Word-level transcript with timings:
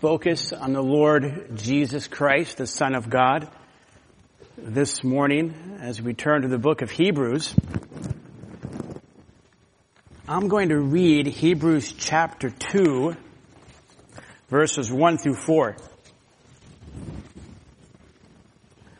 focus 0.00 0.54
on 0.54 0.72
the 0.72 0.82
Lord 0.82 1.50
Jesus 1.56 2.08
Christ, 2.08 2.56
the 2.56 2.66
Son 2.66 2.94
of 2.94 3.10
God. 3.10 3.50
This 4.56 5.04
morning, 5.04 5.78
as 5.78 6.00
we 6.00 6.14
turn 6.14 6.40
to 6.40 6.48
the 6.48 6.56
book 6.56 6.80
of 6.80 6.90
Hebrews, 6.90 7.54
I'm 10.26 10.48
going 10.48 10.70
to 10.70 10.80
read 10.80 11.26
Hebrews 11.26 11.92
chapter 11.92 12.48
2, 12.48 13.14
verses 14.48 14.90
1 14.90 15.18
through 15.18 15.34
4. 15.34 15.76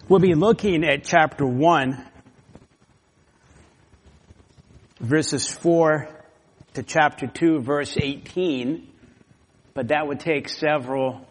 We'll 0.07 0.21
be 0.21 0.35
looking 0.35 0.85
at 0.85 1.05
chapter 1.05 1.47
1, 1.47 2.05
verses 5.01 5.49
4 5.49 6.11
to 6.75 6.83
chapter 6.83 7.27
2, 7.27 7.61
verse 7.61 7.97
18 7.97 8.90
but 9.75 9.89
that 9.89 10.07
would 10.07 10.21
take 10.21 10.49
several, 10.49 11.27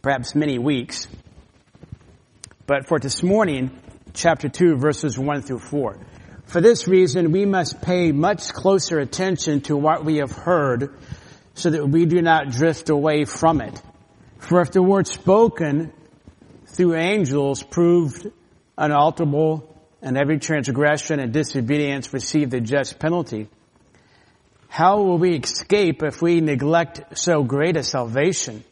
perhaps 0.00 0.34
many 0.34 0.58
weeks. 0.58 1.06
But 2.66 2.86
for 2.86 2.98
this 2.98 3.22
morning, 3.22 3.78
chapter 4.14 4.48
2, 4.48 4.76
verses 4.76 5.18
1 5.18 5.42
through 5.42 5.58
4. 5.58 5.98
For 6.44 6.60
this 6.60 6.86
reason, 6.86 7.32
we 7.32 7.46
must 7.46 7.80
pay 7.80 8.12
much 8.12 8.52
closer 8.52 8.98
attention 8.98 9.62
to 9.62 9.76
what 9.76 10.04
we 10.04 10.16
have 10.16 10.32
heard 10.32 10.94
so 11.54 11.70
that 11.70 11.86
we 11.86 12.06
do 12.06 12.22
not 12.22 12.50
drift 12.50 12.90
away 12.90 13.24
from 13.24 13.60
it. 13.60 13.80
For 14.38 14.60
if 14.60 14.70
the 14.70 14.82
word 14.82 15.06
spoken 15.06 15.92
through 16.66 16.94
angels 16.94 17.62
proved 17.62 18.26
unalterable 18.76 19.68
and 20.00 20.16
every 20.16 20.38
transgression 20.38 21.20
and 21.20 21.32
disobedience 21.32 22.12
received 22.12 22.50
the 22.50 22.60
just 22.60 22.98
penalty, 22.98 23.48
how 24.72 25.02
will 25.02 25.18
we 25.18 25.34
escape 25.34 26.02
if 26.02 26.22
we 26.22 26.40
neglect 26.40 27.18
so 27.18 27.42
great 27.42 27.76
a 27.76 27.82
salvation? 27.82 28.64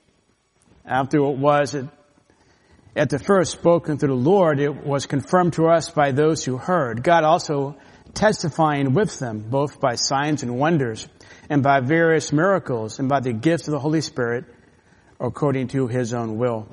After 0.82 1.18
it 1.18 1.36
was 1.36 1.76
at 2.96 3.10
the 3.10 3.18
first 3.18 3.52
spoken 3.52 3.98
through 3.98 4.08
the 4.08 4.30
Lord, 4.30 4.60
it 4.60 4.82
was 4.82 5.04
confirmed 5.04 5.52
to 5.54 5.66
us 5.66 5.90
by 5.90 6.12
those 6.12 6.42
who 6.42 6.56
heard. 6.56 7.02
God 7.02 7.24
also 7.24 7.76
testifying 8.14 8.94
with 8.94 9.18
them, 9.18 9.40
both 9.50 9.78
by 9.78 9.96
signs 9.96 10.42
and 10.42 10.58
wonders, 10.58 11.06
and 11.50 11.62
by 11.62 11.80
various 11.80 12.32
miracles, 12.32 12.98
and 12.98 13.06
by 13.10 13.20
the 13.20 13.34
gift 13.34 13.68
of 13.68 13.72
the 13.72 13.78
Holy 13.78 14.00
Spirit, 14.00 14.46
according 15.20 15.68
to 15.68 15.86
His 15.86 16.14
own 16.14 16.38
will. 16.38 16.66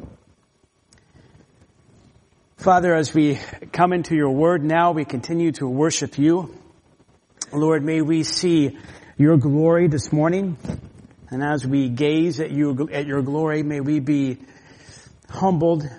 Father, 2.56 2.95
as 2.95 3.14
we 3.14 3.38
come 3.73 3.91
into 3.91 4.16
your 4.16 4.31
word 4.31 4.64
now, 4.64 4.94
we 4.94 5.03
continue 5.03 5.52
to 5.52 5.67
worship 5.67 6.17
you. 6.17 6.58
Lord, 7.52 7.84
may 7.84 8.00
we 8.00 8.23
see 8.23 8.78
your 9.17 9.35
glory 9.37 9.87
this 9.87 10.13
morning. 10.13 10.57
And 11.31 11.43
as 11.43 11.65
we 11.65 11.89
gaze 11.89 12.39
at 12.39 12.51
you, 12.51 12.87
at 12.91 13.07
your 13.07 13.23
glory, 13.23 13.63
may 13.63 13.81
we 13.81 13.99
be 13.99 14.37
humbled 15.27 15.89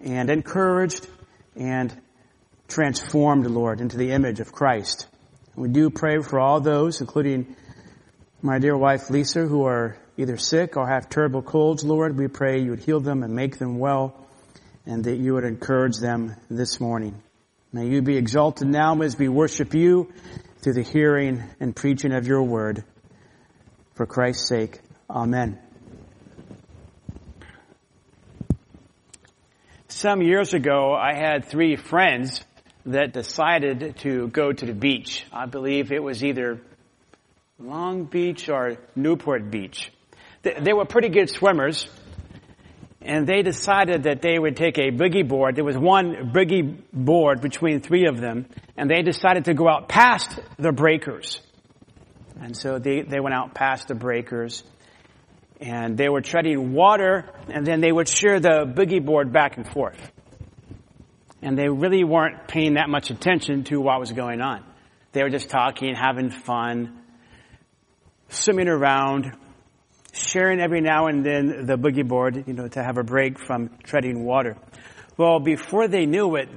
and 0.00 0.30
encouraged 0.30 1.08
and 1.56 1.92
transformed, 2.68 3.46
Lord, 3.46 3.80
into 3.80 3.96
the 3.96 4.12
image 4.12 4.38
of 4.38 4.52
Christ. 4.52 5.08
We 5.56 5.68
do 5.68 5.90
pray 5.90 6.20
for 6.20 6.38
all 6.38 6.60
those, 6.60 7.00
including 7.00 7.56
my 8.42 8.60
dear 8.60 8.76
wife 8.76 9.10
Lisa, 9.10 9.40
who 9.40 9.64
are 9.64 9.96
either 10.16 10.36
sick 10.36 10.76
or 10.76 10.86
have 10.86 11.08
terrible 11.08 11.42
colds, 11.42 11.82
Lord. 11.82 12.16
We 12.16 12.28
pray 12.28 12.60
you 12.60 12.70
would 12.70 12.84
heal 12.84 13.00
them 13.00 13.24
and 13.24 13.34
make 13.34 13.58
them 13.58 13.80
well 13.80 14.24
and 14.86 15.02
that 15.02 15.16
you 15.16 15.34
would 15.34 15.44
encourage 15.44 15.96
them 15.98 16.36
this 16.48 16.78
morning. 16.78 17.20
May 17.72 17.88
you 17.88 18.02
be 18.02 18.16
exalted 18.16 18.68
now 18.68 19.00
as 19.02 19.18
we 19.18 19.28
worship 19.28 19.74
you 19.74 20.12
through 20.60 20.74
the 20.74 20.82
hearing 20.82 21.42
and 21.60 21.74
preaching 21.74 22.12
of 22.12 22.26
your 22.26 22.42
word. 22.42 22.84
For 23.94 24.06
Christ's 24.06 24.48
sake, 24.48 24.80
Amen. 25.10 25.58
Some 29.88 30.20
years 30.20 30.52
ago, 30.52 30.94
I 30.94 31.14
had 31.14 31.46
three 31.46 31.76
friends 31.76 32.44
that 32.84 33.12
decided 33.12 33.96
to 34.00 34.28
go 34.28 34.52
to 34.52 34.66
the 34.66 34.74
beach. 34.74 35.24
I 35.32 35.46
believe 35.46 35.92
it 35.92 36.02
was 36.02 36.22
either 36.22 36.60
Long 37.58 38.04
Beach 38.04 38.48
or 38.48 38.76
Newport 38.94 39.50
Beach. 39.50 39.90
They 40.42 40.72
were 40.72 40.84
pretty 40.84 41.08
good 41.08 41.30
swimmers, 41.30 41.88
and 43.08 43.26
they 43.26 43.40
decided 43.40 44.02
that 44.02 44.20
they 44.20 44.38
would 44.38 44.54
take 44.54 44.76
a 44.76 44.90
boogie 44.90 45.26
board. 45.26 45.56
There 45.56 45.64
was 45.64 45.78
one 45.78 46.30
boogie 46.30 46.78
board 46.92 47.40
between 47.40 47.80
three 47.80 48.06
of 48.06 48.20
them, 48.20 48.46
and 48.76 48.90
they 48.90 49.00
decided 49.00 49.46
to 49.46 49.54
go 49.54 49.66
out 49.66 49.88
past 49.88 50.38
the 50.58 50.72
breakers. 50.72 51.40
And 52.38 52.54
so 52.54 52.78
they, 52.78 53.00
they 53.00 53.18
went 53.18 53.34
out 53.34 53.54
past 53.54 53.88
the 53.88 53.94
breakers, 53.94 54.62
and 55.58 55.96
they 55.96 56.10
were 56.10 56.20
treading 56.20 56.74
water, 56.74 57.24
and 57.48 57.66
then 57.66 57.80
they 57.80 57.90
would 57.90 58.10
share 58.10 58.40
the 58.40 58.66
boogie 58.66 59.04
board 59.04 59.32
back 59.32 59.56
and 59.56 59.66
forth. 59.66 60.12
And 61.40 61.56
they 61.56 61.68
really 61.68 62.04
weren't 62.04 62.46
paying 62.46 62.74
that 62.74 62.90
much 62.90 63.10
attention 63.10 63.64
to 63.64 63.80
what 63.80 63.98
was 63.98 64.12
going 64.12 64.42
on. 64.42 64.62
They 65.12 65.22
were 65.22 65.30
just 65.30 65.48
talking, 65.48 65.94
having 65.94 66.28
fun, 66.28 67.00
swimming 68.28 68.68
around, 68.68 69.34
sharing 70.18 70.60
every 70.60 70.80
now 70.80 71.06
and 71.06 71.24
then 71.24 71.66
the 71.66 71.76
boogie 71.76 72.06
board, 72.06 72.44
you 72.46 72.54
know, 72.54 72.68
to 72.68 72.82
have 72.82 72.98
a 72.98 73.02
break 73.02 73.38
from 73.38 73.70
treading 73.84 74.24
water. 74.24 74.56
Well, 75.16 75.40
before 75.40 75.88
they 75.88 76.06
knew 76.06 76.36
it, 76.36 76.48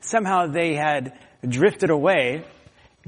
somehow 0.00 0.46
they 0.46 0.74
had 0.74 1.18
drifted 1.46 1.90
away, 1.90 2.44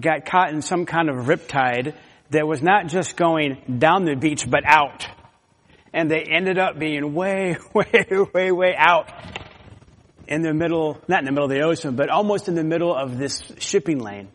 got 0.01 0.25
caught 0.27 0.51
in 0.51 0.63
some 0.63 0.87
kind 0.87 1.09
of 1.09 1.27
riptide 1.27 1.95
that 2.31 2.47
was 2.47 2.63
not 2.63 2.89
just 2.89 3.17
going 3.17 3.79
down 3.79 4.05
the 4.05 4.15
beach, 4.15 4.49
but 4.49 4.65
out. 4.65 5.07
And 5.93 6.11
they 6.11 6.23
ended 6.23 6.59
up 6.59 6.79
being 6.79 7.15
way, 7.15 7.57
way, 7.75 8.07
way, 8.35 8.53
way 8.53 8.75
out 8.77 9.11
in 10.29 10.43
the 10.43 10.53
middle, 10.53 11.01
not 11.09 11.21
in 11.21 11.25
the 11.25 11.33
middle 11.33 11.45
of 11.45 11.51
the 11.51 11.63
ocean, 11.63 11.97
but 11.97 12.11
almost 12.11 12.49
in 12.49 12.55
the 12.55 12.65
middle 12.65 12.95
of 12.95 13.17
this 13.17 13.43
shipping 13.59 14.01
lane. 14.01 14.29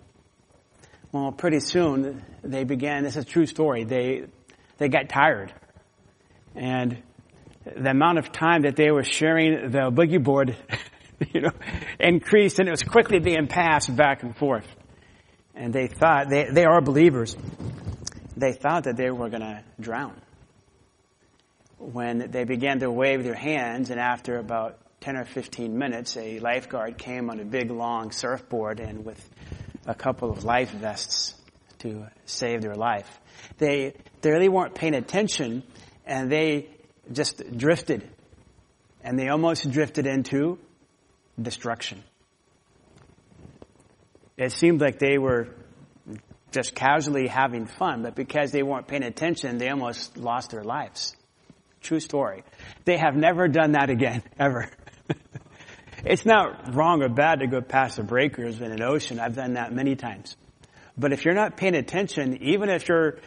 Well, 1.11 1.33
pretty 1.33 1.59
soon 1.59 2.23
they 2.41 2.63
began, 2.63 3.03
this 3.03 3.17
is 3.17 3.25
a 3.25 3.27
true 3.27 3.45
story, 3.45 3.83
they, 3.83 4.27
they 4.81 4.89
got 4.89 5.09
tired. 5.09 5.53
And 6.55 7.03
the 7.63 7.91
amount 7.91 8.17
of 8.17 8.31
time 8.31 8.63
that 8.63 8.75
they 8.75 8.89
were 8.89 9.03
sharing 9.03 9.69
the 9.69 9.91
boogie 9.91 10.21
board, 10.21 10.57
you 11.33 11.41
know, 11.41 11.51
increased 11.99 12.57
and 12.57 12.67
it 12.67 12.71
was 12.71 12.81
quickly 12.81 13.19
being 13.19 13.47
passed 13.47 13.95
back 13.95 14.23
and 14.23 14.35
forth. 14.35 14.65
And 15.53 15.71
they 15.71 15.85
thought, 15.85 16.29
they, 16.29 16.45
they 16.51 16.65
are 16.65 16.81
believers, 16.81 17.37
they 18.35 18.53
thought 18.53 18.85
that 18.85 18.97
they 18.97 19.11
were 19.11 19.29
going 19.29 19.41
to 19.41 19.63
drown. 19.79 20.19
When 21.77 22.31
they 22.31 22.43
began 22.43 22.79
to 22.79 22.89
wave 22.89 23.23
their 23.23 23.35
hands 23.35 23.91
and 23.91 23.99
after 23.99 24.37
about 24.37 24.79
10 25.01 25.17
or 25.17 25.25
15 25.25 25.77
minutes, 25.77 26.17
a 26.17 26.39
lifeguard 26.39 26.97
came 26.97 27.29
on 27.29 27.39
a 27.39 27.45
big 27.45 27.69
long 27.69 28.11
surfboard 28.11 28.79
and 28.79 29.05
with 29.05 29.29
a 29.85 29.93
couple 29.93 30.31
of 30.31 30.43
life 30.43 30.71
vests 30.71 31.35
to 31.81 32.07
save 32.25 32.61
their 32.61 32.75
life. 32.75 33.07
They, 33.57 33.93
they 34.21 34.31
really 34.31 34.49
weren't 34.49 34.75
paying 34.75 34.95
attention 34.95 35.63
and 36.05 36.31
they 36.31 36.69
just 37.11 37.57
drifted. 37.57 38.07
And 39.03 39.17
they 39.17 39.29
almost 39.29 39.69
drifted 39.69 40.05
into 40.05 40.59
destruction. 41.41 42.03
It 44.37 44.51
seemed 44.51 44.81
like 44.81 44.99
they 44.99 45.17
were 45.17 45.49
just 46.51 46.75
casually 46.75 47.27
having 47.27 47.65
fun, 47.65 48.03
but 48.03 48.15
because 48.15 48.51
they 48.51 48.63
weren't 48.63 48.87
paying 48.87 49.03
attention, 49.03 49.57
they 49.57 49.69
almost 49.69 50.17
lost 50.17 50.51
their 50.51 50.63
lives. 50.63 51.15
True 51.81 51.99
story. 51.99 52.43
They 52.85 52.97
have 52.97 53.15
never 53.15 53.47
done 53.47 53.71
that 53.71 53.89
again, 53.89 54.23
ever. 54.39 54.69
it's 56.05 56.25
not 56.25 56.75
wrong 56.75 57.01
or 57.01 57.09
bad 57.09 57.39
to 57.39 57.47
go 57.47 57.61
past 57.61 57.97
the 57.97 58.03
breakers 58.03 58.59
in 58.59 58.71
an 58.71 58.81
ocean. 58.81 59.19
I've 59.19 59.35
done 59.35 59.53
that 59.53 59.73
many 59.73 59.95
times. 59.95 60.35
But 60.97 61.13
if 61.13 61.25
you're 61.25 61.33
not 61.33 61.57
paying 61.57 61.75
attention, 61.75 62.41
even 62.43 62.69
if 62.69 62.87
you're 62.87 63.17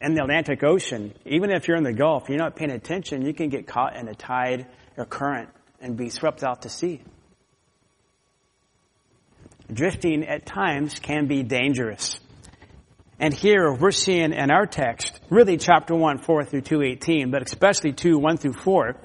in 0.00 0.14
the 0.14 0.22
Atlantic 0.22 0.62
Ocean, 0.62 1.14
even 1.24 1.50
if 1.50 1.68
you're 1.68 1.76
in 1.76 1.84
the 1.84 1.92
Gulf, 1.92 2.28
you're 2.28 2.38
not 2.38 2.56
paying 2.56 2.70
attention, 2.70 3.24
you 3.24 3.34
can 3.34 3.48
get 3.48 3.66
caught 3.66 3.96
in 3.96 4.08
a 4.08 4.14
tide 4.14 4.66
or 4.96 5.04
current 5.04 5.48
and 5.80 5.96
be 5.96 6.08
swept 6.08 6.42
out 6.42 6.62
to 6.62 6.68
sea. 6.68 7.02
Drifting 9.72 10.26
at 10.26 10.44
times 10.44 10.98
can 10.98 11.26
be 11.26 11.42
dangerous. 11.42 12.18
And 13.18 13.32
here 13.32 13.72
we're 13.72 13.92
seeing 13.92 14.32
in 14.32 14.50
our 14.50 14.66
text, 14.66 15.20
really 15.30 15.56
chapter 15.56 15.94
1, 15.94 16.18
4 16.18 16.44
through 16.44 16.62
218, 16.62 17.30
but 17.30 17.42
especially 17.42 17.92
2, 17.92 18.18
1 18.18 18.36
through 18.36 18.54
4, 18.54 18.96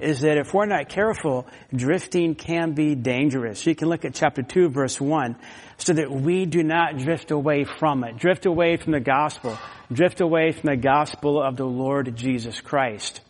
is 0.00 0.20
that 0.20 0.38
if 0.38 0.52
we're 0.52 0.66
not 0.66 0.88
careful, 0.88 1.46
drifting 1.74 2.34
can 2.34 2.72
be 2.72 2.94
dangerous. 2.94 3.66
You 3.66 3.74
can 3.74 3.88
look 3.88 4.04
at 4.04 4.14
chapter 4.14 4.42
2 4.42 4.68
verse 4.68 5.00
1, 5.00 5.36
so 5.78 5.92
that 5.92 6.10
we 6.10 6.46
do 6.46 6.62
not 6.62 6.98
drift 6.98 7.30
away 7.30 7.64
from 7.64 8.04
it, 8.04 8.16
drift 8.16 8.46
away 8.46 8.76
from 8.76 8.92
the 8.92 9.00
gospel, 9.00 9.58
drift 9.92 10.20
away 10.20 10.52
from 10.52 10.70
the 10.70 10.76
gospel 10.76 11.42
of 11.42 11.56
the 11.56 11.66
Lord 11.66 12.16
Jesus 12.16 12.60
Christ. 12.60 13.20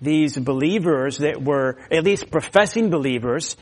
These 0.00 0.36
believers 0.36 1.18
that 1.18 1.42
were, 1.42 1.78
at 1.90 2.04
least 2.04 2.30
professing 2.30 2.90
believers, 2.90 3.56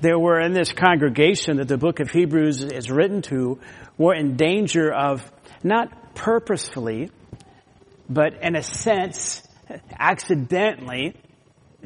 that 0.00 0.18
were 0.18 0.40
in 0.40 0.52
this 0.52 0.72
congregation 0.72 1.58
that 1.58 1.68
the 1.68 1.76
book 1.76 2.00
of 2.00 2.10
Hebrews 2.10 2.62
is 2.62 2.90
written 2.90 3.22
to, 3.22 3.60
were 3.98 4.14
in 4.14 4.36
danger 4.36 4.92
of 4.92 5.30
not 5.62 6.14
purposefully, 6.14 7.10
but 8.08 8.34
in 8.42 8.56
a 8.56 8.62
sense, 8.62 9.46
accidentally 9.98 11.14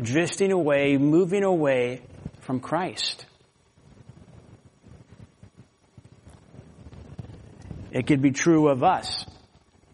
drifting 0.01 0.53
away, 0.53 0.97
moving 0.99 1.45
away 1.45 2.03
from 2.41 2.61
Christ. 2.61 3.27
It 7.93 8.07
could 8.07 8.21
be 8.21 8.31
true 8.31 8.69
of 8.69 8.83
us 8.83 9.25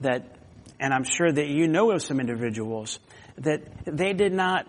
that, 0.00 0.36
and 0.80 0.92
I'm 0.92 1.04
sure 1.04 1.30
that 1.30 1.46
you 1.46 1.68
know 1.68 1.92
of 1.92 2.02
some 2.02 2.18
individuals 2.18 2.98
that 3.38 3.62
they 3.84 4.12
did 4.12 4.32
not 4.32 4.66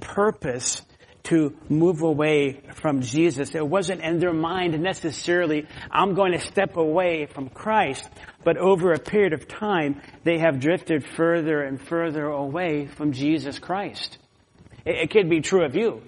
purpose 0.00 0.82
to 1.24 1.56
move 1.70 2.02
away 2.02 2.60
from 2.74 3.00
Jesus. 3.00 3.54
It 3.54 3.66
wasn't 3.66 4.02
in 4.02 4.18
their 4.18 4.34
mind 4.34 4.78
necessarily, 4.80 5.66
I'm 5.90 6.14
going 6.14 6.32
to 6.32 6.38
step 6.38 6.76
away 6.76 7.26
from 7.26 7.48
Christ. 7.48 8.06
But 8.44 8.58
over 8.58 8.92
a 8.92 8.98
period 8.98 9.32
of 9.32 9.48
time, 9.48 10.02
they 10.22 10.38
have 10.38 10.60
drifted 10.60 11.06
further 11.16 11.62
and 11.62 11.80
further 11.80 12.26
away 12.26 12.86
from 12.86 13.12
Jesus 13.12 13.58
Christ. 13.58 14.18
It, 14.84 14.96
it 14.96 15.10
could 15.10 15.28
be 15.28 15.40
true 15.40 15.64
of 15.64 15.74
you. 15.74 16.02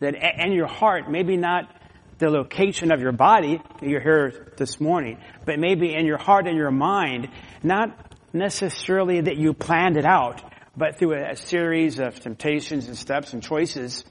That 0.00 0.14
in 0.14 0.52
your 0.52 0.66
heart, 0.66 1.10
maybe 1.10 1.36
not 1.36 1.70
the 2.18 2.30
location 2.30 2.92
of 2.92 3.00
your 3.00 3.12
body, 3.12 3.60
you're 3.82 4.00
here 4.00 4.52
this 4.56 4.80
morning, 4.80 5.18
but 5.44 5.58
maybe 5.58 5.94
in 5.94 6.06
your 6.06 6.18
heart 6.18 6.46
and 6.46 6.56
your 6.56 6.70
mind, 6.70 7.28
not 7.62 8.14
necessarily 8.32 9.22
that 9.22 9.36
you 9.36 9.52
planned 9.52 9.96
it 9.96 10.06
out, 10.06 10.42
but 10.76 10.98
through 10.98 11.14
a, 11.14 11.32
a 11.32 11.36
series 11.36 11.98
of 11.98 12.18
temptations 12.20 12.88
and 12.88 12.96
steps 12.96 13.32
and 13.32 13.42
choices 13.42 14.04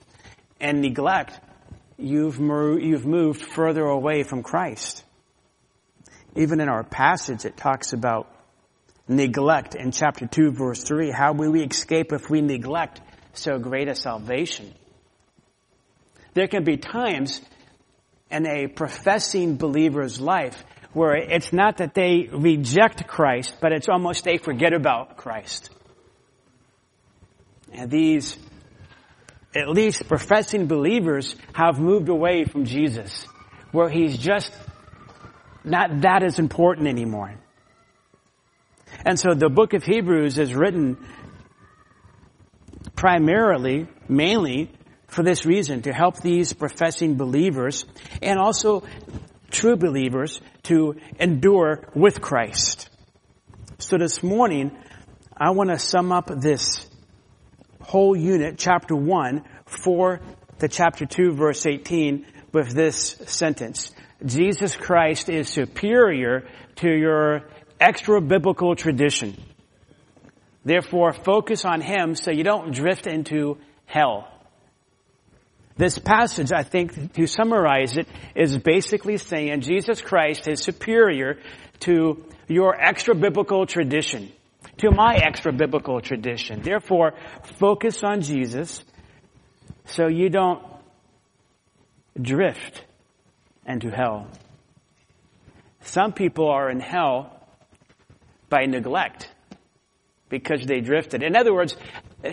and 0.60 0.82
neglect, 0.82 1.40
you've, 1.98 2.40
you've 2.40 3.06
moved 3.06 3.42
further 3.42 3.84
away 3.84 4.24
from 4.24 4.44
Christ. 4.44 5.04
Even 6.36 6.60
in 6.60 6.70
our 6.70 6.84
passage, 6.84 7.46
it 7.46 7.58
talks 7.58 7.94
about 7.94 8.30
neglect 9.08 9.76
in 9.76 9.92
chapter 9.92 10.28
2 10.28 10.52
verse 10.52 10.84
3. 10.84 11.12
How 11.12 11.34
will 11.34 11.52
we 11.52 11.64
escape 11.64 12.12
if 12.12 12.30
we 12.30 12.42
neglect 12.42 13.02
so 13.38 13.58
great 13.58 13.88
a 13.88 13.96
salvation? 13.96 14.74
There 16.34 16.48
can 16.48 16.64
be 16.64 16.78
times 16.78 17.42
in 18.30 18.46
a 18.46 18.68
professing 18.68 19.56
believer's 19.56 20.20
life 20.20 20.64
where 20.94 21.16
it's 21.16 21.52
not 21.52 21.78
that 21.78 21.94
they 21.94 22.30
reject 22.32 23.08
Christ, 23.08 23.56
but 23.62 23.72
it's 23.72 23.90
almost 23.90 24.24
they 24.24 24.38
forget 24.38 24.74
about 24.74 25.18
Christ. 25.18 25.70
And 27.74 27.92
these, 27.92 28.38
at 29.56 29.70
least 29.70 30.08
professing 30.08 30.68
believers, 30.68 31.36
have 31.54 31.80
moved 31.80 32.08
away 32.08 32.46
from 32.46 32.66
Jesus, 32.66 33.26
where 33.72 33.90
he's 33.90 34.18
just 34.18 34.54
not 35.66 36.02
that 36.02 36.24
as 36.24 36.40
important 36.40 36.88
anymore. 36.88 37.36
And 39.06 39.20
so 39.20 39.34
the 39.34 39.50
book 39.50 39.74
of 39.74 39.84
Hebrews 39.84 40.40
is 40.40 40.54
written 40.56 40.98
primarily, 43.06 43.86
mainly, 44.10 44.68
for 45.06 45.22
this 45.22 45.46
reason, 45.46 45.84
to 45.84 45.94
help 45.94 46.20
these 46.22 46.54
professing 46.54 47.18
believers 47.18 47.86
and 48.20 48.40
also 48.40 48.82
true 49.52 49.76
believers 49.76 50.42
to 50.64 50.96
endure 51.20 51.88
with 51.94 52.20
Christ. 52.20 52.90
So 53.78 54.00
this 54.00 54.24
morning, 54.24 54.76
I 55.38 55.52
want 55.52 55.70
to 55.70 55.78
sum 55.78 56.12
up 56.12 56.32
this 56.42 56.90
whole 57.80 58.16
unit, 58.16 58.58
chapter 58.58 58.96
1, 58.96 59.44
for 59.68 60.20
the 60.58 60.68
chapter 60.68 61.06
2, 61.06 61.34
verse 61.34 61.68
18, 61.68 62.26
with 62.54 62.74
this 62.74 63.22
sentence. 63.28 63.92
Jesus 64.26 64.76
Christ 64.76 65.30
is 65.30 65.48
superior 65.48 66.48
to 66.78 66.90
your 66.90 67.44
extra 67.80 68.20
biblical 68.20 68.76
tradition. 68.76 69.38
Therefore, 70.66 71.14
focus 71.14 71.64
on 71.64 71.80
Him 71.80 72.16
so 72.16 72.32
you 72.32 72.44
don't 72.44 72.74
drift 72.74 73.06
into 73.06 73.60
hell. 73.86 74.28
This 75.78 76.00
passage, 76.00 76.52
I 76.52 76.64
think, 76.64 77.14
to 77.14 77.28
summarize 77.28 77.98
it, 77.98 78.08
is 78.36 78.58
basically 78.58 79.18
saying 79.18 79.62
Jesus 79.62 80.02
Christ 80.02 80.48
is 80.48 80.62
superior 80.62 81.38
to 81.82 82.26
your 82.48 82.76
extra 82.82 83.14
biblical 83.14 83.68
tradition, 83.68 84.32
to 84.78 84.90
my 84.90 85.16
extra 85.16 85.54
biblical 85.54 86.02
tradition. 86.02 86.62
Therefore, 86.62 87.14
focus 87.60 88.04
on 88.04 88.22
Jesus 88.22 88.84
so 89.86 90.08
you 90.08 90.30
don't 90.30 90.64
drift 92.20 92.84
into 93.68 93.92
hell. 93.92 94.30
Some 95.82 96.14
people 96.14 96.50
are 96.50 96.72
in 96.72 96.80
hell 96.80 97.48
by 98.50 98.66
neglect 98.66 99.30
because 100.30 100.66
they 100.66 100.82
drifted. 100.82 101.24
In 101.24 101.36
other 101.36 101.54
words, 101.54 101.76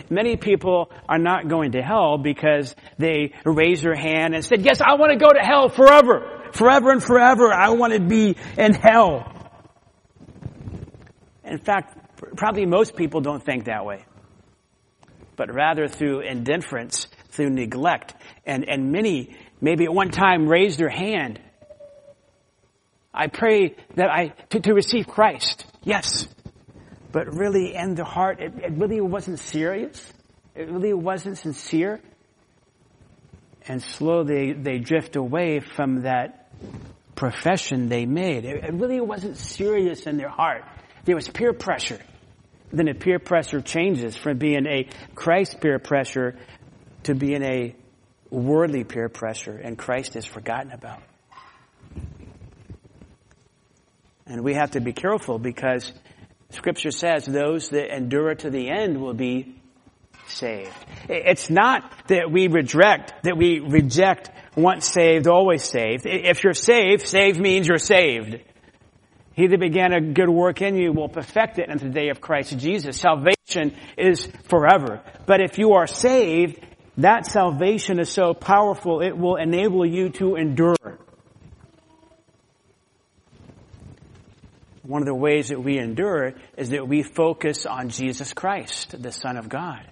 many 0.09 0.35
people 0.35 0.91
are 1.07 1.19
not 1.19 1.47
going 1.47 1.73
to 1.73 1.81
hell 1.81 2.17
because 2.17 2.75
they 2.97 3.33
raised 3.45 3.83
their 3.83 3.95
hand 3.95 4.33
and 4.33 4.43
said, 4.43 4.65
yes, 4.65 4.81
I 4.81 4.95
want 4.95 5.11
to 5.11 5.17
go 5.17 5.31
to 5.31 5.39
hell 5.39 5.69
forever. 5.69 6.49
Forever 6.53 6.91
and 6.91 7.03
forever. 7.03 7.53
I 7.53 7.69
want 7.69 7.93
to 7.93 7.99
be 7.99 8.35
in 8.57 8.73
hell. 8.73 9.29
In 11.43 11.59
fact, 11.59 11.97
probably 12.35 12.65
most 12.65 12.95
people 12.95 13.21
don't 13.21 13.43
think 13.43 13.65
that 13.65 13.85
way. 13.85 14.05
But 15.35 15.53
rather 15.53 15.87
through 15.87 16.21
indifference, 16.21 17.07
through 17.29 17.49
neglect, 17.49 18.13
and, 18.45 18.67
and 18.67 18.91
many 18.91 19.35
maybe 19.61 19.85
at 19.85 19.93
one 19.93 20.09
time 20.09 20.47
raised 20.47 20.79
their 20.79 20.89
hand. 20.89 21.39
I 23.13 23.27
pray 23.27 23.75
that 23.95 24.09
I, 24.09 24.33
to, 24.49 24.59
to 24.59 24.73
receive 24.73 25.07
Christ. 25.07 25.65
Yes 25.83 26.27
but 27.13 27.33
really 27.33 27.75
in 27.75 27.93
the 27.93 28.03
heart, 28.03 28.41
it, 28.41 28.53
it 28.61 28.71
really 28.73 28.99
wasn't 28.99 29.39
serious. 29.39 30.11
It 30.55 30.67
really 30.67 30.93
wasn't 30.93 31.37
sincere. 31.37 32.01
And 33.67 33.81
slowly 33.81 34.51
they 34.51 34.79
drift 34.79 35.15
away 35.15 35.61
from 35.61 36.01
that 36.01 36.49
profession 37.15 37.87
they 37.87 38.05
made. 38.07 38.45
It, 38.45 38.63
it 38.65 38.73
really 38.73 38.99
wasn't 38.99 39.37
serious 39.37 40.07
in 40.07 40.17
their 40.17 40.27
heart. 40.27 40.63
There 41.05 41.15
was 41.15 41.29
peer 41.29 41.53
pressure. 41.53 41.99
Then 42.71 42.87
the 42.87 42.95
peer 42.95 43.19
pressure 43.19 43.61
changes 43.61 44.17
from 44.17 44.39
being 44.39 44.65
a 44.65 44.89
Christ 45.13 45.61
peer 45.61 45.77
pressure 45.77 46.35
to 47.03 47.13
being 47.13 47.43
a 47.43 47.75
worldly 48.31 48.83
peer 48.83 49.09
pressure, 49.09 49.55
and 49.55 49.77
Christ 49.77 50.15
is 50.15 50.25
forgotten 50.25 50.71
about. 50.71 51.03
And 54.25 54.43
we 54.43 54.55
have 54.55 54.71
to 54.71 54.81
be 54.81 54.93
careful 54.93 55.37
because 55.37 55.91
Scripture 56.53 56.91
says 56.91 57.25
those 57.25 57.69
that 57.69 57.95
endure 57.95 58.35
to 58.35 58.49
the 58.49 58.69
end 58.69 59.01
will 59.01 59.13
be 59.13 59.55
saved. 60.27 60.73
It's 61.09 61.49
not 61.49 61.91
that 62.07 62.31
we 62.31 62.47
reject, 62.47 63.23
that 63.23 63.37
we 63.37 63.59
reject 63.59 64.31
once 64.55 64.87
saved, 64.87 65.27
always 65.27 65.63
saved. 65.63 66.05
If 66.05 66.43
you're 66.43 66.53
saved, 66.53 67.07
saved 67.07 67.39
means 67.39 67.67
you're 67.67 67.77
saved. 67.77 68.39
He 69.33 69.47
that 69.47 69.59
began 69.59 69.93
a 69.93 70.01
good 70.01 70.29
work 70.29 70.61
in 70.61 70.75
you 70.75 70.93
will 70.93 71.09
perfect 71.09 71.57
it 71.57 71.69
unto 71.69 71.87
the 71.87 71.93
day 71.93 72.09
of 72.09 72.21
Christ 72.21 72.57
Jesus. 72.59 72.99
Salvation 72.99 73.75
is 73.97 74.27
forever. 74.47 75.01
But 75.25 75.41
if 75.41 75.57
you 75.57 75.73
are 75.73 75.87
saved, 75.87 76.59
that 76.97 77.25
salvation 77.25 77.99
is 77.99 78.09
so 78.09 78.35
powerful, 78.35 79.01
it 79.01 79.17
will 79.17 79.37
enable 79.37 79.85
you 79.85 80.09
to 80.09 80.35
endure. 80.35 80.75
One 84.83 85.01
of 85.01 85.05
the 85.05 85.15
ways 85.15 85.49
that 85.49 85.61
we 85.61 85.79
endure 85.79 86.33
is 86.57 86.69
that 86.69 86.87
we 86.87 87.03
focus 87.03 87.65
on 87.65 87.89
Jesus 87.89 88.33
Christ, 88.33 89.01
the 89.01 89.11
Son 89.11 89.37
of 89.37 89.49
God. 89.49 89.87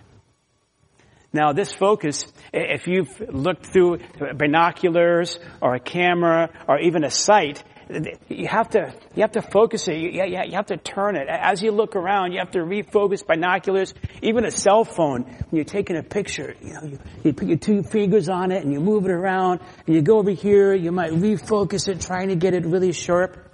Now 1.33 1.53
this 1.53 1.71
focus, 1.71 2.25
if 2.53 2.88
you've 2.88 3.21
looked 3.33 3.67
through 3.67 4.00
binoculars 4.36 5.39
or 5.62 5.75
a 5.75 5.79
camera 5.79 6.50
or 6.67 6.79
even 6.79 7.05
a 7.05 7.10
sight, 7.10 7.63
you 8.27 8.48
have 8.48 8.69
to, 8.71 8.93
you 9.15 9.21
have 9.21 9.31
to 9.31 9.41
focus 9.41 9.88
it. 9.88 9.98
You, 9.98 10.24
you 10.25 10.55
have 10.55 10.67
to 10.67 10.77
turn 10.77 11.15
it. 11.15 11.27
As 11.29 11.62
you 11.62 11.71
look 11.71 11.95
around, 11.95 12.33
you 12.33 12.39
have 12.39 12.51
to 12.51 12.60
refocus 12.60 13.25
binoculars. 13.25 13.93
Even 14.21 14.45
a 14.45 14.51
cell 14.51 14.83
phone, 14.83 15.24
when 15.24 15.50
you're 15.51 15.65
taking 15.65 15.98
a 15.98 16.03
picture, 16.03 16.55
you 16.62 16.74
know, 16.74 16.83
you, 16.83 17.00
you 17.24 17.33
put 17.33 17.48
your 17.48 17.57
two 17.57 17.83
fingers 17.83 18.29
on 18.29 18.51
it 18.51 18.63
and 18.63 18.74
you 18.74 18.79
move 18.79 19.05
it 19.05 19.12
around 19.12 19.62
and 19.86 19.95
you 19.95 20.01
go 20.01 20.19
over 20.19 20.31
here, 20.31 20.74
you 20.74 20.91
might 20.91 21.12
refocus 21.12 21.88
it, 21.88 22.01
trying 22.01 22.29
to 22.29 22.36
get 22.36 22.53
it 22.53 22.65
really 22.65 22.91
sharp 22.91 23.50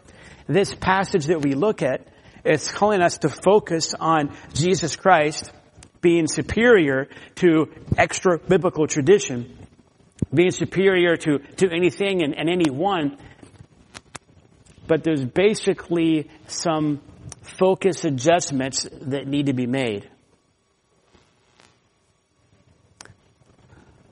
this 0.47 0.73
passage 0.73 1.25
that 1.25 1.41
we 1.41 1.53
look 1.53 1.81
at 1.81 2.07
is 2.43 2.71
calling 2.71 3.01
us 3.01 3.19
to 3.19 3.29
focus 3.29 3.93
on 3.93 4.35
Jesus 4.53 4.95
Christ 4.95 5.51
being 6.01 6.27
superior 6.27 7.09
to 7.35 7.67
extra 7.97 8.37
biblical 8.37 8.87
tradition, 8.87 9.57
being 10.33 10.51
superior 10.51 11.17
to, 11.17 11.39
to 11.39 11.69
anything 11.69 12.23
and, 12.23 12.37
and 12.37 12.49
anyone. 12.49 13.17
But 14.87 15.03
there's 15.03 15.25
basically 15.25 16.29
some 16.47 17.01
focus 17.41 18.05
adjustments 18.05 18.87
that 19.01 19.27
need 19.27 19.47
to 19.47 19.53
be 19.53 19.65
made. 19.65 20.09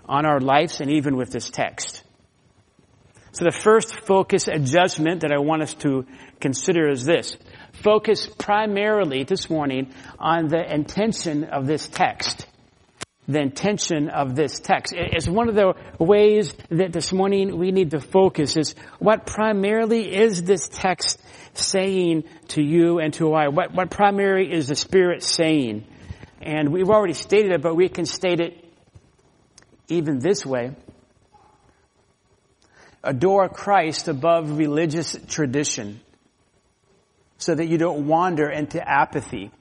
On 0.07 0.25
our 0.25 0.39
lives 0.39 0.81
and 0.81 0.91
even 0.91 1.15
with 1.15 1.31
this 1.31 1.49
text. 1.49 2.04
So 3.35 3.43
the 3.43 3.51
first 3.51 3.99
focus 4.05 4.47
adjustment 4.47 5.19
that 5.21 5.33
I 5.33 5.39
want 5.39 5.61
us 5.61 5.73
to 5.85 6.05
consider 6.39 6.87
is 6.87 7.03
this. 7.03 7.35
focus 7.83 8.27
primarily 8.27 9.25
this 9.25 9.49
morning 9.49 9.93
on 10.17 10.47
the 10.47 10.73
intention 10.73 11.43
of 11.43 11.67
this 11.67 11.85
text. 11.85 12.47
The 13.27 13.41
intention 13.41 14.07
of 14.07 14.35
this 14.35 14.61
text. 14.61 14.93
It's 14.95 15.27
one 15.27 15.49
of 15.49 15.55
the 15.55 15.73
ways 15.99 16.53
that 16.69 16.93
this 16.93 17.11
morning 17.11 17.57
we 17.57 17.73
need 17.73 17.91
to 17.91 17.99
focus 17.99 18.55
is 18.55 18.73
what 18.99 19.25
primarily 19.25 20.15
is 20.15 20.41
this 20.43 20.69
text 20.69 21.21
saying 21.55 22.23
to 22.49 22.63
you 22.63 22.99
and 22.99 23.13
to 23.15 23.33
I? 23.33 23.49
What, 23.49 23.73
what 23.73 23.89
primarily 23.89 24.49
is 24.49 24.69
the 24.69 24.77
Spirit 24.77 25.23
saying? 25.23 25.85
And 26.41 26.71
we've 26.71 26.89
already 26.89 27.13
stated 27.13 27.51
it, 27.51 27.61
but 27.61 27.75
we 27.75 27.89
can 27.89 28.05
state 28.05 28.39
it 28.39 28.63
even 29.89 30.19
this 30.19 30.45
way. 30.45 30.71
Adore 33.05 33.49
Christ 33.49 34.07
above 34.07 34.57
religious 34.57 35.15
tradition 35.27 36.01
so 37.37 37.53
that 37.53 37.67
you 37.67 37.77
don't 37.77 38.07
wander 38.07 38.49
into 38.49 38.81
apathy? 38.85 39.51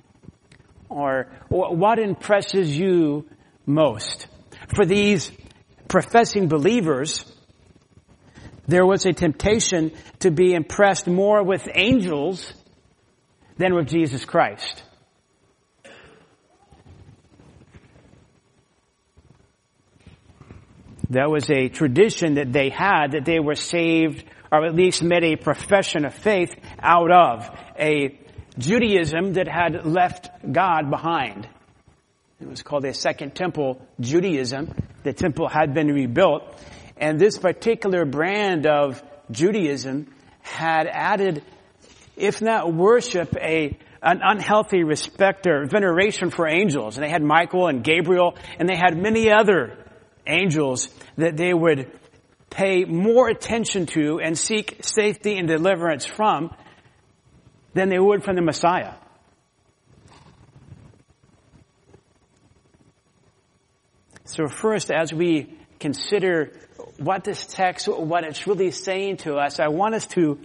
Or 0.88 1.26
what 1.48 1.98
impresses 1.98 2.76
you 2.76 3.28
most? 3.66 4.26
For 4.74 4.86
these 4.86 5.30
professing 5.88 6.48
believers, 6.48 7.24
there 8.66 8.86
was 8.86 9.04
a 9.04 9.12
temptation 9.12 9.92
to 10.20 10.30
be 10.30 10.54
impressed 10.54 11.06
more 11.06 11.42
with 11.42 11.68
angels 11.74 12.52
than 13.58 13.74
with 13.74 13.88
Jesus 13.88 14.24
Christ. 14.24 14.82
That 21.14 21.30
was 21.30 21.48
a 21.48 21.68
tradition 21.68 22.34
that 22.34 22.52
they 22.52 22.70
had 22.70 23.12
that 23.12 23.24
they 23.24 23.38
were 23.38 23.54
saved 23.54 24.24
or 24.50 24.64
at 24.64 24.74
least 24.74 25.02
made 25.02 25.22
a 25.22 25.36
profession 25.36 26.04
of 26.04 26.12
faith 26.12 26.52
out 26.80 27.10
of 27.10 27.50
a 27.78 28.18
Judaism 28.58 29.34
that 29.34 29.46
had 29.46 29.86
left 29.86 30.28
God 30.50 30.90
behind. 30.90 31.48
It 32.40 32.48
was 32.48 32.62
called 32.62 32.84
a 32.84 32.92
Second 32.92 33.34
Temple 33.36 33.80
Judaism. 34.00 34.74
The 35.04 35.12
temple 35.12 35.48
had 35.48 35.72
been 35.72 35.88
rebuilt. 35.88 36.42
And 36.96 37.18
this 37.18 37.38
particular 37.38 38.04
brand 38.04 38.66
of 38.66 39.02
Judaism 39.30 40.12
had 40.40 40.88
added, 40.88 41.44
if 42.16 42.42
not 42.42 42.74
worship, 42.74 43.36
a 43.36 43.78
an 44.02 44.20
unhealthy 44.22 44.84
respect 44.84 45.46
or 45.46 45.64
veneration 45.64 46.30
for 46.30 46.46
angels. 46.46 46.96
And 46.96 47.06
they 47.06 47.10
had 47.10 47.22
Michael 47.22 47.68
and 47.68 47.82
Gabriel, 47.82 48.36
and 48.58 48.68
they 48.68 48.76
had 48.76 48.98
many 48.98 49.32
other 49.32 49.83
angels 50.26 50.88
that 51.16 51.36
they 51.36 51.52
would 51.52 51.90
pay 52.50 52.84
more 52.84 53.28
attention 53.28 53.86
to 53.86 54.20
and 54.20 54.38
seek 54.38 54.78
safety 54.82 55.36
and 55.36 55.48
deliverance 55.48 56.06
from 56.06 56.54
than 57.74 57.88
they 57.88 57.98
would 57.98 58.22
from 58.22 58.36
the 58.36 58.42
Messiah. 58.42 58.94
So 64.24 64.48
first, 64.48 64.90
as 64.90 65.12
we 65.12 65.58
consider 65.78 66.52
what 66.98 67.24
this 67.24 67.44
text, 67.46 67.88
what 67.88 68.24
it's 68.24 68.46
really 68.46 68.70
saying 68.70 69.18
to 69.18 69.34
us, 69.34 69.60
I 69.60 69.68
want 69.68 69.94
us 69.94 70.06
to 70.08 70.38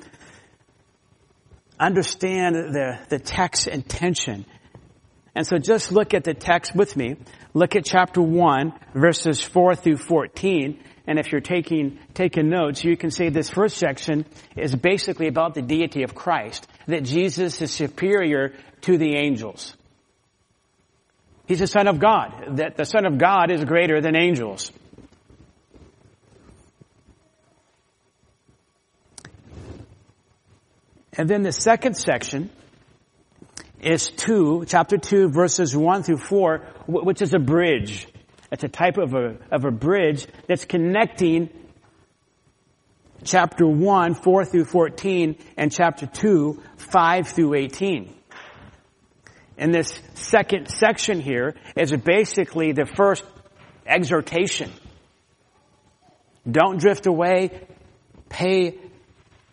understand 1.79 2.55
the, 2.55 2.99
the 3.09 3.19
text 3.19 3.67
intention. 3.67 4.45
And 5.35 5.45
so 5.45 5.57
just 5.57 5.91
look 5.91 6.13
at 6.13 6.23
the 6.23 6.33
text 6.33 6.75
with 6.75 6.95
me. 6.95 7.15
Look 7.53 7.75
at 7.75 7.85
chapter 7.85 8.21
1, 8.21 8.73
verses 8.93 9.41
4 9.41 9.75
through 9.75 9.97
14. 9.97 10.83
And 11.07 11.17
if 11.17 11.31
you're 11.31 11.41
taking, 11.41 11.99
taking 12.13 12.49
notes, 12.49 12.83
you 12.83 12.95
can 12.97 13.11
see 13.11 13.29
this 13.29 13.49
first 13.49 13.77
section 13.77 14.25
is 14.55 14.75
basically 14.75 15.27
about 15.27 15.53
the 15.53 15.61
deity 15.61 16.03
of 16.03 16.13
Christ, 16.13 16.67
that 16.87 17.03
Jesus 17.03 17.61
is 17.61 17.71
superior 17.71 18.53
to 18.81 18.97
the 18.97 19.15
angels. 19.15 19.75
He's 21.47 21.59
the 21.59 21.67
Son 21.67 21.87
of 21.87 21.99
God, 21.99 22.57
that 22.57 22.77
the 22.77 22.85
Son 22.85 23.05
of 23.05 23.17
God 23.17 23.51
is 23.51 23.65
greater 23.65 24.01
than 24.01 24.15
angels. 24.15 24.71
And 31.13 31.27
then 31.27 31.41
the 31.41 31.51
second 31.51 31.97
section 31.97 32.51
is 33.81 34.09
2, 34.09 34.65
chapter 34.67 34.97
2, 34.97 35.29
verses 35.29 35.75
1 35.75 36.03
through 36.03 36.17
4, 36.17 36.57
which 36.87 37.21
is 37.21 37.33
a 37.33 37.39
bridge. 37.39 38.07
It's 38.51 38.63
a 38.63 38.67
type 38.67 38.97
of 38.97 39.13
a, 39.13 39.37
of 39.51 39.65
a 39.65 39.71
bridge 39.71 40.27
that's 40.47 40.65
connecting 40.65 41.49
chapter 43.23 43.67
1, 43.67 44.15
4 44.15 44.45
through 44.45 44.65
14, 44.65 45.37
and 45.57 45.71
chapter 45.71 46.05
2, 46.07 46.61
5 46.77 47.27
through 47.27 47.53
18. 47.55 48.15
And 49.57 49.73
this 49.73 49.99
second 50.15 50.69
section 50.69 51.19
here 51.19 51.55
is 51.75 51.91
basically 51.91 52.71
the 52.71 52.85
first 52.85 53.23
exhortation. 53.85 54.71
Don't 56.49 56.79
drift 56.79 57.05
away. 57.07 57.67
Pay 58.29 58.79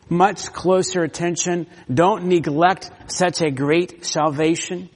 much 0.09 0.53
closer 0.53 1.03
attention. 1.03 1.67
Don't 1.93 2.27
neglect 2.27 2.91
such 3.09 3.41
a 3.43 3.51
great 3.51 4.05
salvation. 4.05 4.91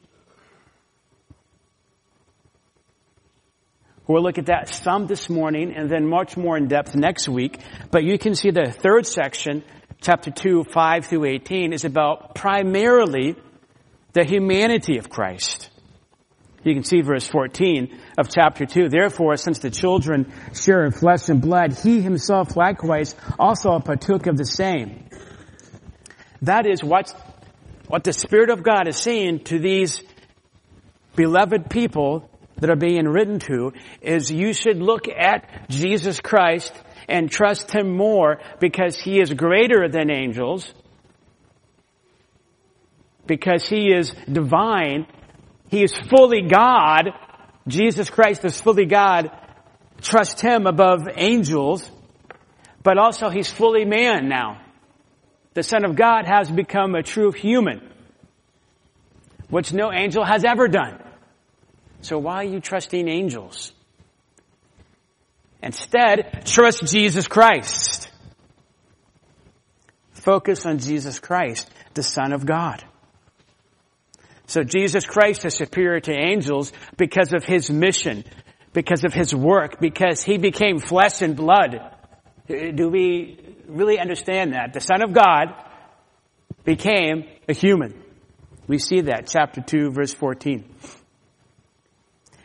We'll 4.06 4.22
look 4.22 4.38
at 4.38 4.46
that 4.46 4.68
some 4.68 5.06
this 5.06 5.30
morning 5.30 5.72
and 5.76 5.88
then 5.88 6.08
much 6.08 6.36
more 6.36 6.56
in 6.56 6.66
depth 6.66 6.96
next 6.96 7.28
week. 7.28 7.60
But 7.92 8.02
you 8.02 8.18
can 8.18 8.34
see 8.34 8.50
the 8.50 8.72
third 8.72 9.06
section, 9.06 9.62
chapter 10.00 10.32
2, 10.32 10.64
5 10.64 11.06
through 11.06 11.26
18, 11.26 11.72
is 11.72 11.84
about 11.84 12.34
primarily 12.34 13.36
the 14.12 14.24
humanity 14.24 14.98
of 14.98 15.10
Christ. 15.10 15.70
You 16.62 16.74
can 16.74 16.84
see 16.84 17.00
verse 17.00 17.26
14 17.26 17.98
of 18.18 18.28
chapter 18.28 18.66
2. 18.66 18.88
Therefore, 18.88 19.36
since 19.36 19.60
the 19.60 19.70
children 19.70 20.32
share 20.54 20.84
in 20.84 20.92
flesh 20.92 21.28
and 21.28 21.40
blood, 21.40 21.78
he 21.78 22.02
himself 22.02 22.56
likewise 22.56 23.14
also 23.38 23.78
partook 23.78 24.26
of 24.26 24.36
the 24.36 24.44
same. 24.44 25.08
That 26.42 26.66
is 26.66 26.84
what, 26.84 27.14
what 27.88 28.04
the 28.04 28.12
Spirit 28.12 28.50
of 28.50 28.62
God 28.62 28.88
is 28.88 28.96
saying 28.96 29.44
to 29.44 29.58
these 29.58 30.02
beloved 31.16 31.70
people 31.70 32.30
that 32.56 32.70
are 32.70 32.76
being 32.76 33.06
written 33.06 33.38
to 33.40 33.72
is 34.00 34.30
you 34.30 34.52
should 34.52 34.76
look 34.76 35.08
at 35.08 35.68
Jesus 35.68 36.20
Christ 36.20 36.72
and 37.08 37.30
trust 37.30 37.74
Him 37.74 37.96
more 37.96 38.38
because 38.60 38.98
He 38.98 39.20
is 39.20 39.32
greater 39.32 39.88
than 39.88 40.10
angels, 40.10 40.72
because 43.26 43.66
He 43.68 43.92
is 43.92 44.12
divine, 44.30 45.06
He 45.70 45.84
is 45.84 45.96
fully 45.96 46.42
God, 46.42 47.10
Jesus 47.68 48.10
Christ 48.10 48.44
is 48.44 48.60
fully 48.60 48.86
God, 48.86 49.30
trust 50.02 50.40
Him 50.40 50.66
above 50.66 51.08
angels, 51.14 51.88
but 52.82 52.98
also 52.98 53.30
He's 53.30 53.50
fully 53.50 53.84
man 53.84 54.28
now. 54.28 54.60
The 55.54 55.62
Son 55.62 55.84
of 55.84 55.94
God 55.94 56.26
has 56.26 56.50
become 56.50 56.96
a 56.96 57.02
true 57.04 57.30
human, 57.30 57.88
which 59.48 59.72
no 59.72 59.92
angel 59.92 60.24
has 60.24 60.44
ever 60.44 60.66
done. 60.66 61.00
So 62.02 62.18
why 62.18 62.36
are 62.36 62.44
you 62.44 62.60
trusting 62.60 63.08
angels? 63.08 63.72
Instead, 65.62 66.46
trust 66.46 66.84
Jesus 66.86 67.28
Christ. 67.28 68.10
Focus 70.12 70.66
on 70.66 70.78
Jesus 70.78 71.20
Christ, 71.20 71.70
the 71.94 72.02
Son 72.02 72.32
of 72.32 72.44
God. 72.44 72.84
So 74.50 74.64
Jesus 74.64 75.06
Christ 75.06 75.44
is 75.44 75.54
superior 75.54 76.00
to 76.00 76.12
angels 76.12 76.72
because 76.96 77.32
of 77.32 77.44
His 77.44 77.70
mission, 77.70 78.24
because 78.72 79.04
of 79.04 79.14
His 79.14 79.32
work, 79.32 79.78
because 79.78 80.24
He 80.24 80.38
became 80.38 80.80
flesh 80.80 81.22
and 81.22 81.36
blood. 81.36 81.78
Do 82.48 82.88
we 82.88 83.38
really 83.68 84.00
understand 84.00 84.54
that? 84.54 84.72
The 84.72 84.80
Son 84.80 85.02
of 85.02 85.12
God 85.12 85.54
became 86.64 87.28
a 87.48 87.52
human. 87.52 88.02
We 88.66 88.78
see 88.78 89.02
that, 89.02 89.28
chapter 89.28 89.60
2, 89.60 89.92
verse 89.92 90.12
14. 90.12 90.64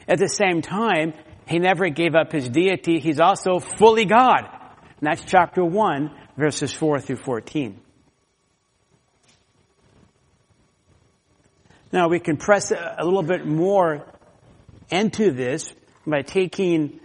At 0.07 0.19
the 0.19 0.29
same 0.29 0.61
time, 0.61 1.15
he 1.47 1.57
never 1.57 1.89
gave 1.89 2.13
up 2.13 2.31
his 2.31 2.47
deity. 2.47 2.99
He's 2.99 3.19
also 3.19 3.57
fully 3.57 4.05
God. 4.05 4.43
And 4.99 5.07
that's 5.09 5.25
chapter 5.25 5.65
1, 5.65 6.11
verses 6.37 6.71
4 6.71 6.99
through 6.99 7.23
14. 7.25 7.81
Now 11.95 12.09
we 12.09 12.19
can 12.19 12.35
press 12.35 12.71
a 12.71 13.05
little 13.05 13.23
bit 13.23 13.45
more 13.45 14.05
into 14.89 15.31
this 15.31 15.73
by 16.05 16.23
taking 16.23 16.99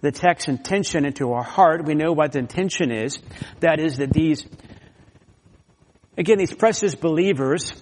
the 0.00 0.12
text 0.12 0.48
intention 0.48 1.04
into 1.04 1.32
our 1.32 1.42
heart. 1.42 1.84
We 1.84 1.94
know 1.94 2.12
what 2.12 2.32
the 2.32 2.38
intention 2.38 2.90
is. 2.90 3.18
That 3.60 3.78
is 3.80 3.98
that 3.98 4.14
these, 4.14 4.46
again, 6.16 6.38
these 6.38 6.54
precious 6.54 6.94
believers, 6.94 7.74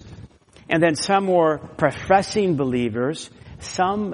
and 0.69 0.83
then 0.83 0.95
some 0.95 1.27
were 1.27 1.59
professing 1.77 2.57
believers, 2.57 3.29
some 3.59 4.13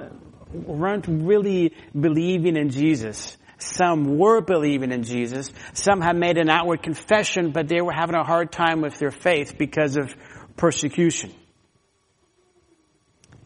weren't 0.54 1.08
really 1.08 1.74
believing 2.00 2.58
in 2.58 2.70
Jesus. 2.70 3.38
Some 3.58 4.20
were 4.20 4.42
believing 4.42 4.92
in 4.92 5.02
Jesus. 5.02 5.52
Some 5.74 6.00
had 6.00 6.16
made 6.16 6.38
an 6.38 6.52
outward 6.52 6.84
confession, 6.84 7.50
but 7.50 7.68
they 7.70 7.82
were 7.82 7.92
having 7.92 8.16
a 8.16 8.24
hard 8.24 8.52
time 8.52 8.82
with 8.82 9.00
their 9.00 9.10
faith 9.10 9.58
because 9.58 9.98
of 9.98 10.16
persecution. 10.58 11.34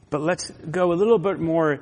But 0.09 0.21
let's 0.21 0.49
go 0.49 0.91
a 0.91 0.95
little 0.95 1.19
bit 1.19 1.39
more 1.39 1.81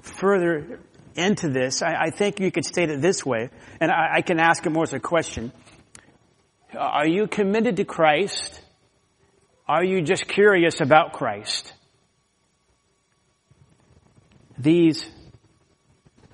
further 0.00 0.80
into 1.14 1.48
this. 1.48 1.82
I, 1.82 1.94
I 2.06 2.10
think 2.10 2.40
you 2.40 2.50
could 2.50 2.64
state 2.64 2.90
it 2.90 3.00
this 3.00 3.24
way, 3.24 3.50
and 3.80 3.90
I, 3.90 4.16
I 4.16 4.22
can 4.22 4.38
ask 4.38 4.64
it 4.66 4.70
more 4.70 4.84
as 4.84 4.92
a 4.92 5.00
question. 5.00 5.52
Are 6.76 7.08
you 7.08 7.26
committed 7.26 7.76
to 7.76 7.84
Christ? 7.84 8.60
Are 9.66 9.84
you 9.84 10.02
just 10.02 10.28
curious 10.28 10.80
about 10.80 11.12
Christ? 11.12 11.72
These 14.58 15.08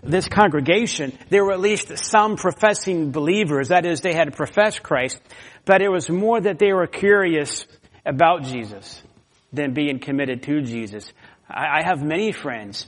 this 0.02 0.28
congregation, 0.28 1.18
there 1.30 1.42
were 1.42 1.52
at 1.52 1.60
least 1.60 1.96
some 1.96 2.36
professing 2.36 3.10
believers. 3.10 3.68
That 3.68 3.86
is, 3.86 4.02
they 4.02 4.12
had 4.12 4.36
professed 4.36 4.82
Christ, 4.82 5.18
but 5.64 5.80
it 5.80 5.88
was 5.88 6.10
more 6.10 6.38
that 6.38 6.58
they 6.58 6.74
were 6.74 6.86
curious 6.86 7.64
about 8.04 8.42
Jesus 8.42 9.00
than 9.54 9.74
being 9.74 9.98
committed 9.98 10.42
to 10.44 10.62
Jesus. 10.62 11.12
I, 11.48 11.80
I 11.80 11.82
have 11.84 12.02
many 12.02 12.32
friends 12.32 12.86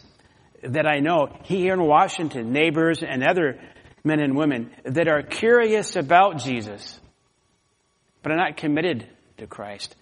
that 0.62 0.86
I 0.86 1.00
know 1.00 1.28
here 1.44 1.74
in 1.74 1.82
Washington, 1.82 2.52
neighbors 2.52 3.02
and 3.02 3.22
other 3.22 3.60
men 4.04 4.20
and 4.20 4.36
women 4.36 4.70
that 4.84 5.08
are 5.08 5.22
curious 5.22 5.96
about 5.96 6.38
Jesus, 6.38 6.98
but 8.22 8.32
are 8.32 8.36
not 8.36 8.56
committed 8.56 9.06
to 9.38 9.46
Christ. 9.46 9.94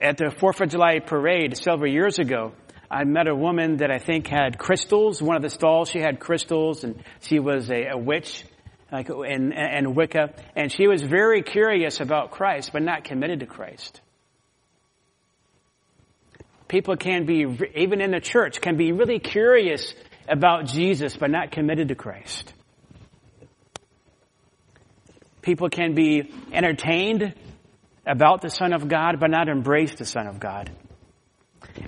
At 0.00 0.16
the 0.16 0.26
4th 0.26 0.60
of 0.60 0.70
July 0.70 0.98
parade 0.98 1.56
several 1.56 1.90
years 1.90 2.18
ago, 2.18 2.52
I 2.90 3.04
met 3.04 3.28
a 3.28 3.34
woman 3.34 3.78
that 3.78 3.90
I 3.90 3.98
think 3.98 4.26
had 4.26 4.58
crystals. 4.58 5.22
One 5.22 5.36
of 5.36 5.42
the 5.42 5.50
stalls, 5.50 5.88
she 5.88 5.98
had 5.98 6.20
crystals 6.20 6.84
and 6.84 7.02
she 7.20 7.38
was 7.38 7.70
a, 7.70 7.92
a 7.92 7.96
witch 7.96 8.44
like 8.90 9.08
in, 9.08 9.52
in 9.52 9.94
Wicca. 9.94 10.34
And 10.54 10.70
she 10.70 10.86
was 10.86 11.02
very 11.02 11.42
curious 11.42 12.00
about 12.00 12.30
Christ, 12.30 12.70
but 12.72 12.82
not 12.82 13.04
committed 13.04 13.40
to 13.40 13.46
Christ. 13.46 14.00
People 16.72 16.96
can 16.96 17.26
be, 17.26 17.44
even 17.74 18.00
in 18.00 18.12
the 18.12 18.20
church, 18.20 18.62
can 18.62 18.78
be 18.78 18.92
really 18.92 19.18
curious 19.18 19.92
about 20.26 20.64
Jesus, 20.64 21.14
but 21.14 21.30
not 21.30 21.52
committed 21.52 21.88
to 21.88 21.94
Christ. 21.94 22.50
People 25.42 25.68
can 25.68 25.94
be 25.94 26.32
entertained 26.50 27.34
about 28.06 28.40
the 28.40 28.48
Son 28.48 28.72
of 28.72 28.88
God, 28.88 29.20
but 29.20 29.30
not 29.30 29.50
embrace 29.50 29.94
the 29.96 30.06
Son 30.06 30.26
of 30.26 30.40
God. 30.40 30.70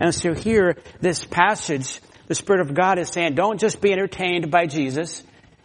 And 0.02 0.14
so 0.14 0.34
here, 0.34 0.76
this 1.00 1.24
passage, 1.24 1.98
the 2.26 2.34
Spirit 2.34 2.60
of 2.60 2.74
God 2.74 2.98
is 2.98 3.08
saying, 3.08 3.36
don't 3.36 3.58
just 3.58 3.80
be 3.80 3.90
entertained 3.90 4.50
by 4.50 4.66
Jesus 4.66 5.22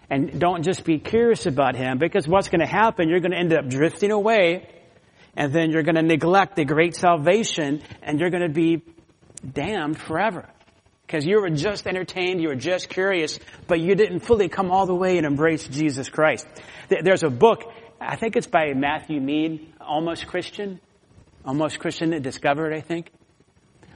and 0.09 0.39
don't 0.39 0.63
just 0.63 0.85
be 0.85 0.97
curious 0.97 1.45
about 1.45 1.75
Him 1.75 1.97
because 1.97 2.25
what's 2.25 2.47
going 2.47 2.61
to 2.61 2.65
happen, 2.65 3.09
you're 3.09 3.19
going 3.19 3.33
to 3.33 3.37
end 3.37 3.51
up 3.51 3.67
drifting 3.67 4.11
away 4.11 4.69
and 5.35 5.51
then 5.51 5.71
you're 5.71 5.83
going 5.83 5.95
to 5.95 6.01
neglect 6.03 6.55
the 6.55 6.63
great 6.63 6.95
salvation 6.95 7.81
and 8.01 8.21
you're 8.21 8.29
going 8.29 8.47
to 8.47 8.53
be 8.53 8.81
damned 9.39 9.99
forever. 9.99 10.49
Because 11.05 11.25
you 11.25 11.41
were 11.41 11.49
just 11.49 11.87
entertained, 11.87 12.41
you 12.41 12.49
were 12.49 12.55
just 12.55 12.89
curious, 12.89 13.39
but 13.67 13.79
you 13.79 13.95
didn't 13.95 14.19
fully 14.19 14.47
come 14.47 14.69
all 14.69 14.85
the 14.85 14.93
way 14.93 15.17
and 15.17 15.25
embrace 15.25 15.67
Jesus 15.67 16.07
Christ. 16.07 16.47
There's 16.89 17.23
a 17.23 17.29
book, 17.29 17.63
I 17.99 18.15
think 18.15 18.35
it's 18.35 18.47
by 18.47 18.73
Matthew 18.75 19.19
Mead, 19.19 19.73
Almost 19.81 20.27
Christian. 20.27 20.79
Almost 21.43 21.79
Christian 21.79 22.21
Discovered, 22.21 22.73
I 22.73 22.81
think 22.81 23.11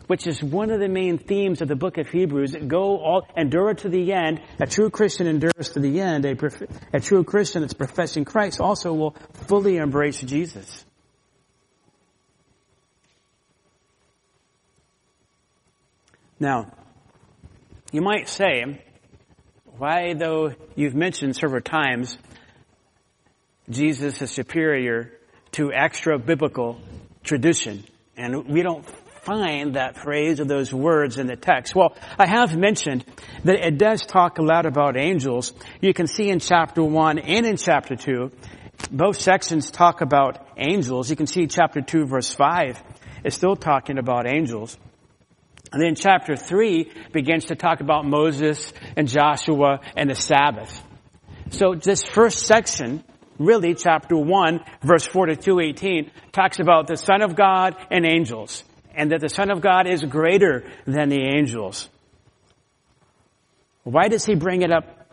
which 0.07 0.27
is 0.27 0.43
one 0.43 0.69
of 0.71 0.79
the 0.79 0.89
main 0.89 1.17
themes 1.17 1.61
of 1.61 1.67
the 1.67 1.75
book 1.75 1.97
of 1.97 2.09
Hebrews. 2.09 2.55
Go 2.67 2.97
all, 2.97 3.27
endure 3.37 3.73
to 3.73 3.89
the 3.89 4.13
end. 4.13 4.41
A 4.59 4.67
true 4.67 4.89
Christian 4.89 5.27
endures 5.27 5.69
to 5.73 5.79
the 5.79 6.01
end. 6.01 6.25
A, 6.25 6.35
a 6.93 6.99
true 6.99 7.23
Christian 7.23 7.61
that's 7.61 7.73
professing 7.73 8.25
Christ 8.25 8.59
also 8.59 8.93
will 8.93 9.15
fully 9.47 9.77
embrace 9.77 10.19
Jesus. 10.19 10.85
Now, 16.43 16.73
you 17.93 18.01
might 18.01 18.27
say, 18.27 18.83
why 19.77 20.13
though 20.13 20.51
you've 20.75 20.93
mentioned 20.93 21.37
several 21.37 21.61
times 21.61 22.17
Jesus 23.69 24.21
is 24.21 24.29
superior 24.29 25.09
to 25.53 25.71
extra 25.71 26.19
biblical 26.19 26.81
tradition, 27.23 27.85
and 28.17 28.45
we 28.49 28.61
don't 28.61 28.85
find 29.21 29.75
that 29.75 29.95
phrase 29.95 30.41
or 30.41 30.43
those 30.43 30.73
words 30.73 31.17
in 31.17 31.27
the 31.27 31.37
text? 31.37 31.73
Well, 31.75 31.95
I 32.19 32.27
have 32.27 32.57
mentioned 32.57 33.05
that 33.45 33.65
it 33.65 33.77
does 33.77 34.05
talk 34.05 34.37
a 34.37 34.41
lot 34.41 34.65
about 34.65 34.97
angels. 34.97 35.53
You 35.79 35.93
can 35.93 36.07
see 36.07 36.27
in 36.27 36.39
chapter 36.39 36.83
1 36.83 37.19
and 37.19 37.45
in 37.45 37.55
chapter 37.55 37.95
2, 37.95 38.31
both 38.91 39.17
sections 39.17 39.71
talk 39.71 40.01
about 40.01 40.45
angels. 40.57 41.09
You 41.09 41.15
can 41.15 41.27
see 41.27 41.47
chapter 41.47 41.79
2 41.79 42.03
verse 42.03 42.35
5 42.35 42.83
is 43.23 43.33
still 43.33 43.55
talking 43.55 43.97
about 43.97 44.27
angels. 44.27 44.77
And 45.73 45.81
then 45.81 45.95
chapter 45.95 46.35
3 46.35 46.91
begins 47.11 47.45
to 47.45 47.55
talk 47.55 47.81
about 47.81 48.05
Moses 48.05 48.71
and 48.95 49.07
Joshua 49.07 49.79
and 49.97 50.09
the 50.09 50.15
Sabbath. 50.15 50.81
So 51.49 51.73
this 51.73 52.03
first 52.03 52.45
section, 52.45 53.03
really 53.39 53.73
chapter 53.73 54.15
1 54.15 54.59
verse 54.83 55.05
4 55.07 55.27
to 55.27 55.35
218, 55.35 56.11
talks 56.31 56.59
about 56.59 56.85
the 56.85 56.95
Son 56.95 57.23
of 57.23 57.35
God 57.35 57.75
and 57.89 58.05
angels 58.05 58.63
and 58.93 59.11
that 59.11 59.21
the 59.21 59.29
Son 59.29 59.49
of 59.49 59.61
God 59.61 59.87
is 59.87 60.03
greater 60.03 60.63
than 60.85 61.09
the 61.09 61.21
angels. 61.35 61.89
Why 63.83 64.07
does 64.07 64.25
he 64.25 64.35
bring 64.35 64.61
it 64.61 64.71
up 64.71 65.07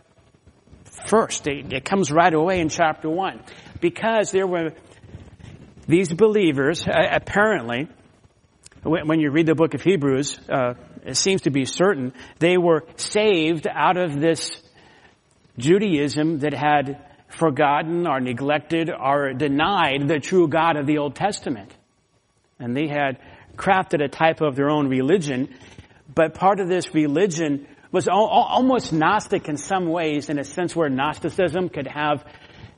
first? 1.07 1.47
It, 1.47 1.83
comes 1.83 2.11
right 2.11 2.33
away 2.33 2.59
in 2.59 2.69
chapter 2.69 3.09
1. 3.09 3.41
Because 3.81 4.31
there 4.31 4.47
were 4.47 4.73
these 5.87 6.13
believers, 6.13 6.85
apparently, 6.87 7.89
when 8.83 9.19
you 9.19 9.29
read 9.31 9.45
the 9.45 9.55
book 9.55 9.73
of 9.73 9.81
Hebrews, 9.81 10.39
uh, 10.49 10.73
it 11.05 11.15
seems 11.15 11.41
to 11.41 11.51
be 11.51 11.65
certain, 11.65 12.13
they 12.39 12.57
were 12.57 12.85
saved 12.95 13.67
out 13.67 13.97
of 13.97 14.19
this 14.19 14.51
Judaism 15.57 16.39
that 16.39 16.53
had 16.53 17.05
forgotten 17.29 18.07
or 18.07 18.19
neglected 18.19 18.89
or 18.89 19.33
denied 19.33 20.07
the 20.07 20.19
true 20.19 20.47
God 20.47 20.77
of 20.77 20.85
the 20.85 20.97
Old 20.97 21.15
Testament. 21.15 21.75
And 22.59 22.75
they 22.75 22.87
had 22.87 23.19
crafted 23.55 24.03
a 24.03 24.07
type 24.07 24.41
of 24.41 24.55
their 24.55 24.69
own 24.69 24.87
religion, 24.87 25.53
but 26.13 26.33
part 26.33 26.59
of 26.59 26.67
this 26.67 26.93
religion 26.93 27.67
was 27.91 28.07
almost 28.07 28.93
Gnostic 28.93 29.49
in 29.49 29.57
some 29.57 29.89
ways, 29.89 30.29
in 30.29 30.39
a 30.39 30.43
sense 30.43 30.75
where 30.75 30.89
Gnosticism 30.89 31.69
could 31.69 31.87
have 31.87 32.23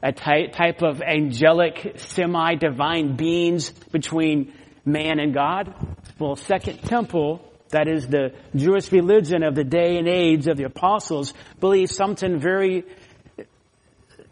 a 0.01 0.11
type 0.11 0.81
of 0.81 1.01
angelic, 1.01 1.93
semi-divine 1.97 3.15
beings 3.15 3.69
between 3.69 4.53
man 4.85 5.19
and 5.19 5.33
God. 5.33 5.73
Well, 6.19 6.35
Second 6.35 6.81
Temple, 6.83 7.41
that 7.69 7.87
is 7.87 8.07
the 8.07 8.33
Jewish 8.55 8.91
religion 8.91 9.43
of 9.43 9.55
the 9.55 9.63
day 9.63 9.97
and 9.97 10.07
age 10.07 10.47
of 10.47 10.57
the 10.57 10.65
apostles, 10.65 11.33
believed 11.59 11.91
something 11.91 12.39
very, 12.39 12.83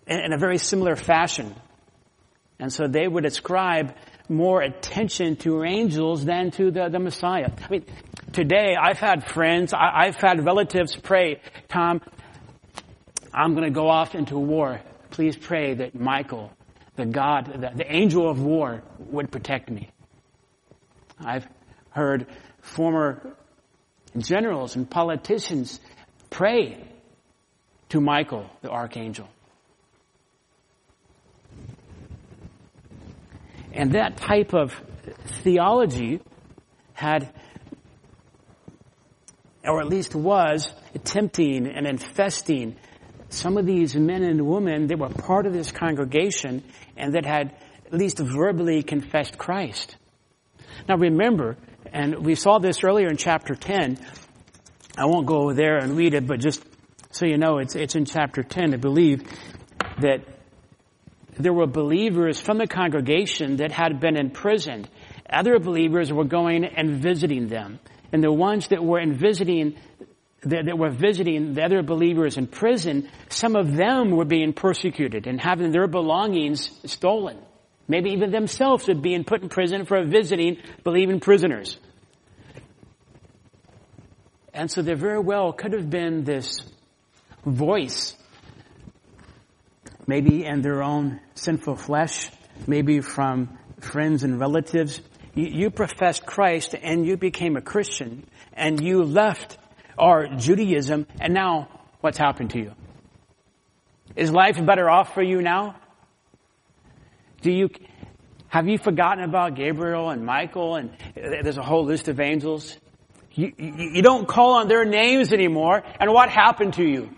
in 0.06 0.34
a 0.34 0.38
very 0.38 0.60
similar 0.60 0.96
fashion. 0.96 1.56
And 2.60 2.72
so 2.72 2.88
they 2.88 3.08
would 3.08 3.26
ascribe 3.26 3.96
more 4.30 4.62
attention 4.62 5.36
to 5.38 5.64
angels 5.64 6.24
than 6.24 6.52
to 6.52 6.70
the, 6.70 6.90
the 6.90 7.00
Messiah. 7.00 7.50
I 7.64 7.70
mean, 7.70 7.86
today 8.32 8.76
I've 8.80 9.00
had 9.00 9.28
friends, 9.28 9.74
I, 9.74 10.06
have 10.06 10.16
had 10.16 10.46
relatives 10.46 10.96
pray, 10.96 11.42
Tom, 11.68 12.02
I'm 13.34 13.54
going 13.54 13.66
to 13.66 13.72
go 13.74 13.90
off 13.90 14.14
into 14.14 14.38
war. 14.38 14.82
Please 15.10 15.36
pray 15.36 15.74
that 15.74 15.96
Michael, 15.96 16.52
the 16.96 17.06
God, 17.06 17.48
the, 17.48 17.72
the 17.76 17.92
angel 17.92 18.30
of 18.30 18.42
war, 18.42 18.84
would 19.00 19.32
protect 19.32 19.70
me. 19.70 19.90
I've 21.20 21.48
heard 21.92 22.28
former 22.62 23.36
generals 24.18 24.76
and 24.76 24.90
politicians 24.90 25.80
pray 26.30 26.84
to 27.90 28.02
Michael, 28.02 28.50
the 28.62 28.70
archangel. 28.70 29.28
And 33.74 33.94
that 33.94 34.18
type 34.18 34.54
of 34.54 34.74
theology 35.44 36.22
had, 36.94 37.34
or 39.64 39.82
at 39.82 39.88
least 39.88 40.14
was, 40.14 40.74
tempting 41.04 41.68
and 41.68 41.88
infesting 41.88 42.76
some 43.30 43.58
of 43.58 43.66
these 43.66 43.96
men 43.96 44.24
and 44.24 44.46
women 44.46 44.88
that 44.88 45.00
were 45.00 45.10
part 45.10 45.46
of 45.46 45.54
this 45.54 45.72
congregation 45.72 46.64
and 46.98 47.16
that 47.16 47.26
had 47.26 47.56
at 47.86 47.94
least 47.94 48.20
verbally 48.20 48.84
confessed 48.84 49.38
Christ. 49.38 49.96
Now 50.88 50.98
remember, 50.98 51.58
and 51.92 52.26
we 52.26 52.36
saw 52.36 52.60
this 52.60 52.84
earlier 52.84 53.08
in 53.08 53.18
chapter 53.18 53.56
10, 53.56 53.98
I 54.98 55.06
won't 55.06 55.26
go 55.26 55.44
over 55.44 55.54
there 55.54 55.78
and 55.78 55.98
read 55.98 56.14
it, 56.14 56.26
but 56.26 56.40
just 56.40 56.64
so 57.12 57.26
you 57.26 57.38
know, 57.38 57.58
it's, 57.58 57.76
it's 57.76 57.96
in 57.96 58.06
chapter 58.06 58.44
10, 58.44 58.74
I 58.74 58.78
believe, 58.78 59.24
that 60.00 60.24
there 61.38 61.54
were 61.54 61.68
believers 61.68 62.40
from 62.40 62.58
the 62.58 62.68
congregation 62.68 63.58
that 63.58 63.72
had 63.72 64.00
been 64.00 64.18
imprisoned. 64.18 64.90
Other 65.30 65.60
believers 65.60 66.12
were 66.12 66.26
going 66.26 66.66
and 66.66 67.02
visiting 67.02 67.48
them. 67.48 67.80
And 68.14 68.24
the 68.24 68.32
ones 68.32 68.68
that 68.70 68.84
were 68.84 69.00
in 69.00 69.16
visiting, 69.16 69.78
that, 70.44 70.66
that 70.66 70.78
were 70.78 70.92
visiting 70.92 71.54
the 71.54 71.64
other 71.64 71.84
believers 71.84 72.38
in 72.38 72.48
prison, 72.48 73.10
some 73.30 73.56
of 73.56 73.76
them 73.76 74.12
were 74.12 74.26
being 74.26 74.54
persecuted 74.54 75.28
and 75.28 75.40
having 75.40 75.72
their 75.72 75.88
belongings 75.88 76.70
stolen. 76.86 77.38
Maybe 77.92 78.12
even 78.12 78.32
themselves 78.32 78.88
are 78.88 78.96
being 78.96 79.26
put 79.26 79.42
in 79.42 79.50
prison 79.50 79.84
for 79.84 80.02
visiting 80.06 80.60
believing 80.86 81.20
prisoners. 81.20 81.78
And 84.54 84.72
so 84.72 84.82
there 84.82 84.96
very 84.96 85.20
well 85.20 85.52
could 85.52 85.74
have 85.74 85.90
been 85.90 86.24
this 86.24 86.62
voice, 87.46 88.16
maybe 90.08 90.46
in 90.46 90.62
their 90.62 90.82
own 90.82 91.20
sinful 91.36 91.76
flesh, 91.76 92.32
maybe 92.66 93.02
from 93.02 93.58
friends 93.82 94.24
and 94.24 94.40
relatives. 94.40 95.02
You, 95.36 95.48
you 95.48 95.70
professed 95.70 96.26
Christ 96.26 96.74
and 96.82 97.06
you 97.06 97.18
became 97.18 97.58
a 97.58 97.62
Christian 97.62 98.26
and 98.54 98.82
you 98.82 99.04
left 99.04 99.58
our 99.98 100.28
Judaism 100.28 101.08
and 101.20 101.34
now 101.34 101.68
what's 102.00 102.18
happened 102.18 102.52
to 102.52 102.60
you? 102.60 102.72
Is 104.16 104.32
life 104.32 104.66
better 104.66 104.90
off 104.90 105.14
for 105.14 105.22
you 105.22 105.42
now? 105.42 105.76
Do 107.42 107.52
you, 107.52 107.70
have 108.48 108.68
you 108.68 108.78
forgotten 108.78 109.24
about 109.24 109.56
Gabriel 109.56 110.10
and 110.10 110.26
Michael 110.26 110.76
and 110.76 110.92
there's 111.16 111.58
a 111.58 111.64
whole 111.64 111.86
list 111.86 112.08
of 112.08 112.20
angels? 112.20 112.78
You, 113.34 113.54
you, 113.58 113.74
you 113.94 114.02
don't 114.02 114.28
call 114.28 114.56
on 114.56 114.68
their 114.68 114.86
names 114.86 115.34
anymore 115.34 115.84
and 116.00 116.12
what 116.12 116.30
happened 116.30 116.74
to 116.76 116.84
you? 116.84 117.10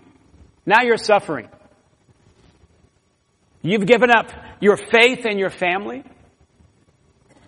Now 0.64 0.82
you're 0.82 0.96
suffering. 0.96 1.48
You've 3.62 3.86
given 3.86 4.10
up 4.10 4.30
your 4.60 4.76
faith 4.76 5.24
and 5.24 5.38
your 5.38 5.50
family. 5.50 6.04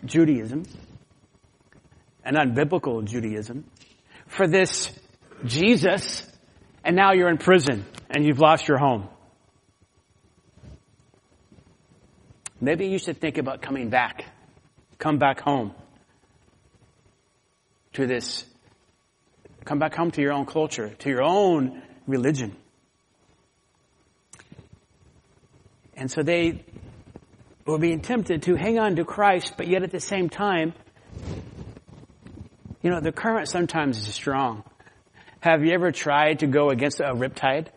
Judaism. 0.05 0.65
An 2.25 2.35
unbiblical 2.35 3.05
Judaism. 3.05 3.65
For 4.27 4.47
this 4.47 4.91
Jesus. 5.45 6.27
And 6.85 6.97
now 6.97 7.13
you're 7.13 7.29
in 7.29 7.39
prison 7.39 7.85
and 8.11 8.25
you've 8.25 8.41
lost 8.41 8.69
your 8.69 8.79
home. 8.79 9.09
Maybe 12.61 12.87
you 12.87 12.99
should 12.99 13.21
think 13.21 13.39
about 13.39 13.61
coming 13.61 13.91
back. 13.91 14.25
Come 14.99 15.19
back 15.19 15.41
home 15.41 15.75
to 17.93 18.07
this. 18.07 18.45
Come 19.65 19.79
back 19.79 19.95
home 19.95 20.11
to 20.13 20.23
your 20.23 20.33
own 20.33 20.47
culture, 20.47 20.91
to 21.01 21.09
your 21.11 21.23
own 21.23 21.83
religion. 22.07 22.57
And 25.95 26.11
so 26.11 26.23
they 26.23 26.65
were 27.67 27.79
being 27.79 28.01
tempted 28.01 28.43
to 28.45 28.55
hang 28.55 28.79
on 28.79 28.97
to 28.97 29.05
Christ, 29.05 29.55
but 29.57 29.67
yet 29.67 29.83
at 29.83 29.91
the 29.91 30.01
same 30.01 30.29
time, 30.31 30.73
you 32.83 32.91
know, 32.91 33.01
the 33.01 33.13
current 33.13 33.49
sometimes 33.49 33.99
is 33.99 34.15
strong. 34.15 34.63
Have 35.41 35.65
you 35.65 35.73
ever 35.73 35.91
tried 35.93 36.41
to 36.41 36.47
go 36.47 36.71
against 36.71 37.01
a 37.01 37.15
riptide? 37.15 37.69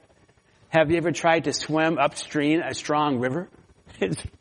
Have 0.69 0.91
you 0.91 0.97
ever 0.97 1.11
tried 1.11 1.45
to 1.45 1.53
swim 1.53 1.97
upstream 1.97 2.61
a 2.61 2.73
strong 2.73 3.19
river? 3.19 3.49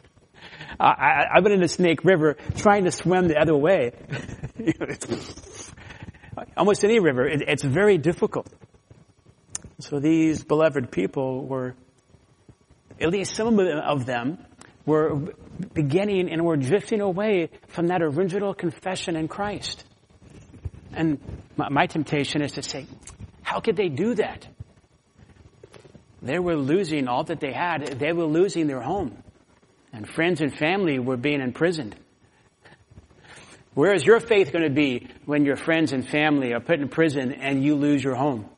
I, 0.80 1.24
have 1.34 1.42
been 1.42 1.52
in 1.52 1.60
the 1.60 1.68
Snake 1.68 2.04
River 2.04 2.36
trying 2.56 2.84
to 2.84 2.92
swim 2.92 3.28
the 3.28 3.40
other 3.40 3.56
way. 3.56 3.92
Almost 6.56 6.84
any 6.84 7.00
river, 7.00 7.26
it, 7.26 7.42
it's 7.42 7.64
very 7.64 7.98
difficult. 7.98 8.48
So 9.80 9.98
these 9.98 10.44
beloved 10.44 10.90
people 10.90 11.46
were, 11.46 11.74
at 13.00 13.10
least 13.10 13.34
some 13.34 13.58
of 13.58 14.06
them, 14.06 14.38
were 14.86 15.16
beginning 15.74 16.30
and 16.30 16.44
were 16.44 16.56
drifting 16.56 17.00
away 17.00 17.50
from 17.68 17.88
that 17.88 18.02
original 18.02 18.54
confession 18.54 19.16
in 19.16 19.28
Christ. 19.28 19.84
And 20.92 21.18
my, 21.56 21.68
my 21.68 21.86
temptation 21.86 22.42
is 22.42 22.52
to 22.52 22.62
say, 22.62 22.86
how 23.42 23.60
could 23.60 23.76
they 23.76 23.88
do 23.88 24.14
that? 24.14 24.46
They 26.22 26.38
were 26.38 26.56
losing 26.56 27.06
all 27.08 27.24
that 27.24 27.40
they 27.40 27.52
had. 27.52 27.98
They 27.98 28.12
were 28.12 28.24
losing 28.24 28.66
their 28.66 28.80
home. 28.80 29.22
And 29.92 30.08
friends 30.08 30.40
and 30.40 30.56
family 30.56 30.98
were 30.98 31.16
being 31.16 31.40
imprisoned. 31.40 31.96
Where 33.74 33.94
is 33.94 34.04
your 34.04 34.20
faith 34.20 34.52
going 34.52 34.64
to 34.64 34.74
be 34.74 35.08
when 35.24 35.44
your 35.44 35.56
friends 35.56 35.92
and 35.92 36.06
family 36.06 36.52
are 36.52 36.60
put 36.60 36.80
in 36.80 36.88
prison 36.88 37.32
and 37.32 37.62
you 37.62 37.74
lose 37.76 38.02
your 38.02 38.16
home? 38.16 38.48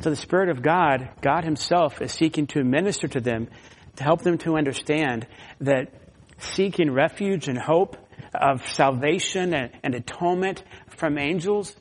So 0.00 0.10
the 0.10 0.16
Spirit 0.16 0.48
of 0.48 0.62
God, 0.62 1.08
God 1.22 1.44
Himself, 1.44 2.00
is 2.00 2.12
seeking 2.12 2.46
to 2.48 2.62
minister 2.62 3.08
to 3.08 3.20
them 3.20 3.48
to 3.96 4.04
help 4.04 4.22
them 4.22 4.38
to 4.38 4.56
understand 4.56 5.26
that 5.60 5.92
seeking 6.38 6.92
refuge 6.92 7.48
and 7.48 7.58
hope 7.58 7.96
of 8.32 8.66
salvation 8.68 9.54
and, 9.54 9.72
and 9.82 9.94
atonement 9.94 10.62
from 10.88 11.18
angels, 11.18 11.74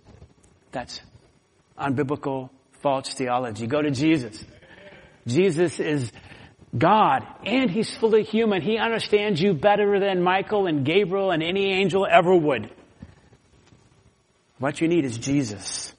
that's 0.71 1.01
unbiblical 1.77 2.49
false 2.81 3.13
theology. 3.13 3.67
Go 3.67 3.81
to 3.81 3.91
Jesus. 3.91 4.43
Jesus 5.25 5.79
is 5.79 6.11
God 6.77 7.23
and 7.45 7.69
He's 7.69 7.95
fully 7.95 8.23
human. 8.23 8.61
He 8.61 8.77
understands 8.77 9.41
you 9.41 9.53
better 9.53 9.99
than 9.99 10.21
Michael 10.21 10.67
and 10.67 10.85
Gabriel 10.85 11.31
and 11.31 11.43
any 11.43 11.71
angel 11.71 12.07
ever 12.09 12.35
would. 12.35 12.69
What 14.59 14.81
you 14.81 14.87
need 14.87 15.05
is 15.05 15.17
Jesus. 15.17 15.93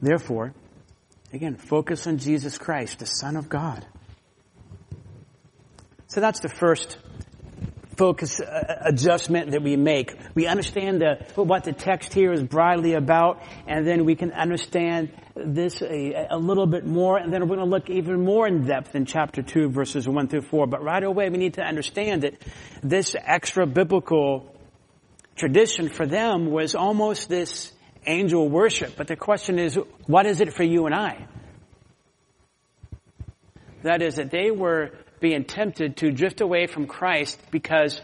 Therefore, 0.00 0.52
again, 1.32 1.56
focus 1.56 2.06
on 2.06 2.18
Jesus 2.18 2.58
Christ, 2.58 2.98
the 2.98 3.06
Son 3.06 3.36
of 3.36 3.48
God. 3.48 3.86
So 6.08 6.20
that's 6.20 6.40
the 6.40 6.50
first 6.50 6.98
focus 7.96 8.40
uh, 8.40 8.82
adjustment 8.82 9.52
that 9.52 9.62
we 9.62 9.76
make. 9.76 10.14
We 10.34 10.46
understand 10.46 11.00
the, 11.00 11.24
what 11.34 11.64
the 11.64 11.72
text 11.72 12.12
here 12.12 12.32
is 12.32 12.42
broadly 12.42 12.94
about, 12.94 13.42
and 13.66 13.86
then 13.86 14.04
we 14.04 14.14
can 14.16 14.32
understand 14.32 15.10
this 15.36 15.82
a, 15.82 16.26
a 16.30 16.38
little 16.38 16.66
bit 16.66 16.86
more, 16.86 17.18
and 17.18 17.32
then 17.32 17.40
we're 17.42 17.56
going 17.56 17.58
to 17.58 17.64
look 17.64 17.90
even 17.90 18.24
more 18.24 18.46
in 18.46 18.66
depth 18.66 18.94
in 18.94 19.04
chapter 19.04 19.42
2, 19.42 19.70
verses 19.70 20.08
1 20.08 20.28
through 20.28 20.42
4. 20.42 20.66
But 20.66 20.82
right 20.82 21.02
away, 21.02 21.28
we 21.30 21.38
need 21.38 21.54
to 21.54 21.62
understand 21.62 22.22
that 22.22 22.34
this 22.82 23.16
extra 23.18 23.66
biblical 23.66 24.54
tradition 25.36 25.88
for 25.88 26.06
them 26.06 26.50
was 26.50 26.74
almost 26.74 27.28
this 27.28 27.72
angel 28.06 28.48
worship. 28.48 28.96
But 28.96 29.08
the 29.08 29.16
question 29.16 29.58
is, 29.58 29.78
what 30.06 30.26
is 30.26 30.40
it 30.40 30.54
for 30.54 30.62
you 30.62 30.86
and 30.86 30.94
I? 30.94 31.26
That 33.82 34.00
is 34.00 34.16
that 34.16 34.30
they 34.30 34.50
were 34.50 34.92
being 35.24 35.44
tempted 35.46 35.96
to 35.96 36.12
drift 36.12 36.42
away 36.42 36.66
from 36.66 36.86
Christ 36.86 37.40
because 37.50 37.98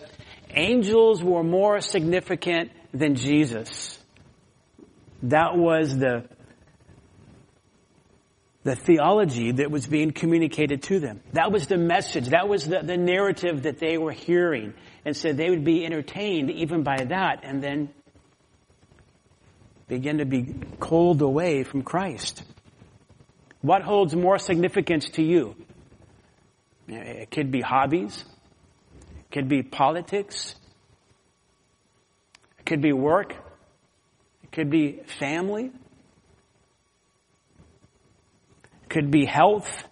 angels 0.48 1.22
were 1.22 1.42
more 1.42 1.82
significant 1.82 2.70
than 2.94 3.14
Jesus. 3.14 3.98
That 5.24 5.54
was 5.54 5.98
the, 5.98 6.24
the 8.62 8.74
theology 8.74 9.52
that 9.52 9.70
was 9.70 9.86
being 9.86 10.12
communicated 10.12 10.82
to 10.84 10.98
them. 10.98 11.20
That 11.34 11.52
was 11.52 11.66
the 11.66 11.76
message. 11.76 12.30
That 12.30 12.48
was 12.48 12.66
the, 12.66 12.80
the 12.82 12.96
narrative 12.96 13.64
that 13.64 13.78
they 13.80 13.98
were 13.98 14.12
hearing. 14.12 14.72
And 15.04 15.14
so 15.14 15.34
they 15.34 15.50
would 15.50 15.62
be 15.62 15.84
entertained 15.84 16.50
even 16.50 16.84
by 16.84 17.04
that 17.10 17.40
and 17.42 17.62
then 17.62 17.90
begin 19.88 20.16
to 20.18 20.24
be 20.24 20.54
cold 20.78 21.20
away 21.20 21.64
from 21.64 21.82
Christ. 21.82 22.42
What 23.60 23.82
holds 23.82 24.16
more 24.16 24.38
significance 24.38 25.10
to 25.10 25.22
you? 25.22 25.54
It 26.90 27.30
could 27.30 27.50
be 27.50 27.60
hobbies. 27.60 28.24
It 29.18 29.30
could 29.32 29.48
be 29.48 29.62
politics. 29.62 30.54
It 32.58 32.66
could 32.66 32.80
be 32.80 32.92
work. 32.92 33.34
It 34.42 34.52
could 34.52 34.70
be 34.70 35.00
family. 35.18 35.66
It 38.82 38.88
could 38.88 39.10
be 39.10 39.24
health. 39.24 39.84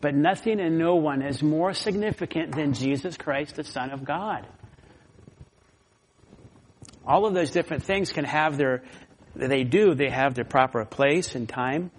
But 0.00 0.14
nothing 0.14 0.60
and 0.60 0.78
no 0.78 0.96
one 0.96 1.22
is 1.22 1.42
more 1.42 1.74
significant 1.74 2.54
than 2.54 2.74
Jesus 2.74 3.16
Christ, 3.16 3.56
the 3.56 3.64
Son 3.64 3.90
of 3.90 4.04
God. 4.04 4.46
All 7.06 7.26
of 7.26 7.34
those 7.34 7.50
different 7.50 7.82
things 7.82 8.12
can 8.12 8.24
have 8.24 8.56
their, 8.56 8.84
they 9.34 9.64
do, 9.64 9.94
they 9.94 10.10
have 10.10 10.34
their 10.34 10.44
proper 10.44 10.84
place 10.84 11.34
and 11.34 11.48
time 11.48 11.90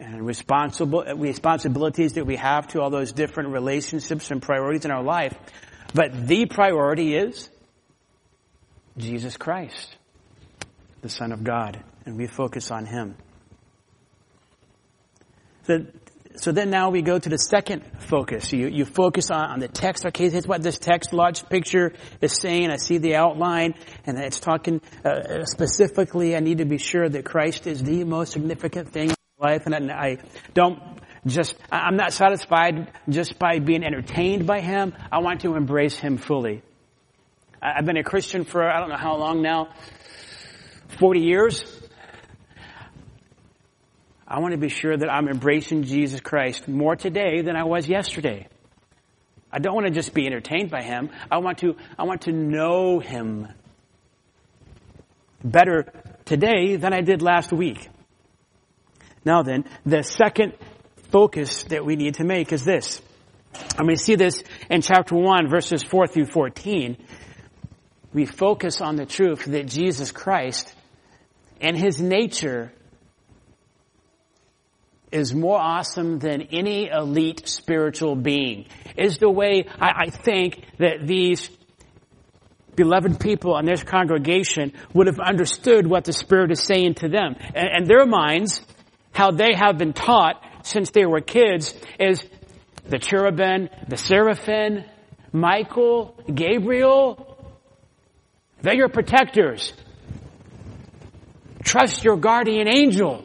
and 0.00 0.26
responsible 0.26 1.04
responsibilities 1.16 2.14
that 2.14 2.26
we 2.26 2.36
have 2.36 2.68
to 2.68 2.80
all 2.80 2.90
those 2.90 3.12
different 3.12 3.50
relationships 3.50 4.30
and 4.30 4.40
priorities 4.40 4.86
in 4.86 4.90
our 4.90 5.02
life. 5.02 5.34
But 5.94 6.26
the 6.26 6.46
priority 6.46 7.14
is 7.14 7.50
Jesus 8.96 9.36
Christ, 9.36 9.94
the 11.02 11.08
Son 11.08 11.32
of 11.32 11.44
God, 11.44 11.82
and 12.06 12.16
we 12.16 12.26
focus 12.26 12.70
on 12.70 12.86
Him. 12.86 13.16
So, 15.64 15.86
so 16.36 16.52
then 16.52 16.70
now 16.70 16.90
we 16.90 17.02
go 17.02 17.18
to 17.18 17.28
the 17.28 17.38
second 17.38 17.82
focus. 17.98 18.52
You, 18.52 18.68
you 18.68 18.86
focus 18.86 19.30
on, 19.30 19.50
on 19.50 19.60
the 19.60 19.68
text. 19.68 20.06
Okay, 20.06 20.30
here's 20.30 20.46
what 20.46 20.62
this 20.62 20.78
text 20.78 21.12
large 21.12 21.46
picture 21.48 21.92
is 22.22 22.32
saying. 22.32 22.70
I 22.70 22.76
see 22.76 22.98
the 22.98 23.16
outline 23.16 23.74
and 24.06 24.18
it's 24.18 24.40
talking 24.40 24.80
uh, 25.04 25.44
specifically. 25.44 26.34
I 26.36 26.40
need 26.40 26.58
to 26.58 26.64
be 26.64 26.78
sure 26.78 27.08
that 27.08 27.24
Christ 27.24 27.66
is 27.66 27.82
the 27.82 28.04
most 28.04 28.32
significant 28.32 28.88
thing 28.88 29.10
life 29.40 29.64
and 29.64 29.90
I 29.90 30.18
don't 30.52 30.82
just, 31.26 31.54
I'm 31.72 31.96
not 31.96 32.12
satisfied 32.12 32.92
just 33.08 33.38
by 33.38 33.58
being 33.58 33.82
entertained 33.82 34.46
by 34.46 34.60
Him. 34.60 34.92
I 35.10 35.20
want 35.20 35.40
to 35.42 35.54
embrace 35.54 35.98
Him 35.98 36.18
fully. 36.18 36.62
I've 37.62 37.86
been 37.86 37.96
a 37.96 38.04
Christian 38.04 38.44
for 38.44 38.62
I 38.62 38.80
don't 38.80 38.90
know 38.90 38.98
how 38.98 39.16
long 39.16 39.40
now, 39.40 39.70
40 40.98 41.20
years. 41.20 41.64
I 44.28 44.40
want 44.40 44.52
to 44.52 44.58
be 44.58 44.68
sure 44.68 44.94
that 44.94 45.10
I'm 45.10 45.26
embracing 45.26 45.84
Jesus 45.84 46.20
Christ 46.20 46.68
more 46.68 46.94
today 46.94 47.40
than 47.40 47.56
I 47.56 47.64
was 47.64 47.88
yesterday. 47.88 48.46
I 49.50 49.58
don't 49.58 49.74
want 49.74 49.86
to 49.86 49.92
just 49.92 50.12
be 50.12 50.26
entertained 50.26 50.70
by 50.70 50.82
Him. 50.82 51.08
I 51.30 51.38
want 51.38 51.58
to, 51.58 51.76
I 51.98 52.04
want 52.04 52.22
to 52.22 52.32
know 52.32 53.00
Him 53.00 53.48
better 55.42 55.90
today 56.26 56.76
than 56.76 56.92
I 56.92 57.00
did 57.00 57.22
last 57.22 57.54
week. 57.54 57.88
Now 59.24 59.42
then, 59.42 59.64
the 59.84 60.02
second 60.02 60.54
focus 61.10 61.64
that 61.64 61.84
we 61.84 61.96
need 61.96 62.14
to 62.14 62.24
make 62.24 62.52
is 62.52 62.64
this. 62.64 63.00
And 63.78 63.86
we 63.86 63.96
see 63.96 64.14
this 64.14 64.42
in 64.70 64.80
chapter 64.80 65.14
1, 65.14 65.48
verses 65.48 65.82
4 65.82 66.06
through 66.06 66.26
14. 66.26 66.96
We 68.12 68.26
focus 68.26 68.80
on 68.80 68.96
the 68.96 69.06
truth 69.06 69.44
that 69.46 69.66
Jesus 69.66 70.12
Christ 70.12 70.74
and 71.60 71.76
His 71.76 72.00
nature 72.00 72.72
is 75.12 75.34
more 75.34 75.58
awesome 75.58 76.18
than 76.20 76.42
any 76.52 76.88
elite 76.88 77.48
spiritual 77.48 78.14
being. 78.14 78.66
Is 78.96 79.18
the 79.18 79.30
way 79.30 79.66
I, 79.80 80.04
I 80.06 80.10
think 80.10 80.64
that 80.78 81.06
these 81.06 81.50
beloved 82.76 83.18
people 83.20 83.58
in 83.58 83.66
this 83.66 83.82
congregation 83.82 84.72
would 84.94 85.06
have 85.06 85.18
understood 85.18 85.86
what 85.86 86.04
the 86.04 86.12
Spirit 86.12 86.52
is 86.52 86.62
saying 86.62 86.94
to 86.94 87.08
them. 87.08 87.36
And, 87.54 87.68
and 87.68 87.86
their 87.86 88.06
minds, 88.06 88.64
how 89.12 89.30
they 89.30 89.54
have 89.54 89.78
been 89.78 89.92
taught 89.92 90.42
since 90.62 90.90
they 90.90 91.06
were 91.06 91.20
kids, 91.20 91.74
is 91.98 92.24
the 92.86 92.98
cherubim, 92.98 93.68
the 93.88 93.96
seraphim, 93.96 94.84
Michael, 95.32 96.16
Gabriel, 96.32 97.26
they're 98.62 98.74
your 98.74 98.88
protectors. 98.88 99.72
Trust 101.62 102.04
your 102.04 102.16
guardian 102.16 102.68
angel 102.68 103.24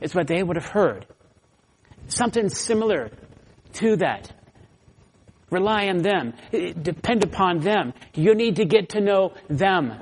is 0.00 0.14
what 0.14 0.26
they 0.26 0.42
would 0.42 0.56
have 0.56 0.68
heard. 0.68 1.06
Something 2.08 2.48
similar 2.48 3.10
to 3.74 3.96
that. 3.96 4.32
Rely 5.50 5.88
on 5.88 5.98
them. 5.98 6.34
Depend 6.50 7.22
upon 7.22 7.60
them. 7.60 7.92
You 8.14 8.34
need 8.34 8.56
to 8.56 8.64
get 8.64 8.90
to 8.90 9.00
know 9.00 9.34
them. 9.48 9.94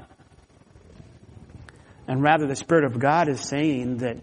And 2.09 2.23
rather, 2.23 2.47
the 2.47 2.57
Spirit 2.57 2.85
of 2.85 2.99
God 2.99 3.29
is 3.29 3.41
saying 3.41 3.99
that 3.99 4.19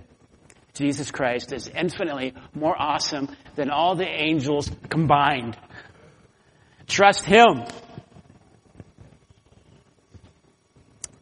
Jesus 0.80 1.12
Christ 1.12 1.52
is 1.52 1.68
infinitely 1.68 2.34
more 2.56 2.74
awesome 2.82 3.28
than 3.56 3.70
all 3.70 3.96
the 3.96 4.08
angels 4.08 4.72
combined. 4.88 5.58
Trust 6.88 7.26
Him. 7.26 7.66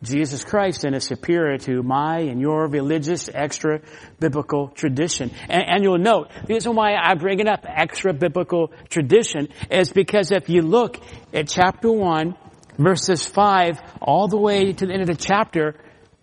Jesus 0.04 0.44
Christ 0.44 0.84
and 0.84 0.96
is 0.96 1.06
superior 1.06 1.58
to 1.58 1.82
my 1.82 2.20
and 2.20 2.40
your 2.40 2.68
religious 2.68 3.32
extra 3.34 3.82
biblical 4.20 4.68
tradition. 4.68 5.32
And, 5.50 5.64
and, 5.68 5.84
you'll 5.84 5.98
note, 5.98 6.30
the 6.46 6.54
reason 6.54 6.76
why 6.76 6.94
I 6.96 7.16
bring 7.16 7.40
it 7.40 7.48
up, 7.48 7.66
extra 7.68 8.14
biblical 8.14 8.72
tradition, 8.90 9.48
is 9.72 9.92
because 9.92 10.32
if 10.32 10.50
you 10.50 10.62
look 10.62 11.00
at 11.34 11.48
chapter 11.48 11.92
1, 11.92 12.36
verses 12.78 13.26
5, 13.26 13.80
all 14.04 14.28
the 14.28 14.38
way 14.38 14.72
to 14.72 14.86
the 14.86 14.94
end 14.94 15.02
of 15.02 15.08
the 15.08 15.16
chapter, 15.16 15.74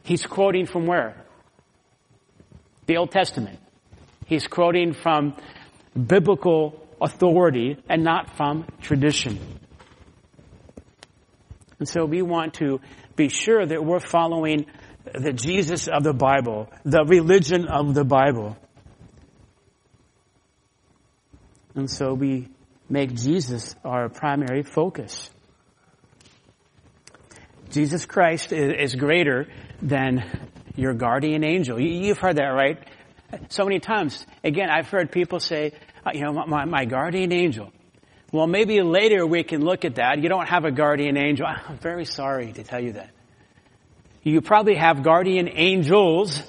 he's 0.05 0.25
quoting 0.25 0.67
from 0.67 0.87
where? 0.87 1.24
The 2.87 2.97
Old 2.97 3.11
Testament. 3.11 3.59
He's 4.27 4.47
quoting 4.47 4.93
from 4.93 5.37
biblical 5.95 6.87
authority 7.01 7.77
and 7.89 8.03
not 8.05 8.37
from 8.37 8.67
tradition. 8.81 9.39
And 11.79 11.89
so 11.89 12.05
we 12.05 12.23
want 12.23 12.55
to 12.55 12.81
be 13.17 13.29
sure 13.29 13.65
that 13.65 13.85
we're 13.85 14.01
following 14.01 14.67
the 15.13 15.33
Jesus 15.33 15.89
of 15.89 16.03
the 16.03 16.15
Bible, 16.15 16.71
the 16.85 17.05
religion 17.05 17.67
of 17.67 17.95
the 17.95 18.05
Bible. 18.05 18.57
And 21.75 21.91
so 21.91 22.15
we 22.15 22.49
make 22.89 23.15
Jesus 23.15 23.75
our 23.85 24.09
primary 24.09 24.63
focus. 24.63 25.31
Jesus 27.71 28.07
Christ 28.07 28.53
is 28.53 28.95
greater 28.95 29.49
than 29.83 30.23
your 30.77 30.95
guardian 30.95 31.45
angel. 31.45 31.79
You've 31.81 32.19
heard 32.19 32.37
that, 32.37 32.49
right? 32.49 32.79
So 33.49 33.65
many 33.65 33.81
times. 33.81 34.25
Again, 34.43 34.71
I've 34.71 34.89
heard 34.89 35.11
people 35.11 35.41
say, 35.41 35.73
uh, 36.05 36.11
you 36.15 36.23
know, 36.23 36.33
my, 36.33 36.65
my 36.65 36.85
guardian 36.85 37.33
angel. 37.33 37.73
Well, 38.33 38.47
maybe 38.47 38.83
later 38.83 39.27
we 39.27 39.45
can 39.45 39.65
look 39.65 39.85
at 39.85 39.97
that. 39.97 40.21
You 40.21 40.29
don't 40.29 40.49
have 40.49 40.65
a 40.65 40.73
guardian 40.73 41.17
angel. 41.17 41.47
I'm 41.69 41.79
very 41.79 42.05
sorry 42.05 42.53
to 42.53 42.65
tell 42.65 42.81
you 42.81 42.93
that. 42.95 43.11
You 44.23 44.41
probably 44.41 44.75
have 44.75 45.03
guardian 45.03 45.49
angels, 45.53 46.43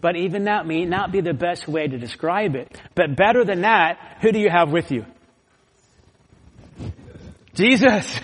but 0.00 0.14
even 0.16 0.44
that 0.44 0.66
may 0.66 0.84
not 0.84 1.10
be 1.10 1.20
the 1.20 1.32
best 1.32 1.66
way 1.66 1.88
to 1.88 1.98
describe 1.98 2.54
it. 2.54 2.80
But 2.94 3.16
better 3.16 3.44
than 3.44 3.62
that, 3.62 4.18
who 4.20 4.30
do 4.30 4.38
you 4.38 4.50
have 4.50 4.70
with 4.70 4.92
you? 4.92 5.06
Jesus. 7.54 8.20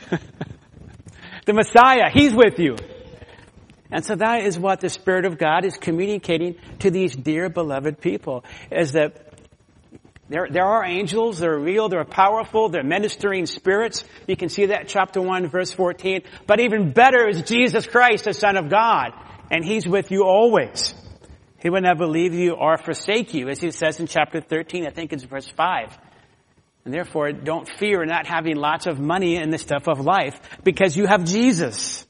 the 1.47 1.53
Messiah. 1.53 2.11
He's 2.12 2.35
with 2.35 2.59
you. 2.59 2.77
And 3.90 4.05
so 4.05 4.16
that 4.16 4.44
is 4.44 4.59
what 4.59 4.81
the 4.81 4.88
Spirit 4.88 5.25
of 5.25 5.38
God 5.38 5.64
is 5.64 5.77
communicating 5.77 6.57
to 6.81 6.90
these 6.90 7.14
dear 7.14 7.49
beloved 7.49 8.01
people, 8.01 8.44
is 8.70 8.92
that 8.92 9.35
there, 10.29 10.49
there 10.51 10.64
are 10.64 10.85
angels, 10.85 11.38
they're 11.38 11.59
real, 11.59 11.88
they're 11.88 12.05
powerful, 12.05 12.70
they're 12.70 12.83
ministering 12.83 13.44
spirits. 13.47 14.05
You 14.27 14.37
can 14.37 14.49
see 14.49 14.66
that 14.66 14.88
chapter 14.88 15.20
1 15.20 15.49
verse 15.49 15.73
14. 15.73 16.23
But 16.47 16.61
even 16.61 16.92
better 16.92 17.29
is 17.29 17.42
Jesus 17.42 17.87
Christ, 17.87 18.25
the 18.25 18.33
Son 18.33 18.57
of 18.57 18.70
God. 18.70 19.12
And 19.51 19.64
He's 19.64 19.87
with 19.87 20.11
you 20.11 20.25
always. 20.25 20.94
He 21.61 21.68
will 21.68 21.83
never 21.83 22.07
leave 22.07 22.35
you 22.35 22.53
or 22.53 22.79
forsake 22.79 23.35
you, 23.35 23.49
as 23.49 23.61
He 23.61 23.70
says 23.70 24.01
in 24.01 24.07
chapter 24.07 24.40
13, 24.40 24.87
I 24.87 24.90
think 24.90 25.12
it's 25.12 25.25
verse 25.25 25.49
5. 25.49 25.97
And 26.87 26.92
therefore, 26.92 27.33
don't 27.33 27.68
fear 27.68 28.05
not 28.05 28.27
having 28.27 28.57
lots 28.57 28.87
of 28.87 28.99
money 28.99 29.37
in 29.37 29.51
the 29.51 29.59
stuff 29.59 29.88
of 29.88 30.01
life, 30.01 30.38
because 30.62 30.97
you 30.97 31.07
have 31.07 31.25
Jesus. 31.25 32.07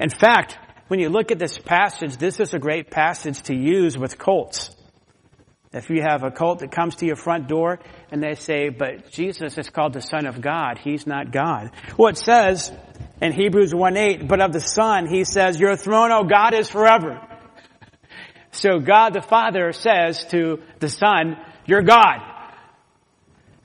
In 0.00 0.08
fact, 0.08 0.58
when 0.88 0.98
you 0.98 1.10
look 1.10 1.30
at 1.30 1.38
this 1.38 1.58
passage, 1.58 2.16
this 2.16 2.40
is 2.40 2.54
a 2.54 2.58
great 2.58 2.90
passage 2.90 3.42
to 3.42 3.54
use 3.54 3.98
with 3.98 4.18
cults. 4.18 4.74
If 5.72 5.88
you 5.88 6.02
have 6.02 6.24
a 6.24 6.32
cult 6.32 6.60
that 6.60 6.72
comes 6.72 6.96
to 6.96 7.06
your 7.06 7.14
front 7.14 7.46
door 7.46 7.78
and 8.10 8.20
they 8.20 8.34
say, 8.34 8.70
but 8.70 9.12
Jesus 9.12 9.56
is 9.56 9.70
called 9.70 9.92
the 9.92 10.00
Son 10.00 10.26
of 10.26 10.40
God, 10.40 10.78
He's 10.82 11.06
not 11.06 11.30
God. 11.30 11.70
Well, 11.96 12.08
it 12.08 12.16
says 12.16 12.72
in 13.20 13.32
Hebrews 13.32 13.72
1-8, 13.72 14.26
but 14.26 14.40
of 14.40 14.52
the 14.52 14.60
Son, 14.60 15.06
He 15.06 15.22
says, 15.22 15.60
your 15.60 15.76
throne, 15.76 16.10
O 16.10 16.24
God, 16.24 16.54
is 16.54 16.68
forever. 16.68 17.20
So 18.50 18.80
God 18.80 19.14
the 19.14 19.22
Father 19.22 19.72
says 19.72 20.24
to 20.30 20.60
the 20.80 20.88
Son, 20.88 21.36
you're 21.66 21.82
God. 21.82 22.18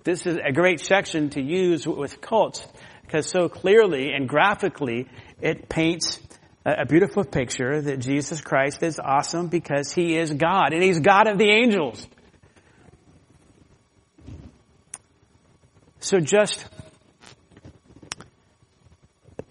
This 0.03 0.27
is 0.27 0.37
a 0.37 0.51
great 0.51 0.81
section 0.81 1.31
to 1.31 1.41
use 1.41 1.87
with 1.87 2.21
cults 2.21 2.67
because 3.01 3.27
so 3.27 3.49
clearly 3.49 4.11
and 4.11 4.29
graphically 4.29 5.07
it 5.41 5.69
paints 5.69 6.17
a 6.65 6.85
beautiful 6.85 7.23
picture 7.23 7.79
that 7.79 7.99
Jesus 7.99 8.41
Christ 8.41 8.81
is 8.81 8.99
awesome 8.99 9.47
because 9.47 9.93
He 9.93 10.17
is 10.17 10.33
God 10.33 10.73
and 10.73 10.81
He's 10.81 10.99
God 10.99 11.27
of 11.27 11.37
the 11.37 11.49
angels. 11.49 12.07
So 15.99 16.19
just 16.19 16.65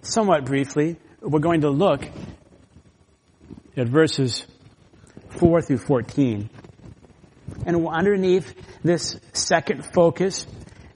somewhat 0.03 0.44
briefly, 0.44 0.96
we're 1.20 1.38
going 1.38 1.61
to 1.61 1.70
look 1.70 2.05
at 3.77 3.88
verses 3.88 4.44
4 5.38 5.62
through 5.62 5.79
14. 5.79 6.50
And 7.64 7.88
underneath 7.88 8.55
this 8.83 9.18
second 9.33 9.85
focus, 9.85 10.46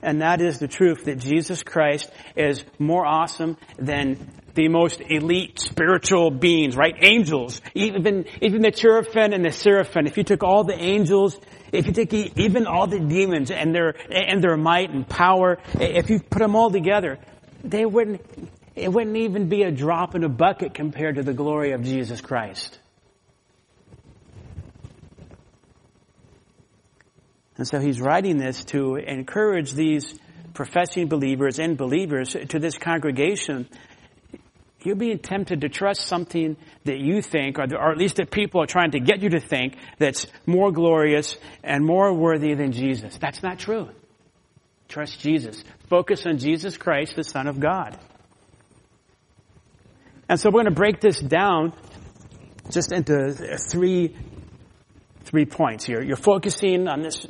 and 0.02 0.20
that 0.22 0.40
is 0.40 0.59
the 0.59 0.68
truth 0.68 1.04
that 1.04 1.18
Jesus 1.18 1.62
Christ 1.62 2.11
is 2.37 2.64
more 2.78 3.07
awesome 3.07 3.57
than 3.78 4.18
the 4.58 4.66
most 4.66 5.00
elite 5.00 5.60
spiritual 5.60 6.32
beings, 6.32 6.76
right? 6.76 6.96
Angels. 7.00 7.62
Even, 7.74 8.26
even 8.42 8.60
the 8.60 8.72
cherubim 8.72 9.32
and 9.32 9.44
the 9.44 9.52
seraphim. 9.52 10.08
If 10.08 10.16
you 10.16 10.24
took 10.24 10.42
all 10.42 10.64
the 10.64 10.74
angels, 10.74 11.38
if 11.70 11.86
you 11.86 11.92
take 11.92 12.12
even 12.12 12.66
all 12.66 12.88
the 12.88 12.98
demons 12.98 13.52
and 13.52 13.72
their, 13.72 13.94
and 14.10 14.42
their 14.42 14.56
might 14.56 14.90
and 14.90 15.08
power, 15.08 15.58
if 15.78 16.10
you 16.10 16.18
put 16.18 16.40
them 16.40 16.56
all 16.56 16.72
together, 16.72 17.20
they 17.62 17.86
wouldn't, 17.86 18.20
it 18.74 18.92
wouldn't 18.92 19.16
even 19.16 19.48
be 19.48 19.62
a 19.62 19.70
drop 19.70 20.16
in 20.16 20.24
a 20.24 20.28
bucket 20.28 20.74
compared 20.74 21.14
to 21.14 21.22
the 21.22 21.34
glory 21.34 21.70
of 21.70 21.84
Jesus 21.84 22.20
Christ. 22.20 22.80
And 27.56 27.66
so 27.66 27.78
he's 27.78 28.00
writing 28.00 28.38
this 28.38 28.64
to 28.66 28.96
encourage 28.96 29.72
these 29.72 30.18
professing 30.52 31.06
believers 31.06 31.60
and 31.60 31.76
believers 31.76 32.34
to 32.48 32.58
this 32.58 32.76
congregation 32.76 33.68
you're 34.82 34.96
being 34.96 35.18
tempted 35.18 35.62
to 35.62 35.68
trust 35.68 36.02
something 36.02 36.56
that 36.84 36.98
you 36.98 37.20
think, 37.20 37.58
or, 37.58 37.64
or, 37.74 37.90
at 37.90 37.98
least 37.98 38.16
that 38.16 38.30
people 38.30 38.62
are 38.62 38.66
trying 38.66 38.92
to 38.92 39.00
get 39.00 39.22
you 39.22 39.30
to 39.30 39.40
think, 39.40 39.76
that's 39.98 40.26
more 40.46 40.70
glorious 40.70 41.36
and 41.64 41.84
more 41.84 42.12
worthy 42.14 42.54
than 42.54 42.72
Jesus. 42.72 43.18
That's 43.18 43.42
not 43.42 43.58
true. 43.58 43.88
Trust 44.88 45.20
Jesus. 45.20 45.62
Focus 45.88 46.26
on 46.26 46.38
Jesus 46.38 46.76
Christ, 46.76 47.16
the 47.16 47.24
Son 47.24 47.46
of 47.46 47.58
God. 47.60 47.98
And 50.28 50.38
so 50.38 50.48
we're 50.50 50.62
going 50.62 50.66
to 50.66 50.70
break 50.70 51.00
this 51.00 51.18
down 51.18 51.72
just 52.70 52.92
into 52.92 53.32
three, 53.70 54.14
three 55.24 55.46
points 55.46 55.84
here. 55.84 56.02
You're 56.02 56.16
focusing 56.16 56.86
on 56.86 57.02
this. 57.02 57.26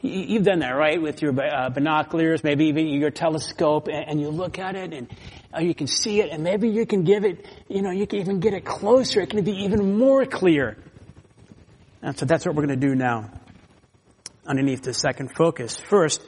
You've 0.00 0.42
done 0.42 0.58
that, 0.58 0.72
right? 0.72 1.00
With 1.00 1.22
your 1.22 1.32
uh, 1.40 1.70
binoculars, 1.70 2.44
maybe 2.44 2.66
even 2.66 2.88
your 2.88 3.10
telescope, 3.10 3.88
and 3.90 4.20
you 4.20 4.28
look 4.28 4.58
at 4.58 4.74
it 4.74 4.92
and 4.92 5.08
uh, 5.54 5.60
you 5.60 5.74
can 5.74 5.86
see 5.86 6.20
it, 6.20 6.30
and 6.30 6.42
maybe 6.42 6.68
you 6.68 6.86
can 6.86 7.04
give 7.04 7.24
it, 7.24 7.46
you 7.68 7.82
know, 7.82 7.90
you 7.90 8.06
can 8.06 8.20
even 8.20 8.40
get 8.40 8.54
it 8.54 8.64
closer. 8.64 9.20
It 9.20 9.30
can 9.30 9.44
be 9.44 9.64
even 9.64 9.98
more 9.98 10.24
clear. 10.26 10.76
And 12.02 12.18
so 12.18 12.26
that's 12.26 12.44
what 12.44 12.54
we're 12.54 12.66
going 12.66 12.80
to 12.80 12.86
do 12.86 12.94
now 12.94 13.30
underneath 14.46 14.82
the 14.82 14.92
second 14.92 15.34
focus. 15.34 15.78
First, 15.78 16.22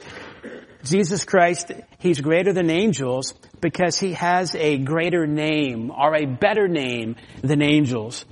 Jesus 0.83 1.25
Christ, 1.25 1.71
He's 1.99 2.19
greater 2.21 2.53
than 2.53 2.69
angels 2.69 3.33
because 3.61 3.99
He 3.99 4.13
has 4.13 4.55
a 4.55 4.77
greater 4.77 5.27
name 5.27 5.91
or 5.91 6.15
a 6.15 6.25
better 6.25 6.67
name 6.67 7.15
than 7.41 7.61
angels. 7.61 8.25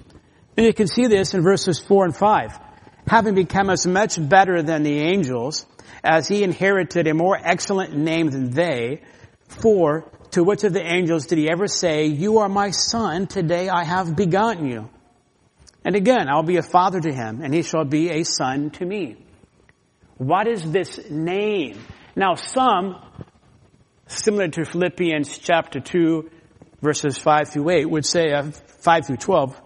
And 0.57 0.65
you 0.65 0.73
can 0.73 0.87
see 0.87 1.07
this 1.07 1.33
in 1.33 1.43
verses 1.43 1.79
4 1.79 2.05
and 2.05 2.15
5. 2.15 2.59
Having 3.07 3.35
become 3.35 3.69
as 3.69 3.85
much 3.85 4.17
better 4.17 4.63
than 4.63 4.83
the 4.83 4.97
angels, 4.99 5.65
as 6.03 6.27
He 6.27 6.43
inherited 6.43 7.07
a 7.07 7.13
more 7.13 7.37
excellent 7.39 7.95
name 7.95 8.29
than 8.29 8.51
they, 8.51 9.01
for 9.47 10.09
to 10.35 10.43
which 10.43 10.65
of 10.65 10.73
the 10.73 10.85
angels 10.85 11.27
did 11.27 11.37
He 11.37 11.49
ever 11.49 11.65
say, 11.65 12.07
You 12.07 12.39
are 12.39 12.49
my 12.49 12.71
son, 12.71 13.25
today 13.25 13.69
I 13.69 13.85
have 13.85 14.17
begotten 14.17 14.69
you? 14.69 14.89
And 15.85 15.95
again, 15.95 16.27
I'll 16.27 16.43
be 16.43 16.57
a 16.57 16.61
father 16.61 16.99
to 16.99 17.13
him, 17.13 17.41
and 17.41 17.53
he 17.53 17.61
shall 17.61 17.85
be 17.85 18.09
a 18.09 18.23
son 18.23 18.71
to 18.71 18.85
me. 18.85 19.15
What 20.17 20.45
is 20.47 20.69
this 20.69 21.09
name? 21.09 21.79
Now 22.17 22.33
some, 22.33 23.01
similar 24.07 24.49
to 24.49 24.65
Philippians 24.65 25.37
chapter 25.37 25.79
2, 25.79 26.29
verses 26.81 27.17
5 27.17 27.49
through 27.49 27.69
8, 27.69 27.89
would 27.89 28.05
say, 28.05 28.33
uh, 28.33 28.51
5 28.81 29.07
through 29.07 29.17
12, 29.17 29.61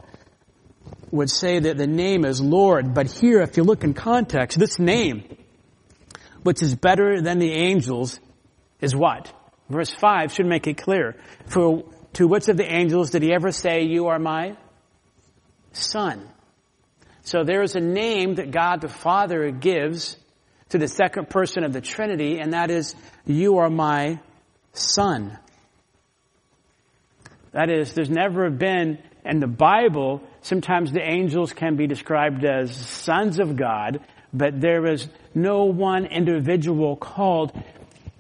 would 1.09 1.31
say 1.31 1.57
that 1.57 1.77
the 1.77 1.87
name 1.87 2.25
is 2.25 2.41
Lord. 2.41 2.93
But 2.93 3.09
here, 3.09 3.41
if 3.41 3.57
you 3.57 3.63
look 3.63 3.83
in 3.83 3.95
context, 3.95 4.59
this 4.59 4.77
name, 4.77 5.23
which 6.43 6.61
is 6.61 6.75
better 6.75 7.21
than 7.21 7.39
the 7.39 7.53
angels, 7.53 8.19
is 8.81 8.95
what? 8.95 9.33
Verse 9.69 9.91
5 9.91 10.33
should 10.33 10.47
make 10.47 10.67
it 10.67 10.77
clear. 10.77 11.15
For 11.47 11.83
to 12.13 12.27
which 12.27 12.49
of 12.49 12.57
the 12.57 12.71
angels 12.71 13.11
did 13.11 13.21
he 13.21 13.33
ever 13.33 13.51
say, 13.51 13.83
you 13.83 14.07
are 14.07 14.19
my 14.19 14.57
son? 15.71 16.27
So 17.21 17.43
there 17.43 17.61
is 17.61 17.75
a 17.75 17.79
name 17.79 18.35
that 18.35 18.51
God 18.51 18.81
the 18.81 18.87
Father 18.87 19.51
gives 19.51 20.17
to 20.69 20.77
the 20.77 20.87
second 20.87 21.29
person 21.29 21.63
of 21.63 21.73
the 21.73 21.81
Trinity, 21.81 22.39
and 22.39 22.53
that 22.53 22.71
is, 22.71 22.95
you 23.25 23.57
are 23.57 23.69
my 23.69 24.19
son. 24.73 25.37
That 27.51 27.69
is, 27.69 27.93
there's 27.93 28.09
never 28.09 28.49
been 28.49 28.99
in 29.25 29.39
the 29.39 29.47
Bible, 29.47 30.21
sometimes 30.41 30.91
the 30.91 31.01
angels 31.01 31.53
can 31.53 31.75
be 31.75 31.87
described 31.87 32.45
as 32.45 32.75
sons 32.75 33.39
of 33.39 33.55
God, 33.55 33.99
but 34.31 34.59
there 34.61 34.91
is 34.91 35.07
no 35.35 35.65
one 35.65 36.05
individual 36.05 36.95
called 36.95 37.51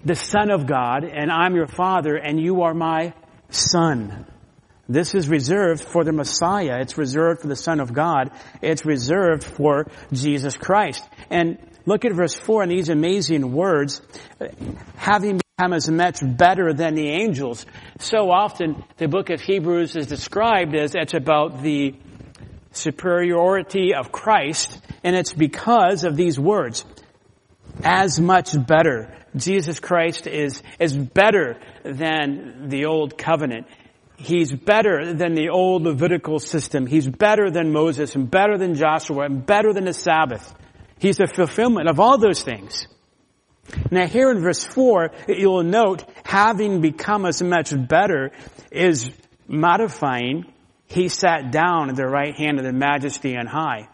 the 0.03 0.15
son 0.15 0.51
of 0.51 0.65
God, 0.65 1.03
and 1.03 1.31
I'm 1.31 1.55
your 1.55 1.67
father, 1.67 2.15
and 2.15 2.39
you 2.39 2.63
are 2.63 2.73
my 2.73 3.13
son. 3.49 4.25
This 4.87 5.13
is 5.13 5.29
reserved 5.29 5.83
for 5.83 6.03
the 6.03 6.11
Messiah. 6.11 6.79
It's 6.79 6.97
reserved 6.97 7.41
for 7.41 7.47
the 7.47 7.55
Son 7.55 7.79
of 7.79 7.93
God. 7.93 8.31
It's 8.59 8.85
reserved 8.85 9.43
for 9.43 9.85
Jesus 10.11 10.57
Christ. 10.57 11.07
And 11.29 11.59
Look 11.89 12.05
at 12.05 12.13
verse 12.13 12.35
4 12.35 12.61
and 12.61 12.71
these 12.71 12.89
amazing 12.89 13.51
words, 13.51 13.99
having 14.95 15.41
become 15.57 15.73
as 15.73 15.89
much 15.89 16.19
better 16.21 16.71
than 16.71 16.93
the 16.93 17.09
angels. 17.09 17.65
So 17.97 18.29
often 18.29 18.83
the 18.97 19.07
book 19.07 19.31
of 19.31 19.41
Hebrews 19.41 19.95
is 19.95 20.05
described 20.05 20.75
as 20.75 20.93
it's 20.93 21.15
about 21.15 21.63
the 21.63 21.95
superiority 22.73 23.95
of 23.95 24.11
Christ, 24.11 24.79
and 25.03 25.15
it's 25.15 25.33
because 25.33 26.03
of 26.03 26.15
these 26.15 26.39
words. 26.39 26.85
As 27.83 28.19
much 28.19 28.51
better. 28.67 29.15
Jesus 29.35 29.79
Christ 29.79 30.27
is, 30.27 30.61
is 30.79 30.95
better 30.95 31.59
than 31.83 32.69
the 32.69 32.85
old 32.85 33.17
covenant. 33.17 33.67
He's 34.17 34.51
better 34.51 35.13
than 35.13 35.33
the 35.33 35.49
old 35.49 35.83
Levitical 35.83 36.39
system. 36.39 36.85
He's 36.85 37.07
better 37.07 37.49
than 37.49 37.71
Moses 37.71 38.15
and 38.15 38.29
better 38.29 38.57
than 38.57 38.75
Joshua 38.75 39.25
and 39.25 39.45
better 39.45 39.71
than 39.71 39.85
the 39.85 39.93
Sabbath. 39.93 40.53
He's 40.99 41.17
the 41.17 41.27
fulfillment 41.27 41.87
of 41.87 41.99
all 41.99 42.17
those 42.17 42.43
things. 42.43 42.87
Now 43.91 44.07
here 44.07 44.31
in 44.31 44.41
verse 44.41 44.63
4, 44.63 45.11
you'll 45.27 45.63
note, 45.63 46.03
having 46.25 46.81
become 46.81 47.25
as 47.25 47.41
much 47.41 47.71
better 47.87 48.31
is 48.71 49.09
modifying, 49.47 50.51
he 50.87 51.07
sat 51.07 51.51
down 51.51 51.89
at 51.89 51.95
the 51.95 52.07
right 52.07 52.35
hand 52.35 52.57
of 52.57 52.65
the 52.65 52.73
majesty 52.73 53.37
on 53.37 53.45
high. 53.45 53.87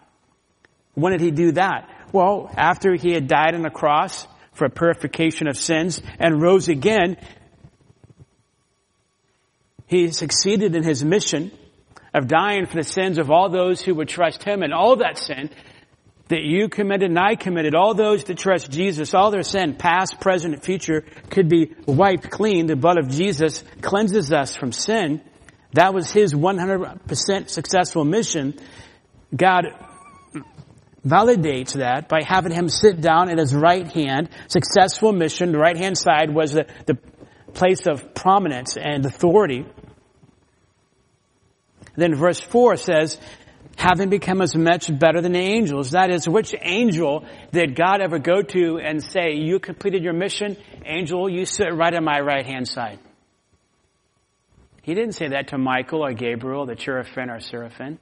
When 0.93 1.11
did 1.11 1.21
he 1.21 1.31
do 1.31 1.51
that? 1.51 1.89
Well, 2.13 2.49
after 2.55 2.95
he 2.95 3.11
had 3.11 3.27
died 3.27 3.53
on 3.53 3.61
the 3.61 3.69
cross 3.69 4.25
for 4.55 4.65
a 4.65 4.69
purification 4.69 5.47
of 5.47 5.57
sins 5.57 6.01
and 6.19 6.41
rose 6.41 6.67
again, 6.67 7.17
he 9.87 10.11
succeeded 10.11 10.75
in 10.75 10.83
his 10.83 11.03
mission 11.03 11.51
of 12.13 12.27
dying 12.27 12.65
for 12.65 12.77
the 12.77 12.83
sins 12.83 13.17
of 13.17 13.29
all 13.29 13.49
those 13.49 13.81
who 13.81 13.93
would 13.93 14.07
trust 14.09 14.43
him 14.43 14.63
and 14.63 14.73
all 14.73 14.95
that 14.97 15.17
sin 15.17 15.49
that 16.27 16.41
you 16.41 16.69
committed 16.69 17.09
and 17.09 17.19
I 17.19 17.35
committed, 17.35 17.75
all 17.75 17.93
those 17.93 18.23
that 18.23 18.37
trust 18.37 18.71
Jesus, 18.71 19.13
all 19.13 19.29
their 19.29 19.43
sin, 19.43 19.75
past, 19.75 20.19
present, 20.19 20.55
and 20.55 20.63
future, 20.63 21.05
could 21.29 21.49
be 21.49 21.75
wiped 21.85 22.31
clean. 22.31 22.65
The 22.65 22.75
blood 22.75 22.97
of 22.97 23.09
Jesus 23.09 23.63
cleanses 23.81 24.31
us 24.31 24.55
from 24.55 24.71
sin. 24.71 25.21
That 25.73 25.93
was 25.93 26.11
His 26.11 26.33
100% 26.33 27.49
successful 27.49 28.05
mission. 28.05 28.57
God 29.35 29.65
validates 31.05 31.73
that 31.73 32.09
by 32.09 32.21
having 32.23 32.51
Him 32.51 32.69
sit 32.69 33.01
down 33.01 33.29
at 33.29 33.37
His 33.37 33.53
right 33.53 33.87
hand. 33.87 34.29
Successful 34.47 35.13
mission. 35.13 35.51
The 35.51 35.59
right 35.59 35.77
hand 35.77 35.97
side 35.97 36.33
was 36.33 36.53
the, 36.53 36.67
the 36.85 36.97
place 37.53 37.87
of 37.87 38.13
prominence 38.13 38.77
and 38.77 39.05
authority. 39.05 39.65
Then 41.95 42.15
verse 42.15 42.41
4 42.41 42.75
says, 42.75 43.19
having 43.77 44.09
become 44.09 44.41
as 44.41 44.55
much 44.55 44.87
better 44.97 45.21
than 45.21 45.33
the 45.33 45.39
angels. 45.39 45.91
That 45.91 46.09
is, 46.09 46.27
which 46.27 46.55
angel 46.61 47.25
did 47.51 47.75
God 47.75 48.01
ever 48.01 48.19
go 48.19 48.41
to 48.41 48.79
and 48.79 49.03
say, 49.03 49.35
you 49.35 49.59
completed 49.59 50.03
your 50.03 50.13
mission, 50.13 50.57
angel, 50.85 51.29
you 51.29 51.45
sit 51.45 51.73
right 51.73 51.93
on 51.93 52.03
my 52.03 52.19
right 52.19 52.45
hand 52.45 52.67
side? 52.67 52.99
He 54.81 54.93
didn't 54.93 55.13
say 55.13 55.29
that 55.29 55.47
to 55.47 55.57
Michael 55.57 56.05
or 56.05 56.13
Gabriel, 56.13 56.65
the 56.65 56.75
cherubim 56.75 57.29
or 57.29 57.39
seraphim. 57.39 57.99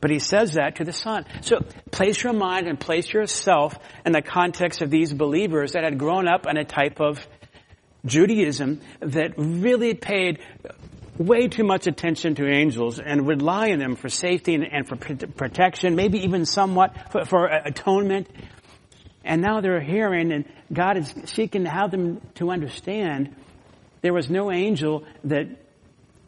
But 0.00 0.10
he 0.10 0.18
says 0.18 0.54
that 0.54 0.76
to 0.76 0.84
the 0.84 0.92
Son. 0.92 1.24
So 1.40 1.60
place 1.90 2.22
your 2.22 2.34
mind 2.34 2.68
and 2.68 2.78
place 2.78 3.12
yourself 3.12 3.78
in 4.04 4.12
the 4.12 4.22
context 4.22 4.82
of 4.82 4.90
these 4.90 5.12
believers 5.12 5.72
that 5.72 5.84
had 5.84 5.98
grown 5.98 6.28
up 6.28 6.46
in 6.46 6.56
a 6.56 6.64
type 6.64 7.00
of 7.00 7.26
Judaism 8.04 8.80
that 9.00 9.34
really 9.36 9.94
paid 9.94 10.40
way 11.18 11.48
too 11.48 11.64
much 11.64 11.86
attention 11.86 12.34
to 12.34 12.46
angels 12.46 12.98
and 12.98 13.26
rely 13.26 13.72
on 13.72 13.78
them 13.78 13.96
for 13.96 14.08
safety 14.08 14.54
and, 14.54 14.86
for 14.86 14.96
protection, 14.96 15.96
maybe 15.96 16.20
even 16.20 16.44
somewhat 16.44 16.94
for, 17.10 17.24
for, 17.24 17.46
atonement. 17.46 18.28
And 19.24 19.42
now 19.42 19.60
they're 19.60 19.80
hearing 19.80 20.30
and 20.30 20.44
God 20.72 20.98
is 20.98 21.12
seeking 21.24 21.64
to 21.64 21.70
have 21.70 21.90
them 21.90 22.20
to 22.34 22.50
understand 22.50 23.34
there 24.02 24.12
was 24.12 24.30
no 24.30 24.52
angel 24.52 25.04
that 25.24 25.48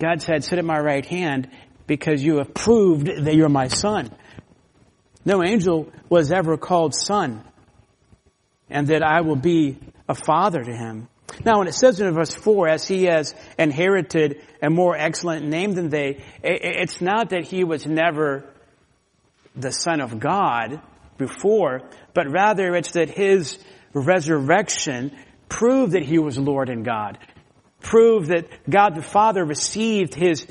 God 0.00 0.22
said, 0.22 0.42
sit 0.44 0.58
at 0.58 0.64
my 0.64 0.78
right 0.78 1.04
hand 1.04 1.48
because 1.88 2.22
you 2.22 2.36
have 2.36 2.54
proved 2.54 3.06
that 3.06 3.34
you're 3.34 3.48
my 3.48 3.66
son. 3.66 4.14
No 5.24 5.42
angel 5.42 5.90
was 6.08 6.30
ever 6.30 6.56
called 6.56 6.94
son 6.94 7.42
and 8.70 8.86
that 8.88 9.02
I 9.02 9.22
will 9.22 9.36
be 9.36 9.78
a 10.08 10.14
father 10.14 10.62
to 10.62 10.72
him. 10.72 11.08
Now, 11.44 11.58
when 11.58 11.68
it 11.68 11.74
says 11.74 12.00
in 12.00 12.12
verse 12.14 12.34
4, 12.34 12.68
as 12.68 12.86
he 12.86 13.04
has 13.04 13.34
inherited 13.58 14.40
a 14.62 14.70
more 14.70 14.96
excellent 14.96 15.46
name 15.46 15.72
than 15.72 15.88
they, 15.88 16.22
it's 16.42 17.00
not 17.00 17.30
that 17.30 17.44
he 17.46 17.64
was 17.64 17.86
never 17.86 18.44
the 19.56 19.72
Son 19.72 20.00
of 20.00 20.18
God 20.18 20.80
before, 21.16 21.82
but 22.14 22.30
rather 22.30 22.74
it's 22.76 22.92
that 22.92 23.10
his 23.10 23.58
resurrection 23.92 25.16
proved 25.48 25.92
that 25.92 26.02
he 26.02 26.18
was 26.18 26.38
Lord 26.38 26.68
and 26.68 26.84
God. 26.84 27.18
Proved 27.80 28.28
that 28.28 28.48
God 28.68 28.94
the 28.96 29.02
Father 29.02 29.44
received 29.44 30.14
his 30.14 30.46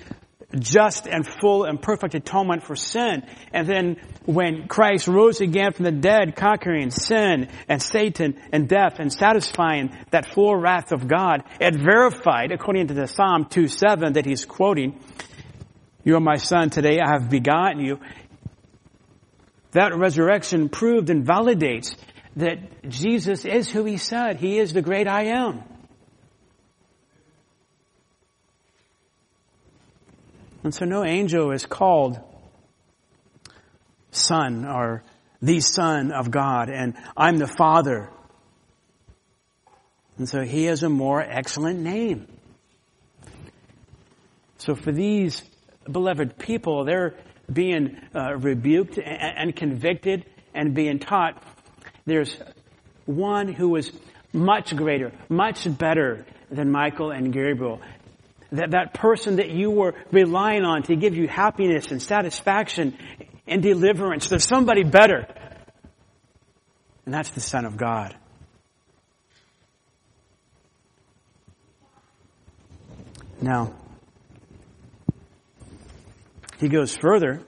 just 0.58 1.08
and 1.08 1.28
full 1.28 1.66
and 1.66 1.82
perfect 1.82 2.16
atonement 2.16 2.64
for 2.64 2.76
sin. 2.76 3.24
And 3.52 3.68
then 3.68 3.98
when 4.26 4.68
Christ 4.68 5.08
rose 5.08 5.42
again 5.42 5.74
from 5.74 5.86
the 5.86 5.92
dead, 5.92 6.36
conquering 6.36 6.90
sin 6.90 7.50
and 7.68 7.82
Satan 7.82 8.40
and 8.54 8.68
death 8.70 9.00
and 9.00 9.12
satisfying 9.12 9.96
that 10.12 10.34
full 10.34 10.56
wrath 10.56 10.92
of 10.92 11.08
God, 11.08 11.44
it 11.60 11.76
verified, 11.76 12.52
according 12.52 12.88
to 12.88 12.94
the 12.94 13.08
Psalm 13.08 13.46
2.7 13.46 14.14
that 14.14 14.26
he's 14.26 14.46
quoting, 14.46 15.00
you 16.06 16.16
are 16.16 16.22
my 16.22 16.38
son, 16.38 16.70
today 16.70 17.00
I 17.02 17.12
have 17.12 17.30
begotten 17.30 17.82
you. 17.82 18.00
That 19.72 19.94
resurrection 19.98 20.70
proved 20.70 21.10
and 21.10 21.26
validates 21.26 21.98
that 22.38 22.88
Jesus 22.88 23.44
is 23.44 23.70
who 23.70 23.84
he 23.84 23.98
said. 23.98 24.38
He 24.38 24.60
is 24.60 24.72
the 24.72 24.82
great 24.82 25.08
I 25.10 25.26
am. 25.26 25.64
And 30.68 30.76
so 30.76 30.84
no 30.84 31.06
angel 31.06 31.52
is 31.52 31.66
called 31.66 32.20
son 34.12 34.66
or 34.66 35.02
the 35.42 35.62
son 35.62 36.12
of 36.12 36.30
God 36.30 36.68
and 36.68 36.94
I'm 37.16 37.38
the 37.38 37.48
father. 37.48 38.10
And 40.18 40.28
so 40.28 40.42
he 40.42 40.66
has 40.66 40.84
a 40.84 40.90
more 40.90 41.22
excellent 41.22 41.80
name. 41.80 42.28
So 44.58 44.76
for 44.76 44.92
these 44.92 45.42
beloved 45.90 46.38
people, 46.38 46.84
they're 46.84 47.16
being 47.50 48.02
uh, 48.14 48.36
rebuked 48.36 48.98
and, 48.98 49.38
and 49.38 49.56
convicted 49.56 50.26
and 50.54 50.74
being 50.74 51.00
taught 51.00 51.42
there's 52.06 52.38
one 53.06 53.54
who 53.54 53.74
is 53.78 53.90
much 54.34 54.76
greater, 54.76 55.14
much 55.30 55.66
better 55.78 56.26
than 56.52 56.70
Michael 56.72 57.12
and 57.12 57.32
Gabriel. 57.32 57.80
That, 58.52 58.72
that 58.72 58.94
person 58.94 59.38
that 59.38 59.50
you 59.50 59.70
were 59.70 59.94
relying 60.12 60.64
on 60.64 60.84
to 60.84 60.96
give 60.96 61.16
you 61.16 61.28
happiness 61.28 61.92
and 61.92 62.02
satisfaction 62.02 62.98
and 63.46 63.62
deliverance. 63.62 64.30
There's 64.30 64.48
somebody 64.48 64.84
better. 64.84 65.28
And 67.06 67.14
that's 67.14 67.30
the 67.32 67.42
Son 67.42 67.66
of 67.66 67.78
God. 67.78 68.16
Now, 73.42 73.74
he 76.60 76.70
goes 76.70 76.96
further. 76.96 77.42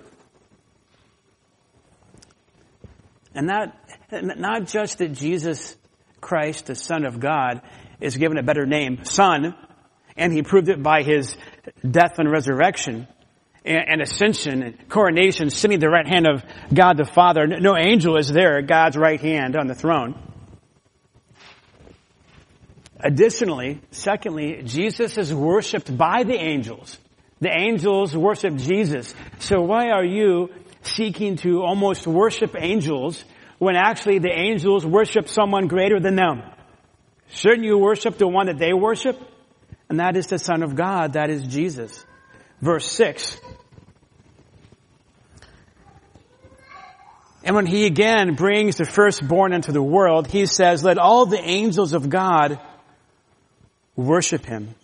And 3.33 3.49
that, 3.49 3.75
not 4.11 4.67
just 4.67 4.99
that 4.99 5.13
Jesus 5.13 5.75
Christ, 6.21 6.67
the 6.67 6.75
Son 6.75 7.05
of 7.05 7.19
God, 7.19 7.61
is 7.99 8.17
given 8.17 8.37
a 8.37 8.43
better 8.43 8.65
name, 8.65 9.03
Son, 9.03 9.55
and 10.19 10.33
he 10.33 10.43
proved 10.43 10.69
it 10.69 10.83
by 10.83 11.03
his 11.03 11.35
death 11.89 12.19
and 12.19 12.29
resurrection 12.29 13.07
and, 13.65 14.01
ascension 14.01 14.63
and 14.63 14.89
coronation, 14.89 15.49
sitting 15.49 15.75
at 15.75 15.81
the 15.81 15.89
right 15.89 16.07
hand 16.07 16.27
of 16.27 16.43
God 16.73 16.97
the 16.97 17.05
Father. 17.05 17.47
No 17.47 17.77
angel 17.77 18.17
is 18.17 18.31
there 18.31 18.57
at 18.57 18.67
God's 18.67 18.97
right 18.97 19.19
hand 19.19 19.55
on 19.55 19.67
the 19.67 19.75
throne. 19.75 20.15
Additionally, 22.99 23.79
secondly, 23.91 24.61
Jesus 24.63 25.17
is 25.17 25.33
worshiped 25.33 25.95
by 25.95 26.23
the 26.23 26.35
angels. 26.35 26.97
The 27.39 27.49
angels 27.49 28.15
worship 28.15 28.55
Jesus. 28.55 29.15
So 29.39 29.61
why 29.61 29.91
are 29.91 30.03
you 30.03 30.49
seeking 30.83 31.37
to 31.37 31.61
almost 31.61 32.05
worship 32.05 32.55
angels 32.57 33.23
when 33.57 33.75
actually 33.77 34.19
the 34.19 34.31
angels 34.31 34.85
worship 34.85 35.29
someone 35.29 35.67
greater 35.67 35.99
than 35.99 36.15
them? 36.15 36.43
Shouldn't 37.29 37.63
you 37.63 37.77
worship 37.77 38.17
the 38.17 38.27
one 38.27 38.47
that 38.47 38.57
they 38.57 38.73
worship? 38.73 39.17
And 39.89 39.99
that 39.99 40.15
is 40.15 40.27
the 40.27 40.37
Son 40.37 40.61
of 40.61 40.75
God, 40.75 41.13
that 41.13 41.29
is 41.29 41.43
Jesus. 41.43 42.05
Verse 42.61 42.85
6. 42.91 43.39
And 47.43 47.55
when 47.55 47.65
he 47.65 47.85
again 47.85 48.35
brings 48.35 48.75
the 48.75 48.85
firstborn 48.85 49.53
into 49.53 49.71
the 49.71 49.81
world, 49.81 50.27
he 50.27 50.45
says, 50.45 50.83
let 50.83 50.97
all 50.99 51.25
the 51.25 51.41
angels 51.41 51.93
of 51.93 52.09
God 52.09 52.59
worship 53.95 54.45
him. 54.45 54.75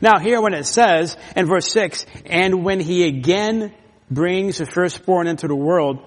Now 0.00 0.18
here 0.18 0.40
when 0.40 0.54
it 0.54 0.64
says 0.64 1.16
in 1.36 1.46
verse 1.46 1.70
6, 1.70 2.06
and 2.26 2.64
when 2.64 2.80
he 2.80 3.06
again 3.06 3.72
brings 4.10 4.58
the 4.58 4.66
firstborn 4.66 5.26
into 5.26 5.48
the 5.48 5.54
world, 5.54 6.00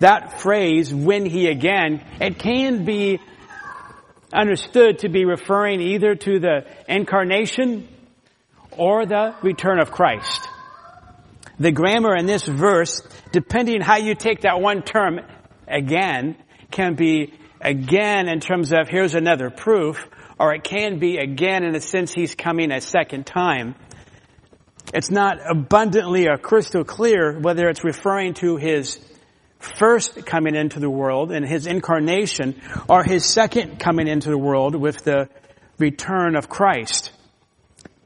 that 0.00 0.40
phrase, 0.40 0.92
when 0.92 1.24
he 1.24 1.46
again, 1.48 2.04
it 2.20 2.38
can 2.38 2.84
be 2.84 3.20
understood 4.32 5.00
to 5.00 5.08
be 5.08 5.24
referring 5.24 5.80
either 5.80 6.14
to 6.14 6.38
the 6.38 6.66
incarnation 6.88 7.88
or 8.72 9.06
the 9.06 9.34
return 9.42 9.78
of 9.78 9.90
Christ. 9.90 10.48
The 11.58 11.72
grammar 11.72 12.14
in 12.16 12.26
this 12.26 12.46
verse, 12.46 13.02
depending 13.32 13.80
how 13.80 13.96
you 13.96 14.14
take 14.14 14.42
that 14.42 14.60
one 14.60 14.82
term 14.82 15.20
again, 15.66 16.36
can 16.70 16.94
be 16.94 17.32
again 17.60 18.28
in 18.28 18.40
terms 18.40 18.72
of 18.72 18.88
here's 18.88 19.14
another 19.14 19.48
proof, 19.48 20.06
or 20.38 20.54
it 20.54 20.64
can 20.64 20.98
be 20.98 21.16
again 21.16 21.64
in 21.64 21.74
a 21.74 21.80
sense 21.80 22.12
he's 22.12 22.34
coming 22.34 22.70
a 22.70 22.80
second 22.80 23.26
time. 23.26 23.74
It's 24.92 25.10
not 25.10 25.38
abundantly 25.48 26.28
or 26.28 26.36
crystal 26.36 26.84
clear 26.84 27.38
whether 27.38 27.68
it's 27.68 27.84
referring 27.84 28.34
to 28.34 28.56
his 28.56 29.00
first 29.66 30.24
coming 30.26 30.54
into 30.54 30.80
the 30.80 30.90
world 30.90 31.32
and 31.32 31.46
his 31.46 31.66
incarnation 31.66 32.60
or 32.88 33.04
his 33.04 33.24
second 33.24 33.78
coming 33.78 34.08
into 34.08 34.30
the 34.30 34.38
world 34.38 34.74
with 34.74 35.04
the 35.04 35.28
return 35.78 36.36
of 36.36 36.48
Christ. 36.48 37.12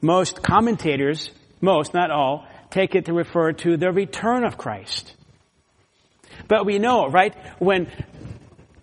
Most 0.01 0.41
commentators, 0.41 1.31
most, 1.61 1.93
not 1.93 2.11
all, 2.11 2.47
take 2.69 2.95
it 2.95 3.05
to 3.05 3.13
refer 3.13 3.53
to 3.53 3.77
the 3.77 3.91
return 3.91 4.43
of 4.43 4.57
Christ. 4.57 5.15
But 6.47 6.65
we 6.65 6.79
know, 6.79 7.07
right, 7.07 7.35
when 7.59 7.87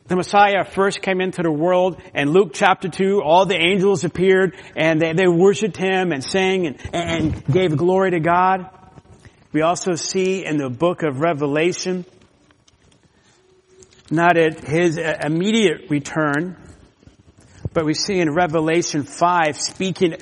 the 0.07 0.16
Messiah 0.16 0.64
first 0.64 1.03
came 1.03 1.20
into 1.20 1.43
the 1.43 1.51
world 1.51 2.01
and 2.14 2.31
Luke 2.31 2.53
chapter 2.55 2.89
2, 2.89 3.22
all 3.22 3.45
the 3.45 3.57
angels 3.57 4.05
appeared 4.05 4.57
and 4.74 5.01
they, 5.01 5.12
they 5.12 5.29
worshiped 5.29 5.76
him 5.76 6.12
and 6.12 6.24
sang 6.24 6.66
and, 6.66 6.95
and 6.95 7.45
gave 7.47 7.76
glory 7.76 8.12
to 8.12 8.20
God. 8.20 8.70
We 9.53 9.62
also 9.62 9.95
see 9.95 10.45
in 10.45 10.57
the 10.57 10.70
book 10.70 11.03
of 11.03 11.20
Revelation, 11.20 12.05
not 14.11 14.37
at 14.37 14.67
his 14.67 14.99
immediate 14.99 15.91
return, 15.91 16.57
but 17.73 17.85
we 17.85 17.95
see 17.95 18.19
in 18.21 18.35
Revelation 18.35 19.03
5 19.03 19.61
speaking 19.61 20.17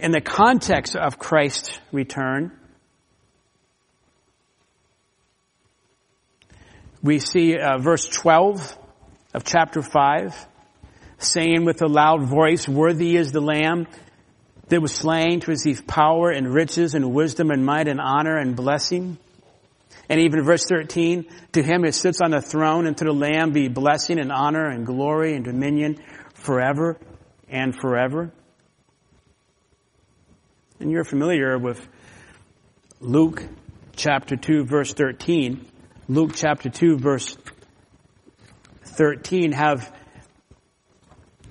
in 0.00 0.12
the 0.12 0.20
context 0.20 0.96
of 0.96 1.18
Christ's 1.18 1.78
return. 1.92 2.52
We 7.02 7.18
see 7.18 7.56
uh, 7.56 7.78
verse 7.78 8.06
12 8.08 8.76
of 9.34 9.44
chapter 9.44 9.82
5, 9.82 10.46
saying 11.18 11.64
with 11.64 11.82
a 11.82 11.86
loud 11.86 12.22
voice, 12.22 12.68
worthy 12.68 13.16
is 13.16 13.32
the 13.32 13.40
lamb 13.40 13.86
that 14.68 14.80
was 14.80 14.92
slain 14.92 15.40
to 15.40 15.50
receive 15.50 15.86
power 15.86 16.30
and 16.30 16.52
riches 16.52 16.94
and 16.94 17.12
wisdom 17.12 17.50
and 17.50 17.64
might 17.64 17.86
and 17.86 18.00
honor 18.00 18.36
and 18.36 18.56
blessing. 18.56 19.18
And 20.08 20.20
even 20.20 20.44
verse 20.44 20.64
13, 20.68 21.26
to 21.52 21.62
him 21.62 21.82
who 21.82 21.90
sits 21.90 22.20
on 22.20 22.30
the 22.30 22.40
throne 22.40 22.86
and 22.86 22.96
to 22.98 23.04
the 23.04 23.12
lamb 23.12 23.52
be 23.52 23.68
blessing 23.68 24.18
and 24.20 24.30
honor 24.30 24.68
and 24.68 24.86
glory 24.86 25.34
and 25.34 25.44
dominion 25.44 25.98
forever 26.34 26.98
and 27.48 27.74
forever. 27.74 28.32
And 30.78 30.90
you're 30.90 31.04
familiar 31.04 31.58
with 31.58 31.86
Luke 33.00 33.42
chapter 33.96 34.36
2 34.36 34.64
verse 34.64 34.92
13. 34.92 35.66
Luke 36.08 36.32
chapter 36.34 36.68
2 36.68 36.98
verse 36.98 37.36
13 38.84 39.52
have 39.52 39.92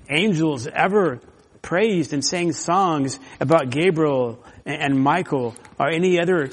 angels 0.10 0.68
ever 0.68 1.20
praised 1.62 2.14
and 2.14 2.24
sang 2.24 2.52
songs 2.52 3.20
about 3.40 3.72
Gabriel 3.72 4.44
and 4.66 5.00
Michael 5.00 5.56
or 5.80 5.90
any 5.90 6.20
other 6.20 6.50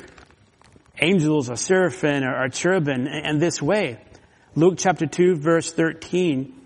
angels 1.03 1.50
or 1.50 1.57
seraphim 1.57 2.22
or, 2.24 2.48
cherubim 2.48 3.07
in 3.07 3.38
this 3.38 3.61
way. 3.61 3.98
Luke 4.55 4.74
chapter 4.78 5.07
2 5.07 5.36
verse 5.36 5.72
13. 5.72 6.61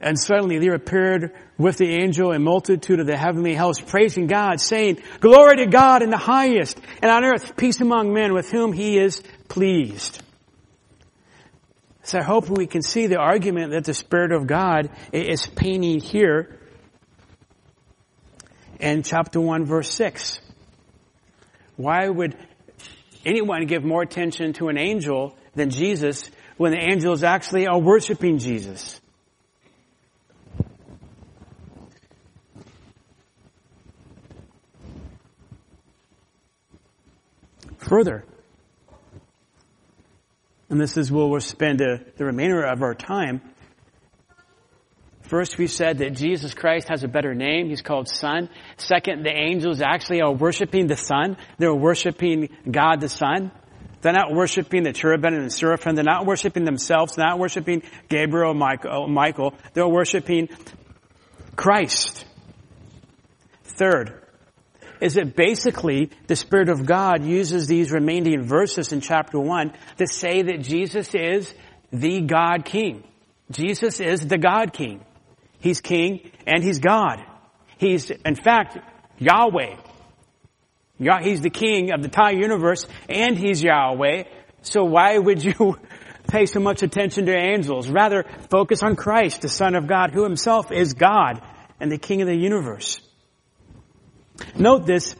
And 0.00 0.18
suddenly 0.18 0.58
there 0.60 0.74
appeared 0.74 1.34
with 1.58 1.76
the 1.76 1.92
angel 1.92 2.32
a 2.32 2.38
multitude 2.38 3.00
of 3.00 3.06
the 3.06 3.16
heavenly 3.16 3.54
hosts 3.54 3.82
praising 3.84 4.28
God 4.28 4.60
saying, 4.60 5.02
glory 5.18 5.56
to 5.56 5.66
God 5.66 6.02
in 6.02 6.10
the 6.10 6.16
highest 6.16 6.78
and 7.02 7.10
on 7.10 7.24
earth 7.24 7.56
peace 7.56 7.80
among 7.80 8.12
men 8.12 8.32
with 8.32 8.50
whom 8.50 8.72
he 8.72 8.96
is 8.98 9.22
pleased. 9.48 10.22
So 12.04 12.20
I 12.20 12.22
hope 12.22 12.48
we 12.48 12.66
can 12.66 12.82
see 12.82 13.06
the 13.06 13.18
argument 13.18 13.72
that 13.72 13.84
the 13.84 13.92
Spirit 13.92 14.32
of 14.32 14.46
God 14.46 14.88
is 15.12 15.46
painting 15.46 16.00
here 16.00 16.58
in 18.78 19.02
chapter 19.02 19.40
1 19.40 19.64
verse 19.64 19.92
6. 19.92 20.40
Why 21.76 22.08
would 22.08 22.36
anyone 23.28 23.66
give 23.66 23.84
more 23.84 24.02
attention 24.02 24.54
to 24.54 24.68
an 24.68 24.78
angel 24.78 25.36
than 25.54 25.68
Jesus 25.70 26.30
when 26.56 26.72
the 26.72 26.78
angels 26.78 27.22
actually 27.22 27.66
are 27.66 27.78
worshiping 27.78 28.38
Jesus? 28.38 29.00
Further, 37.76 38.24
and 40.70 40.80
this 40.80 40.96
is 40.96 41.10
where 41.10 41.26
we'll 41.26 41.40
spend 41.40 41.80
uh, 41.80 41.98
the 42.16 42.24
remainder 42.24 42.62
of 42.62 42.82
our 42.82 42.94
time. 42.94 43.40
First, 45.28 45.58
we 45.58 45.66
said 45.66 45.98
that 45.98 46.14
Jesus 46.14 46.54
Christ 46.54 46.88
has 46.88 47.04
a 47.04 47.08
better 47.08 47.34
name. 47.34 47.68
He's 47.68 47.82
called 47.82 48.08
Son. 48.08 48.48
Second, 48.78 49.26
the 49.26 49.30
angels 49.30 49.82
actually 49.82 50.22
are 50.22 50.32
worshiping 50.32 50.86
the 50.86 50.96
Son. 50.96 51.36
They're 51.58 51.74
worshiping 51.74 52.48
God 52.70 53.02
the 53.02 53.10
Son. 53.10 53.52
They're 54.00 54.14
not 54.14 54.32
worshiping 54.32 54.84
the 54.84 54.92
cherubim 54.94 55.34
and 55.34 55.44
the 55.44 55.50
seraphim. 55.50 55.96
They're 55.96 56.04
not 56.04 56.24
worshiping 56.24 56.64
themselves. 56.64 57.14
They're 57.14 57.26
not 57.26 57.38
worshiping 57.38 57.82
Gabriel, 58.08 58.54
Michael. 58.54 59.06
Michael. 59.08 59.54
They're 59.74 59.86
worshiping 59.86 60.48
Christ. 61.56 62.24
Third, 63.64 64.22
is 65.02 65.14
that 65.14 65.36
basically 65.36 66.10
the 66.26 66.36
Spirit 66.36 66.70
of 66.70 66.86
God 66.86 67.22
uses 67.22 67.66
these 67.66 67.92
remaining 67.92 68.44
verses 68.44 68.92
in 68.92 69.02
chapter 69.02 69.38
1 69.38 69.74
to 69.98 70.06
say 70.06 70.40
that 70.40 70.62
Jesus 70.62 71.14
is 71.14 71.52
the 71.92 72.22
God 72.22 72.64
King. 72.64 73.04
Jesus 73.50 74.00
is 74.00 74.26
the 74.26 74.38
God 74.38 74.72
King. 74.72 75.04
He's 75.60 75.80
King 75.80 76.30
and 76.46 76.62
He's 76.62 76.78
God. 76.78 77.24
He's, 77.78 78.10
in 78.10 78.34
fact, 78.34 78.78
Yahweh. 79.18 79.76
He's 81.22 81.40
the 81.40 81.50
King 81.50 81.92
of 81.92 82.00
the 82.00 82.06
entire 82.06 82.34
universe 82.34 82.86
and 83.08 83.36
He's 83.36 83.62
Yahweh. 83.62 84.24
So 84.62 84.84
why 84.84 85.16
would 85.16 85.44
you 85.44 85.78
pay 86.28 86.46
so 86.46 86.60
much 86.60 86.82
attention 86.82 87.26
to 87.26 87.36
angels? 87.36 87.88
Rather, 87.88 88.24
focus 88.50 88.82
on 88.82 88.96
Christ, 88.96 89.42
the 89.42 89.48
Son 89.48 89.74
of 89.74 89.86
God, 89.86 90.10
who 90.12 90.24
Himself 90.24 90.72
is 90.72 90.94
God 90.94 91.40
and 91.80 91.90
the 91.90 91.98
King 91.98 92.22
of 92.22 92.28
the 92.28 92.36
universe. 92.36 93.00
Note 94.56 94.86
this 94.86 95.14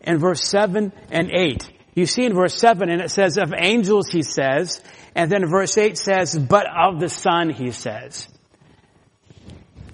in 0.00 0.18
verse 0.18 0.44
7 0.44 0.92
and 1.10 1.30
8. 1.32 1.68
You 1.94 2.06
see 2.06 2.24
in 2.24 2.34
verse 2.34 2.54
7 2.54 2.88
and 2.88 3.02
it 3.02 3.10
says 3.10 3.36
of 3.36 3.52
angels 3.56 4.08
he 4.08 4.22
says, 4.22 4.80
and 5.14 5.30
then 5.30 5.46
verse 5.46 5.76
8 5.76 5.98
says, 5.98 6.38
but 6.38 6.66
of 6.66 7.00
the 7.00 7.08
Son 7.08 7.50
he 7.50 7.72
says. 7.72 8.28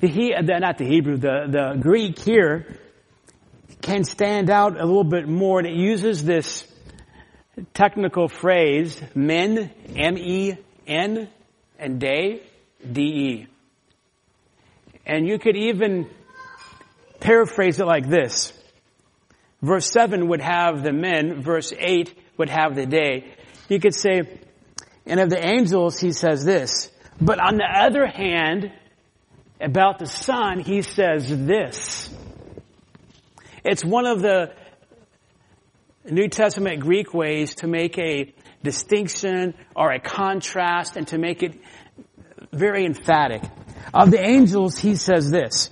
The, 0.01 0.09
he, 0.09 0.34
the, 0.34 0.59
not 0.59 0.78
the 0.78 0.84
Hebrew, 0.84 1.16
the, 1.16 1.47
the 1.49 1.80
Greek 1.80 2.18
here 2.18 2.78
can 3.80 4.05
stand 4.05 4.51
out 4.51 4.78
a 4.78 4.84
little 4.84 5.05
bit 5.05 5.26
more 5.26 5.59
and 5.59 5.66
it 5.66 5.74
uses 5.74 6.22
this 6.22 6.66
technical 7.72 8.28
phrase, 8.28 9.01
men, 9.14 9.70
M-E-N, 9.94 11.28
and 11.78 12.01
day, 12.01 12.42
D-E. 12.90 13.47
And 15.07 15.26
you 15.26 15.38
could 15.38 15.57
even 15.57 16.11
paraphrase 17.20 17.80
it 17.80 17.86
like 17.86 18.09
this. 18.09 18.53
Verse 19.66 19.90
7 19.90 20.28
would 20.28 20.40
have 20.40 20.84
the 20.84 20.92
men, 20.92 21.42
verse 21.42 21.72
8 21.76 22.16
would 22.38 22.48
have 22.48 22.76
the 22.76 22.86
day. 22.86 23.34
You 23.68 23.80
could 23.80 23.96
say, 23.96 24.22
and 25.04 25.18
of 25.18 25.28
the 25.28 25.44
angels, 25.44 25.98
he 25.98 26.12
says 26.12 26.44
this. 26.44 26.88
But 27.20 27.40
on 27.40 27.56
the 27.56 27.64
other 27.64 28.06
hand, 28.06 28.70
about 29.60 29.98
the 29.98 30.06
Son, 30.06 30.60
he 30.60 30.82
says 30.82 31.28
this. 31.28 32.14
It's 33.64 33.84
one 33.84 34.06
of 34.06 34.22
the 34.22 34.52
New 36.08 36.28
Testament 36.28 36.78
Greek 36.78 37.12
ways 37.12 37.56
to 37.56 37.66
make 37.66 37.98
a 37.98 38.32
distinction 38.62 39.54
or 39.74 39.90
a 39.90 39.98
contrast 39.98 40.96
and 40.96 41.08
to 41.08 41.18
make 41.18 41.42
it 41.42 41.58
very 42.52 42.86
emphatic. 42.86 43.42
Of 43.92 44.12
the 44.12 44.24
angels, 44.24 44.78
he 44.78 44.94
says 44.94 45.28
this. 45.28 45.70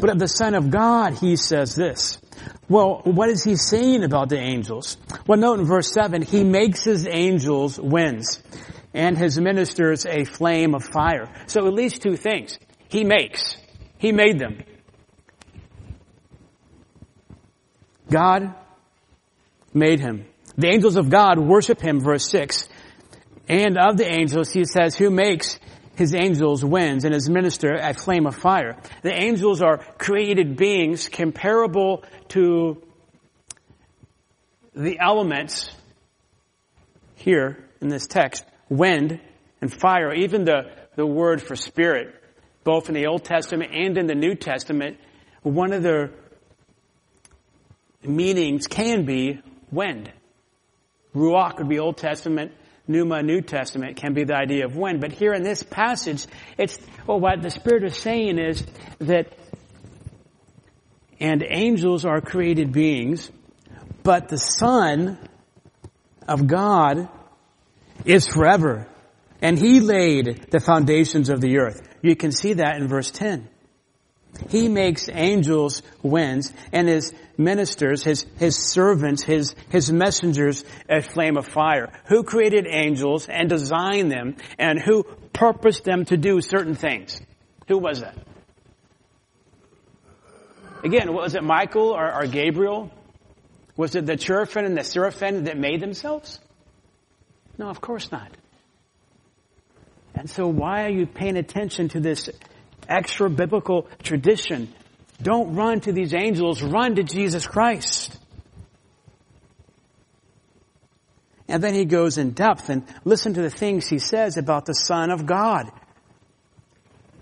But 0.00 0.10
of 0.10 0.18
the 0.18 0.26
Son 0.26 0.56
of 0.56 0.68
God, 0.68 1.14
he 1.14 1.36
says 1.36 1.76
this. 1.76 2.18
Well, 2.68 3.00
what 3.04 3.28
is 3.30 3.42
he 3.44 3.56
saying 3.56 4.04
about 4.04 4.28
the 4.28 4.38
angels? 4.38 4.96
Well, 5.26 5.38
note 5.38 5.60
in 5.60 5.66
verse 5.66 5.90
7, 5.92 6.22
he 6.22 6.44
makes 6.44 6.84
his 6.84 7.06
angels 7.06 7.78
winds 7.80 8.42
and 8.92 9.16
his 9.16 9.38
ministers 9.38 10.06
a 10.06 10.24
flame 10.24 10.74
of 10.74 10.84
fire. 10.84 11.32
So 11.46 11.66
at 11.66 11.74
least 11.74 12.02
two 12.02 12.16
things. 12.16 12.58
He 12.88 13.04
makes. 13.04 13.56
He 13.98 14.12
made 14.12 14.38
them. 14.38 14.62
God 18.10 18.54
made 19.74 20.00
him. 20.00 20.26
The 20.56 20.68
angels 20.68 20.96
of 20.96 21.10
God 21.10 21.38
worship 21.38 21.80
him, 21.80 22.00
verse 22.00 22.28
6. 22.30 22.68
And 23.48 23.78
of 23.78 23.96
the 23.96 24.10
angels, 24.10 24.50
he 24.50 24.64
says, 24.64 24.96
who 24.96 25.10
makes 25.10 25.58
his 25.98 26.14
angels 26.14 26.64
winds 26.64 27.04
and 27.04 27.12
his 27.12 27.28
minister 27.28 27.74
a 27.74 27.92
flame 27.92 28.24
of 28.28 28.36
fire. 28.36 28.76
The 29.02 29.12
angels 29.12 29.60
are 29.60 29.78
created 29.98 30.56
beings 30.56 31.08
comparable 31.08 32.04
to 32.28 32.80
the 34.76 35.00
elements 35.00 35.68
here 37.16 37.68
in 37.80 37.88
this 37.88 38.06
text, 38.06 38.44
wind 38.68 39.18
and 39.60 39.74
fire, 39.74 40.14
even 40.14 40.44
the, 40.44 40.70
the 40.94 41.04
word 41.04 41.42
for 41.42 41.56
spirit, 41.56 42.14
both 42.62 42.88
in 42.88 42.94
the 42.94 43.08
Old 43.08 43.24
Testament 43.24 43.72
and 43.74 43.98
in 43.98 44.06
the 44.06 44.14
New 44.14 44.36
Testament, 44.36 44.98
one 45.42 45.72
of 45.72 45.82
the 45.82 46.12
meanings 48.04 48.68
can 48.68 49.04
be 49.04 49.40
wind. 49.72 50.12
Ruach 51.12 51.58
would 51.58 51.68
be 51.68 51.80
Old 51.80 51.96
Testament, 51.96 52.52
Pneuma, 52.88 53.22
New 53.22 53.42
Testament 53.42 53.96
can 53.96 54.14
be 54.14 54.24
the 54.24 54.34
idea 54.34 54.64
of 54.64 54.76
when. 54.76 54.98
But 54.98 55.12
here 55.12 55.34
in 55.34 55.42
this 55.42 55.62
passage, 55.62 56.26
it's, 56.56 56.78
well, 57.06 57.20
what 57.20 57.42
the 57.42 57.50
Spirit 57.50 57.84
is 57.84 57.96
saying 57.96 58.38
is 58.38 58.64
that, 58.98 59.32
and 61.20 61.44
angels 61.46 62.04
are 62.04 62.20
created 62.20 62.72
beings, 62.72 63.30
but 64.02 64.28
the 64.28 64.38
Son 64.38 65.18
of 66.26 66.46
God 66.46 67.08
is 68.04 68.26
forever. 68.26 68.88
And 69.42 69.58
He 69.58 69.80
laid 69.80 70.46
the 70.50 70.60
foundations 70.60 71.28
of 71.28 71.40
the 71.40 71.58
earth. 71.58 71.86
You 72.02 72.16
can 72.16 72.32
see 72.32 72.54
that 72.54 72.76
in 72.76 72.88
verse 72.88 73.10
10. 73.10 73.48
He 74.48 74.68
makes 74.68 75.08
angels 75.12 75.82
winds 76.02 76.52
and 76.72 76.88
his 76.88 77.12
ministers, 77.36 78.02
his, 78.02 78.24
his 78.38 78.56
servants, 78.56 79.22
his, 79.22 79.54
his 79.68 79.92
messengers 79.92 80.64
a 80.88 81.02
flame 81.02 81.36
of 81.36 81.46
fire. 81.46 81.92
Who 82.06 82.22
created 82.22 82.66
angels 82.68 83.28
and 83.28 83.48
designed 83.48 84.10
them 84.10 84.36
and 84.58 84.78
who 84.78 85.04
purposed 85.32 85.84
them 85.84 86.04
to 86.06 86.16
do 86.16 86.40
certain 86.40 86.74
things? 86.74 87.20
Who 87.68 87.78
was 87.78 88.00
that? 88.00 88.16
Again, 90.84 91.12
was 91.12 91.34
it 91.34 91.42
Michael 91.42 91.90
or, 91.90 92.12
or 92.14 92.26
Gabriel? 92.26 92.90
Was 93.76 93.94
it 93.94 94.06
the 94.06 94.16
cherubim 94.16 94.64
and 94.64 94.76
the 94.76 94.84
seraphim 94.84 95.44
that 95.44 95.58
made 95.58 95.80
themselves? 95.80 96.38
No, 97.58 97.68
of 97.68 97.80
course 97.80 98.10
not. 98.12 98.30
And 100.14 100.28
so 100.28 100.48
why 100.48 100.84
are 100.84 100.90
you 100.90 101.06
paying 101.06 101.36
attention 101.36 101.88
to 101.90 102.00
this 102.00 102.28
extra 102.88 103.28
biblical 103.28 103.88
tradition. 104.02 104.72
Don't 105.22 105.54
run 105.54 105.80
to 105.80 105.92
these 105.92 106.14
angels, 106.14 106.62
run 106.62 106.96
to 106.96 107.02
Jesus 107.02 107.46
Christ. 107.46 108.16
And 111.48 111.62
then 111.62 111.74
he 111.74 111.86
goes 111.86 112.18
in 112.18 112.32
depth 112.32 112.68
and 112.68 112.84
listen 113.04 113.34
to 113.34 113.42
the 113.42 113.50
things 113.50 113.88
he 113.88 113.98
says 113.98 114.36
about 114.36 114.66
the 114.66 114.74
Son 114.74 115.10
of 115.10 115.26
God. 115.26 115.70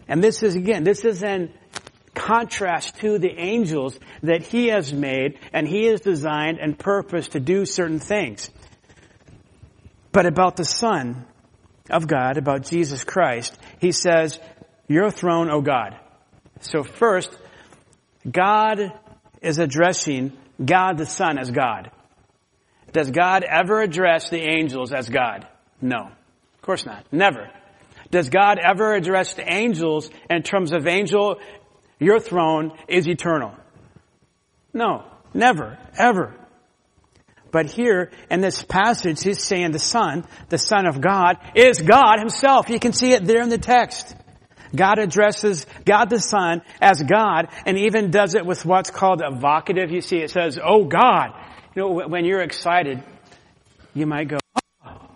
And 0.09 0.23
this 0.23 0.43
is 0.43 0.57
again, 0.57 0.85
this 0.85 1.05
is 1.05 1.23
in 1.23 1.53
contrast 2.15 2.97
to 3.01 3.19
the 3.19 3.39
angels 3.39 3.99
that 4.23 4.43
he 4.43 4.69
has 4.69 4.93
made 4.93 5.39
and 5.53 5.69
he 5.69 5.85
has 5.87 6.01
designed 6.01 6.59
and 6.59 6.79
purposed 6.79 7.33
to 7.33 7.41
do 7.41 7.65
certain 7.67 8.01
things. 8.01 8.51
But 10.13 10.27
about 10.27 10.57
the 10.57 10.65
Son 10.65 11.27
of 11.91 12.09
God, 12.09 12.37
about 12.37 12.65
Jesus 12.65 13.05
Christ, 13.05 13.57
he 13.81 13.93
says, 13.93 14.41
your 14.89 15.11
throne, 15.11 15.51
O 15.51 15.61
God. 15.61 15.97
So 16.61 16.83
first, 16.83 17.37
God 18.31 18.93
is 19.43 19.59
addressing 19.59 20.33
God 20.65 20.99
the 20.99 21.07
Son 21.07 21.39
as 21.39 21.51
God. 21.51 21.91
Does 22.93 23.11
God 23.11 23.45
ever 23.45 23.83
address 23.83 24.31
the 24.31 24.41
angels 24.41 24.93
as 24.93 25.09
God? 25.09 25.47
No. 25.81 26.07
Of 26.55 26.63
course 26.63 26.87
not. 26.87 27.05
Never. 27.13 27.51
Does 28.11 28.31
God 28.31 28.59
ever 28.59 28.95
address 28.95 29.35
the 29.35 29.53
angels 29.53 30.09
in 30.31 30.43
terms 30.43 30.73
of 30.73 30.87
angel, 30.87 31.41
your 31.99 32.21
throne 32.21 32.73
is 32.89 33.09
eternal? 33.09 33.55
No. 34.73 35.05
Never. 35.35 35.79
Ever. 35.99 36.35
But 37.51 37.67
here 37.67 38.11
in 38.31 38.41
this 38.41 38.63
passage, 38.63 39.23
he's 39.23 39.43
saying 39.43 39.73
the 39.73 39.79
Son, 39.79 40.25
the 40.49 40.59
Son 40.59 40.87
of 40.87 41.01
God, 41.01 41.37
is 41.55 41.81
God 41.81 42.19
himself. 42.19 42.69
You 42.69 42.81
can 42.81 42.93
see 42.93 43.13
it 43.13 43.25
there 43.25 43.43
in 43.43 43.49
the 43.49 43.59
text. 43.59 44.15
God 44.75 44.99
addresses 44.99 45.67
God 45.85 46.11
the 46.11 46.21
Son 46.21 46.63
as 46.81 47.03
God 47.03 47.49
and 47.65 47.79
even 47.79 48.11
does 48.11 48.35
it 48.35 48.45
with 48.47 48.65
what's 48.65 48.91
called 48.91 49.23
evocative. 49.25 49.91
You 49.91 50.01
see, 50.01 50.19
it 50.19 50.31
says, 50.31 50.59
Oh 50.63 50.85
God. 50.85 51.33
You 51.75 51.83
know, 51.83 52.09
when 52.09 52.25
you're 52.25 52.41
excited, 52.41 53.03
you 53.93 54.07
might 54.07 54.29
go, 54.29 54.39
oh. 54.87 55.11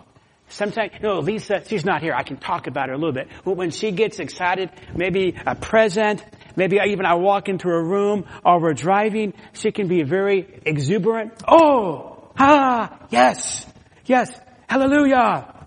Sometimes, 0.49 0.93
you 0.95 1.01
know, 1.01 1.21
Lisa, 1.21 1.63
she's 1.67 1.85
not 1.87 2.03
here. 2.03 2.13
I 2.13 2.23
can 2.23 2.37
talk 2.37 2.67
about 2.67 2.89
her 2.89 2.95
a 2.95 2.99
little 2.99 3.15
bit. 3.15 3.29
But 3.45 3.57
when 3.57 3.71
she 3.71 3.93
gets 3.93 4.19
excited, 4.19 4.71
maybe 4.95 5.35
a 5.47 5.55
present, 5.55 6.23
maybe 6.57 6.79
even 6.85 7.07
I 7.07 7.15
walk 7.15 7.49
into 7.49 7.69
a 7.69 7.83
room 7.83 8.27
or 8.45 8.61
we're 8.61 8.75
driving, 8.75 9.33
she 9.55 9.73
can 9.73 9.89
be 9.89 10.03
very 10.03 10.61
exuberant. 10.67 11.33
Oh, 11.49 12.31
ah, 12.39 12.99
yes, 13.11 13.67
yes, 14.05 14.39
hallelujah. 14.69 15.60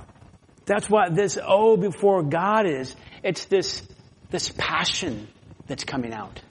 That's 0.65 0.89
what 0.89 1.15
this 1.15 1.37
oh 1.43 1.77
before 1.77 2.23
God 2.23 2.65
is. 2.65 2.95
It's 3.21 3.45
this, 3.45 3.83
this 4.29 4.49
passion 4.57 5.27
that's 5.67 5.83
coming 5.83 6.13
out. 6.13 6.41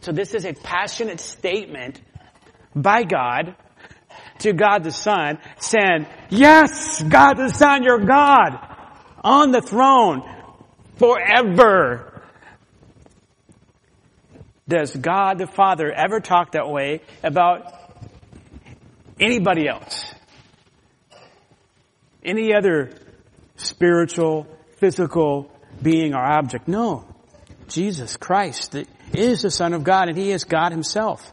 So 0.00 0.12
this 0.12 0.34
is 0.34 0.44
a 0.44 0.52
passionate 0.52 1.20
statement 1.20 2.00
by 2.74 3.04
God 3.04 3.56
to 4.40 4.52
God 4.52 4.84
the 4.84 4.90
Son 4.90 5.38
saying, 5.58 6.06
yes, 6.28 7.02
God 7.02 7.34
the 7.34 7.48
Son, 7.48 7.82
you're 7.82 8.04
God 8.04 8.58
on 9.22 9.52
the 9.52 9.62
throne 9.62 10.22
forever. 10.96 12.22
Does 14.68 14.94
God 14.94 15.38
the 15.38 15.46
Father 15.46 15.92
ever 15.92 16.20
talk 16.20 16.52
that 16.52 16.68
way 16.68 17.02
about 17.22 17.72
anybody 19.20 19.68
else? 19.68 20.04
Any 22.24 22.54
other 22.54 22.90
spiritual, 23.64 24.46
physical 24.76 25.50
being 25.82 26.14
or 26.14 26.22
object? 26.22 26.68
No. 26.68 27.04
Jesus 27.68 28.16
Christ 28.16 28.76
is 29.12 29.42
the 29.42 29.50
Son 29.50 29.72
of 29.72 29.84
God 29.84 30.08
and 30.08 30.16
He 30.16 30.30
is 30.30 30.44
God 30.44 30.72
Himself. 30.72 31.32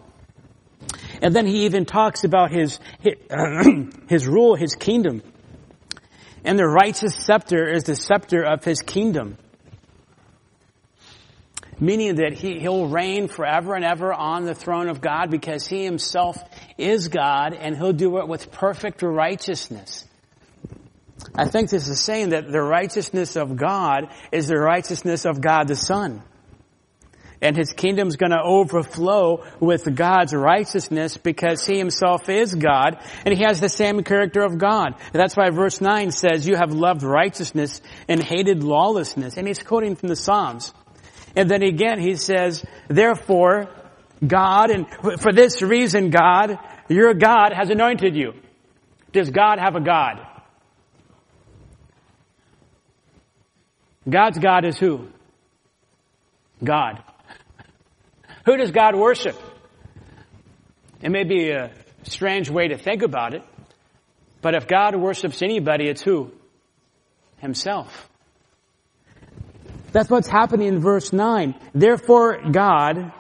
And 1.22 1.36
then 1.36 1.46
He 1.46 1.66
even 1.66 1.86
talks 1.86 2.24
about 2.24 2.52
His, 2.52 2.80
His 4.08 4.28
rule, 4.28 4.56
His 4.56 4.76
kingdom. 4.76 5.22
And 6.44 6.58
the 6.58 6.68
righteous 6.68 7.16
scepter 7.16 7.72
is 7.72 7.84
the 7.84 7.96
scepter 7.96 8.44
of 8.44 8.64
His 8.64 8.82
kingdom 8.82 9.38
meaning 11.82 12.16
that 12.16 12.34
he, 12.34 12.60
he'll 12.60 12.88
reign 12.88 13.28
forever 13.28 13.74
and 13.74 13.84
ever 13.84 14.14
on 14.14 14.46
the 14.46 14.54
throne 14.54 14.88
of 14.88 15.02
God 15.02 15.32
because 15.32 15.68
he 15.68 15.84
himself 15.84 16.38
is 16.78 17.08
God 17.08 17.54
and 17.54 17.76
he'll 17.76 17.92
do 17.92 18.20
it 18.20 18.28
with 18.28 18.52
perfect 18.52 19.02
righteousness. 19.02 20.06
I 21.36 21.48
think 21.48 21.70
this 21.70 21.88
is 21.88 22.00
saying 22.00 22.30
that 22.30 22.52
the 22.52 22.62
righteousness 22.62 23.36
of 23.36 23.56
God 23.56 24.10
is 24.32 24.48
the 24.48 24.58
righteousness 24.58 25.26
of 25.26 25.42
God 25.42 25.68
the 25.68 25.76
Son. 25.76 26.24
And 27.42 27.58
his 27.58 27.74
kingdom's 27.74 28.18
gonna 28.18 28.42
overflow 28.44 29.44
with 29.60 29.96
God's 29.96 30.34
righteousness 30.34 31.18
because 31.18 31.66
he 31.66 31.78
himself 31.78 32.30
is 32.30 32.54
God 32.54 33.00
and 33.26 33.36
he 33.36 33.44
has 33.44 33.60
the 33.60 33.70
same 33.70 34.04
character 34.04 34.42
of 34.42 34.60
God. 34.60 34.94
And 35.12 35.14
that's 35.14 35.36
why 35.36 35.50
verse 35.50 35.82
9 35.82 36.12
says, 36.12 36.48
you 36.48 36.56
have 36.56 36.72
loved 36.72 37.02
righteousness 37.02 37.82
and 38.08 38.22
hated 38.22 38.64
lawlessness. 38.64 39.38
And 39.38 39.48
he's 39.48 39.64
quoting 39.64 39.96
from 39.96 40.10
the 40.10 40.16
Psalms. 40.16 40.72
And 41.36 41.50
then 41.50 41.64
again 41.64 42.00
he 42.00 42.16
says, 42.16 42.64
therefore, 42.90 43.70
God, 44.26 44.70
and 44.70 44.86
for 45.20 45.34
this 45.34 45.64
reason, 45.64 46.12
God, 46.12 46.60
your 46.90 47.16
God 47.16 47.54
has 47.54 47.72
anointed 47.72 48.16
you. 48.16 48.34
Does 49.14 49.32
God 49.32 49.58
have 49.58 49.76
a 49.76 49.82
God? 49.82 50.28
God's 54.12 54.40
God 54.40 54.66
is 54.66 54.78
who? 54.78 55.08
God. 56.64 57.02
Who 58.46 58.58
does 58.58 58.72
God 58.72 58.96
worship? 58.96 59.36
It 61.02 61.10
may 61.10 61.24
be 61.24 61.50
a 61.50 61.72
strange 62.04 62.50
way 62.50 62.68
to 62.68 62.78
think 62.78 63.02
about 63.02 63.34
it, 63.34 63.44
but 64.42 64.54
if 64.54 64.68
God 64.68 64.96
worships 64.96 65.42
anybody, 65.42 65.88
it's 65.88 66.02
who? 66.02 66.32
Himself. 67.38 68.10
That's 69.92 70.10
what's 70.10 70.28
happening 70.28 70.68
in 70.68 70.80
verse 70.80 71.12
9. 71.12 71.56
Therefore 71.74 72.52
God, 72.52 73.14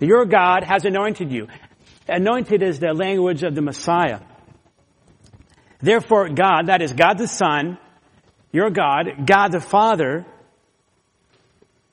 your 0.00 0.24
God 0.26 0.64
has 0.64 0.84
anointed 0.84 1.30
you. 1.32 1.48
Anointed 2.08 2.62
is 2.62 2.80
the 2.80 2.92
language 2.92 3.42
of 3.42 3.54
the 3.54 3.62
Messiah. 3.62 4.20
Therefore 5.80 6.28
God, 6.28 6.66
that 6.66 6.82
is 6.82 6.92
God 6.92 7.18
the 7.18 7.28
Son, 7.28 7.78
your 8.52 8.70
God, 8.70 9.26
God 9.26 9.52
the 9.52 9.60
Father, 9.60 10.26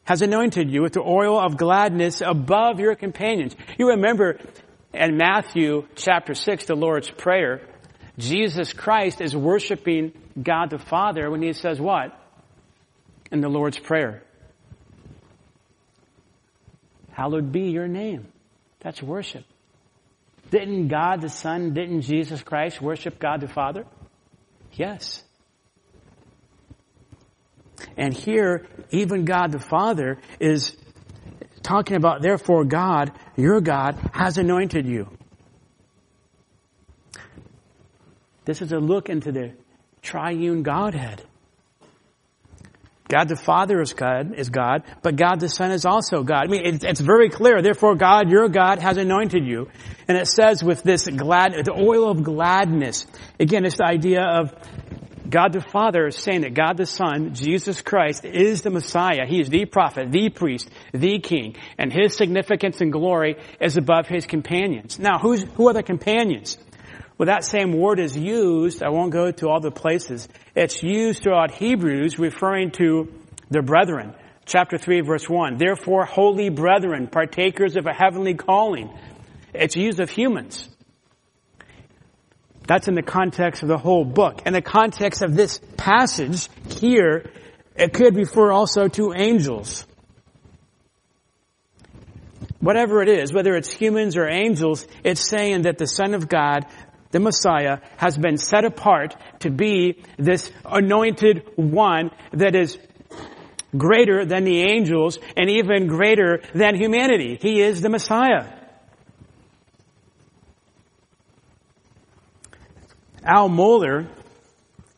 has 0.03 0.22
anointed 0.22 0.72
you 0.72 0.82
with 0.82 0.93
the 0.93 1.01
oil 1.01 1.38
of 1.38 1.58
gladness 1.58 2.22
above 2.22 2.80
your 2.80 2.95
companions. 2.95 3.55
You 3.78 3.89
remember 3.89 4.39
in 4.93 5.18
Matthew 5.18 5.86
chapter 5.95 6.34
6, 6.34 6.66
the 6.66 6.76
Lord's 6.76 7.10
Prayer, 7.10 7.62
Jesus 8.18 8.74
Christ 8.74 9.22
is 9.22 9.36
worshiping 9.36 10.14
God 10.41 10.70
the 10.70 10.80
Father 10.80 11.30
when 11.30 11.41
he 11.41 11.53
says 11.53 11.80
what? 11.80 12.18
In 13.32 13.41
the 13.41 13.49
Lord's 13.49 13.78
Prayer. 13.78 14.24
Hallowed 17.12 17.51
be 17.51 17.70
your 17.72 17.88
name. 17.88 18.28
That's 18.80 19.03
worship. 19.03 19.43
Didn't 20.51 20.88
God 20.88 21.22
the 21.22 21.30
Son, 21.30 21.74
didn't 21.74 22.01
Jesus 22.01 22.41
Christ 22.41 22.82
worship 22.82 23.20
God 23.20 23.41
the 23.41 23.47
Father? 23.47 23.86
Yes. 24.74 25.24
And 27.95 28.13
here, 28.13 28.65
even 28.91 29.25
God 29.25 29.51
the 29.51 29.59
Father 29.59 30.19
is 30.39 30.75
talking 31.63 31.97
about, 31.97 32.21
therefore 32.21 32.63
God, 32.63 33.11
your 33.36 33.61
God, 33.61 33.97
has 34.13 34.38
anointed 34.38 34.86
you. 34.86 35.09
This 38.45 38.61
is 38.61 38.71
a 38.71 38.78
look 38.78 39.09
into 39.09 39.32
the 39.32 39.53
triune 40.01 40.63
Godhead. 40.63 41.21
God 43.09 43.30
the 43.30 43.38
Father 43.38 43.80
is 43.82 43.93
God, 43.93 44.34
is 44.36 44.49
God, 44.49 44.84
but 45.01 45.15
God 45.15 45.39
the 45.39 45.47
Son 45.47 45.71
is 45.71 45.86
also 45.86 46.23
God. 46.23 46.45
I 46.45 46.47
mean, 46.47 46.65
it's, 46.65 46.84
it's, 46.84 46.99
very 46.99 47.30
clear. 47.30 47.61
Therefore, 47.61 47.95
God, 47.95 48.30
your 48.30 48.49
God, 48.49 48.80
has 48.80 48.97
anointed 48.97 49.45
you. 49.45 49.69
And 50.09 50.17
it 50.17 50.28
says 50.28 50.61
with 50.61 50.84
this 50.84 51.07
glad, 51.07 51.53
the 51.53 51.73
oil 51.73 52.09
of 52.09 52.23
gladness. 52.23 53.05
Again, 53.39 53.65
it's 53.65 53.78
the 53.78 53.86
idea 53.86 54.23
of 54.23 54.53
God 55.30 55.51
the 55.51 55.61
Father 55.61 56.07
is 56.07 56.15
saying 56.15 56.41
that 56.41 56.53
God 56.53 56.78
the 56.78 56.86
Son, 56.86 57.34
Jesus 57.34 57.82
Christ, 57.82 58.23
is 58.23 58.61
the 58.61 58.69
Messiah. 58.69 59.25
He 59.28 59.41
is 59.41 59.49
the 59.49 59.65
prophet, 59.65 60.11
the 60.11 60.30
priest, 60.30 60.69
the 60.93 61.19
king, 61.19 61.55
and 61.78 61.91
his 61.91 62.15
significance 62.15 62.80
and 62.80 62.91
glory 62.91 63.36
is 63.59 63.75
above 63.75 64.07
his 64.07 64.25
companions. 64.25 64.99
Now, 64.99 65.19
who's, 65.19 65.43
who 65.55 65.67
are 65.67 65.73
the 65.73 65.84
companions? 65.84 66.57
Well, 67.17 67.28
that 67.28 67.43
same 67.43 67.73
word 67.73 67.99
is 67.99 68.15
used, 68.15 68.84
I 68.84 68.89
won't 68.89 69.11
go 69.11 69.32
to 69.32 69.49
all 69.49 69.59
the 69.59 69.71
places, 69.71 70.30
it's 70.55 70.82
used 70.84 71.23
throughout 71.23 71.51
Hebrews 71.51 72.19
referring 72.19 72.71
to 72.71 73.11
the 73.49 73.61
brethren. 73.61 74.13
Chapter 74.45 74.78
3 74.78 75.01
verse 75.01 75.28
1. 75.28 75.57
Therefore, 75.57 76.05
holy 76.05 76.49
brethren, 76.49 77.07
partakers 77.07 77.75
of 77.75 77.86
a 77.86 77.93
heavenly 77.93 78.36
calling. 78.36 78.89
It's 79.53 79.75
used 79.75 79.99
of 79.99 80.09
humans. 80.09 80.69
That's 82.68 82.89
in 82.89 82.95
the 82.95 83.01
context 83.01 83.63
of 83.63 83.70
the 83.70 83.78
whole 83.78 84.03
book. 84.03 84.43
In 84.45 84.53
the 84.53 84.61
context 84.61 85.22
of 85.22 85.36
this 85.36 85.59
passage 85.78 86.49
here, 86.70 87.32
it 87.76 87.93
could 87.93 88.15
refer 88.15 88.51
also 88.51 88.89
to 88.89 89.13
angels. 89.13 89.86
Whatever 92.59 93.01
it 93.01 93.07
is, 93.07 93.32
whether 93.32 93.55
it's 93.55 93.72
humans 93.72 94.18
or 94.18 94.28
angels, 94.28 94.86
it's 95.03 95.30
saying 95.30 95.61
that 95.61 95.78
the 95.78 95.88
Son 95.88 96.13
of 96.13 96.28
God, 96.28 96.65
the 97.11 97.20
Messiah, 97.22 97.80
has 97.95 98.18
been 98.18 98.38
set 98.38 98.65
apart 98.65 99.15
to 99.39 99.49
be 99.49 100.03
this 100.18 100.51
anointed 100.65 101.43
one 101.55 102.11
that 102.34 102.55
is 102.55 102.78
greater 103.78 104.26
than 104.26 104.43
the 104.43 104.63
angels 104.63 105.20
and 105.38 105.49
even 105.49 105.88
greater 105.88 106.41
than 106.53 106.76
humanity. 106.76 107.38
He 107.39 107.61
is 107.61 107.80
the 107.80 107.89
Messiah. 107.89 108.57
Al 113.28 113.49
Mohler 113.49 114.07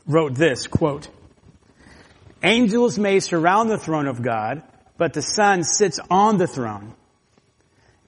wrote 0.06 0.36
this, 0.36 0.68
quote, 0.68 1.10
Angels 2.44 3.00
may 3.00 3.20
surround 3.20 3.70
the 3.70 3.78
throne 3.78 4.08
of 4.08 4.22
God, 4.22 4.62
but 4.98 5.14
the 5.14 5.22
Son 5.22 5.64
sits 5.64 6.00
on 6.10 6.38
the 6.38 6.48
throne. 6.48 6.94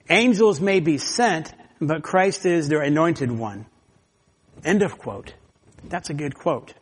Angels 0.10 0.62
may 0.62 0.80
be 0.80 1.00
sent, 1.00 1.52
but 1.82 2.04
Christ 2.04 2.46
is 2.46 2.70
their 2.70 2.82
anointed 2.82 3.32
one. 3.32 3.66
End 4.64 4.84
of 4.84 4.98
quote. 4.98 5.34
That's 5.86 6.12
a 6.12 6.14
good 6.14 6.36
quote. 6.36 6.74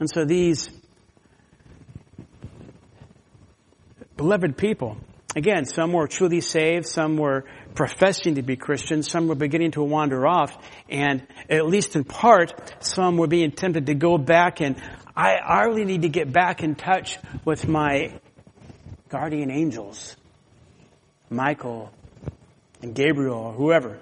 And 0.00 0.10
so 0.10 0.24
these 0.24 0.68
beloved 4.16 4.56
people, 4.56 4.96
again, 5.36 5.66
some 5.66 5.92
were 5.92 6.08
truly 6.08 6.40
saved, 6.40 6.86
some 6.86 7.16
were 7.16 7.44
professing 7.74 8.36
to 8.36 8.42
be 8.42 8.56
Christians, 8.56 9.10
some 9.10 9.28
were 9.28 9.34
beginning 9.34 9.72
to 9.72 9.82
wander 9.82 10.26
off, 10.26 10.56
and 10.88 11.26
at 11.50 11.66
least 11.66 11.96
in 11.96 12.04
part, 12.04 12.54
some 12.84 13.16
were 13.16 13.26
being 13.26 13.50
tempted 13.50 13.86
to 13.86 13.94
go 13.94 14.18
back 14.18 14.60
and 14.60 14.80
I, 15.16 15.36
I 15.36 15.62
really 15.64 15.84
need 15.84 16.02
to 16.02 16.08
get 16.08 16.32
back 16.32 16.62
in 16.62 16.74
touch 16.74 17.18
with 17.44 17.68
my 17.68 18.18
guardian 19.08 19.50
angels, 19.50 20.16
Michael 21.30 21.92
and 22.82 22.94
Gabriel 22.94 23.36
or 23.36 23.52
whoever. 23.52 23.98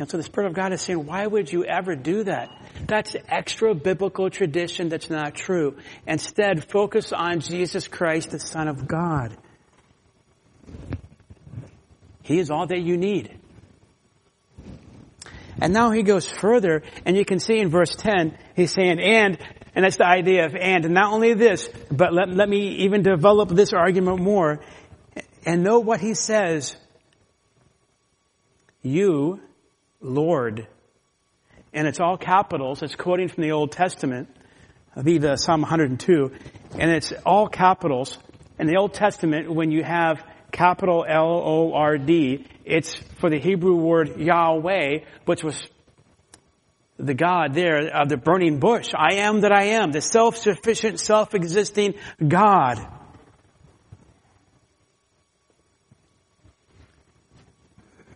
And 0.00 0.10
so 0.10 0.16
the 0.16 0.22
Spirit 0.24 0.48
of 0.48 0.54
God 0.54 0.72
is 0.72 0.82
saying, 0.82 1.06
why 1.06 1.26
would 1.26 1.52
you 1.52 1.64
ever 1.64 1.94
do 1.94 2.24
that? 2.24 2.50
That's 2.86 3.16
extra 3.28 3.74
biblical 3.74 4.30
tradition 4.30 4.88
that's 4.88 5.10
not 5.10 5.34
true. 5.34 5.76
Instead, 6.06 6.68
focus 6.68 7.12
on 7.12 7.40
Jesus 7.40 7.86
Christ, 7.86 8.30
the 8.30 8.40
Son 8.40 8.66
of 8.66 8.86
God. 8.86 9.36
He 12.28 12.38
is 12.38 12.50
all 12.50 12.66
that 12.66 12.82
you 12.82 12.98
need. 12.98 13.34
And 15.62 15.72
now 15.72 15.92
he 15.92 16.02
goes 16.02 16.28
further, 16.28 16.82
and 17.06 17.16
you 17.16 17.24
can 17.24 17.40
see 17.40 17.58
in 17.58 17.70
verse 17.70 17.96
10, 17.96 18.36
he's 18.54 18.70
saying, 18.70 19.00
and, 19.00 19.38
and 19.74 19.82
that's 19.82 19.96
the 19.96 20.06
idea 20.06 20.44
of 20.44 20.54
and, 20.54 20.84
and 20.84 20.92
not 20.92 21.10
only 21.10 21.32
this, 21.32 21.70
but 21.90 22.12
let, 22.12 22.28
let 22.28 22.46
me 22.46 22.84
even 22.84 23.02
develop 23.02 23.48
this 23.48 23.72
argument 23.72 24.20
more, 24.20 24.60
and 25.46 25.64
note 25.64 25.86
what 25.86 26.00
he 26.00 26.12
says. 26.12 26.76
You, 28.82 29.40
Lord, 30.02 30.68
and 31.72 31.88
it's 31.88 31.98
all 31.98 32.18
capitals. 32.18 32.82
It's 32.82 32.94
quoting 32.94 33.28
from 33.28 33.42
the 33.42 33.52
Old 33.52 33.72
Testament, 33.72 34.28
believe 34.94 35.24
uh, 35.24 35.36
Psalm 35.36 35.62
102, 35.62 36.30
and 36.78 36.90
it's 36.90 37.14
all 37.24 37.48
capitals. 37.48 38.18
In 38.58 38.66
the 38.66 38.76
Old 38.76 38.92
Testament, 38.92 39.50
when 39.50 39.70
you 39.70 39.82
have 39.82 40.22
capital 40.58 41.06
L-O-R-D, 41.08 42.44
it's 42.64 42.94
for 43.20 43.30
the 43.30 43.38
Hebrew 43.38 43.76
word 43.76 44.18
Yahweh, 44.18 45.04
which 45.24 45.44
was 45.44 45.56
the 46.96 47.14
God 47.14 47.54
there 47.54 47.86
of 47.94 48.08
the 48.08 48.16
burning 48.16 48.58
bush. 48.58 48.88
I 48.92 49.18
am 49.26 49.42
that 49.42 49.52
I 49.52 49.78
am, 49.78 49.92
the 49.92 50.00
self-sufficient, 50.00 50.98
self-existing 50.98 51.94
God. 52.26 52.84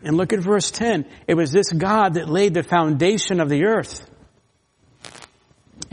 And 0.02 0.16
look 0.16 0.32
at 0.32 0.40
verse 0.40 0.72
10. 0.72 1.06
It 1.28 1.34
was 1.34 1.52
this 1.52 1.70
God 1.70 2.14
that 2.14 2.28
laid 2.28 2.54
the 2.54 2.64
foundation 2.64 3.38
of 3.38 3.48
the 3.48 3.66
earth 3.66 4.04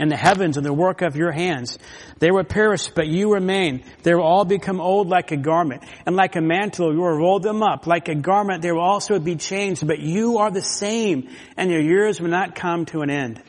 and 0.00 0.10
the 0.10 0.16
heavens 0.16 0.56
and 0.56 0.64
the 0.64 0.72
work 0.72 1.02
of 1.02 1.14
your 1.14 1.30
hands. 1.30 1.78
They 2.18 2.30
will 2.30 2.42
perish, 2.42 2.88
but 2.88 3.06
you 3.06 3.34
remain. 3.34 3.84
They 4.02 4.14
will 4.14 4.24
all 4.24 4.46
become 4.46 4.80
old 4.80 5.08
like 5.08 5.30
a 5.30 5.36
garment. 5.36 5.84
And 6.06 6.16
like 6.16 6.36
a 6.36 6.40
mantle, 6.40 6.92
you 6.92 7.00
will 7.00 7.16
roll 7.16 7.38
them 7.38 7.62
up. 7.62 7.86
Like 7.86 8.08
a 8.08 8.14
garment, 8.14 8.62
they 8.62 8.72
will 8.72 8.80
also 8.80 9.18
be 9.18 9.36
changed, 9.36 9.86
but 9.86 10.00
you 10.00 10.38
are 10.38 10.50
the 10.50 10.62
same, 10.62 11.28
and 11.56 11.70
your 11.70 11.82
years 11.82 12.18
will 12.18 12.30
not 12.30 12.54
come 12.54 12.86
to 12.86 13.02
an 13.02 13.10
end. 13.10 13.42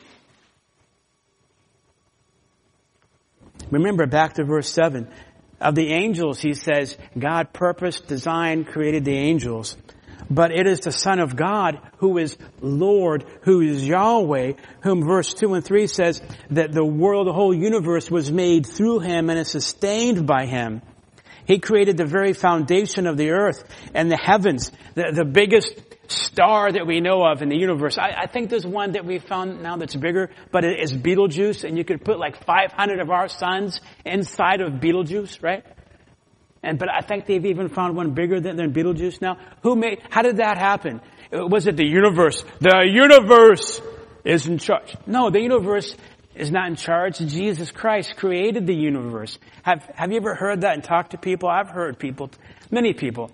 Remember 3.70 4.06
back 4.06 4.34
to 4.34 4.44
verse 4.44 4.70
7. 4.70 5.08
Of 5.58 5.74
the 5.74 5.88
angels, 5.92 6.38
he 6.40 6.52
says, 6.52 6.98
God 7.18 7.54
purposed, 7.54 8.08
designed, 8.08 8.66
created 8.66 9.06
the 9.06 9.16
angels 9.16 9.76
but 10.34 10.50
it 10.50 10.66
is 10.66 10.80
the 10.80 10.92
Son 10.92 11.18
of 11.18 11.36
God 11.36 11.78
who 11.98 12.18
is 12.18 12.36
Lord, 12.60 13.24
who 13.42 13.60
is 13.60 13.86
Yahweh, 13.86 14.52
whom 14.82 15.04
verse 15.04 15.34
2 15.34 15.54
and 15.54 15.64
3 15.64 15.86
says 15.86 16.22
that 16.50 16.72
the 16.72 16.84
world, 16.84 17.26
the 17.26 17.32
whole 17.32 17.54
universe 17.54 18.10
was 18.10 18.30
made 18.30 18.66
through 18.66 19.00
Him 19.00 19.30
and 19.30 19.38
is 19.38 19.50
sustained 19.50 20.26
by 20.26 20.46
Him. 20.46 20.82
He 21.44 21.58
created 21.58 21.96
the 21.96 22.06
very 22.06 22.32
foundation 22.32 23.06
of 23.06 23.16
the 23.16 23.30
earth 23.30 23.64
and 23.94 24.10
the 24.10 24.16
heavens, 24.16 24.70
the, 24.94 25.12
the 25.12 25.24
biggest 25.24 25.74
star 26.08 26.70
that 26.70 26.86
we 26.86 27.00
know 27.00 27.24
of 27.24 27.42
in 27.42 27.48
the 27.48 27.56
universe. 27.56 27.98
I, 27.98 28.22
I, 28.22 28.26
think 28.26 28.50
there's 28.50 28.66
one 28.66 28.92
that 28.92 29.04
we 29.04 29.18
found 29.18 29.62
now 29.62 29.76
that's 29.76 29.94
bigger, 29.94 30.30
but 30.50 30.64
it 30.64 30.80
is 30.80 30.92
Betelgeuse, 30.92 31.64
and 31.64 31.76
you 31.76 31.84
could 31.84 32.04
put 32.04 32.18
like 32.18 32.44
500 32.44 33.00
of 33.00 33.10
our 33.10 33.28
suns 33.28 33.80
inside 34.04 34.60
of 34.60 34.80
Betelgeuse, 34.80 35.42
right? 35.42 35.64
And, 36.62 36.78
but 36.78 36.88
I 36.88 37.00
think 37.00 37.26
they've 37.26 37.44
even 37.44 37.68
found 37.68 37.96
one 37.96 38.12
bigger 38.14 38.40
than, 38.40 38.56
than 38.56 38.72
Betelgeuse 38.72 39.20
now. 39.20 39.36
Who 39.62 39.74
made, 39.74 40.00
how 40.10 40.22
did 40.22 40.36
that 40.36 40.58
happen? 40.58 41.00
Uh, 41.32 41.46
was 41.46 41.66
it 41.66 41.76
the 41.76 41.86
universe? 41.86 42.44
The 42.60 42.86
universe 42.86 43.80
is 44.24 44.46
in 44.46 44.58
charge. 44.58 44.94
No, 45.06 45.30
the 45.30 45.40
universe 45.40 45.96
is 46.34 46.50
not 46.50 46.68
in 46.68 46.76
charge. 46.76 47.18
Jesus 47.18 47.70
Christ 47.70 48.16
created 48.16 48.66
the 48.66 48.74
universe. 48.74 49.38
Have, 49.62 49.82
have 49.94 50.12
you 50.12 50.18
ever 50.18 50.34
heard 50.34 50.60
that 50.60 50.74
and 50.74 50.84
talked 50.84 51.10
to 51.10 51.18
people? 51.18 51.48
I've 51.48 51.68
heard 51.68 51.98
people, 51.98 52.30
many 52.70 52.94
people. 52.94 53.30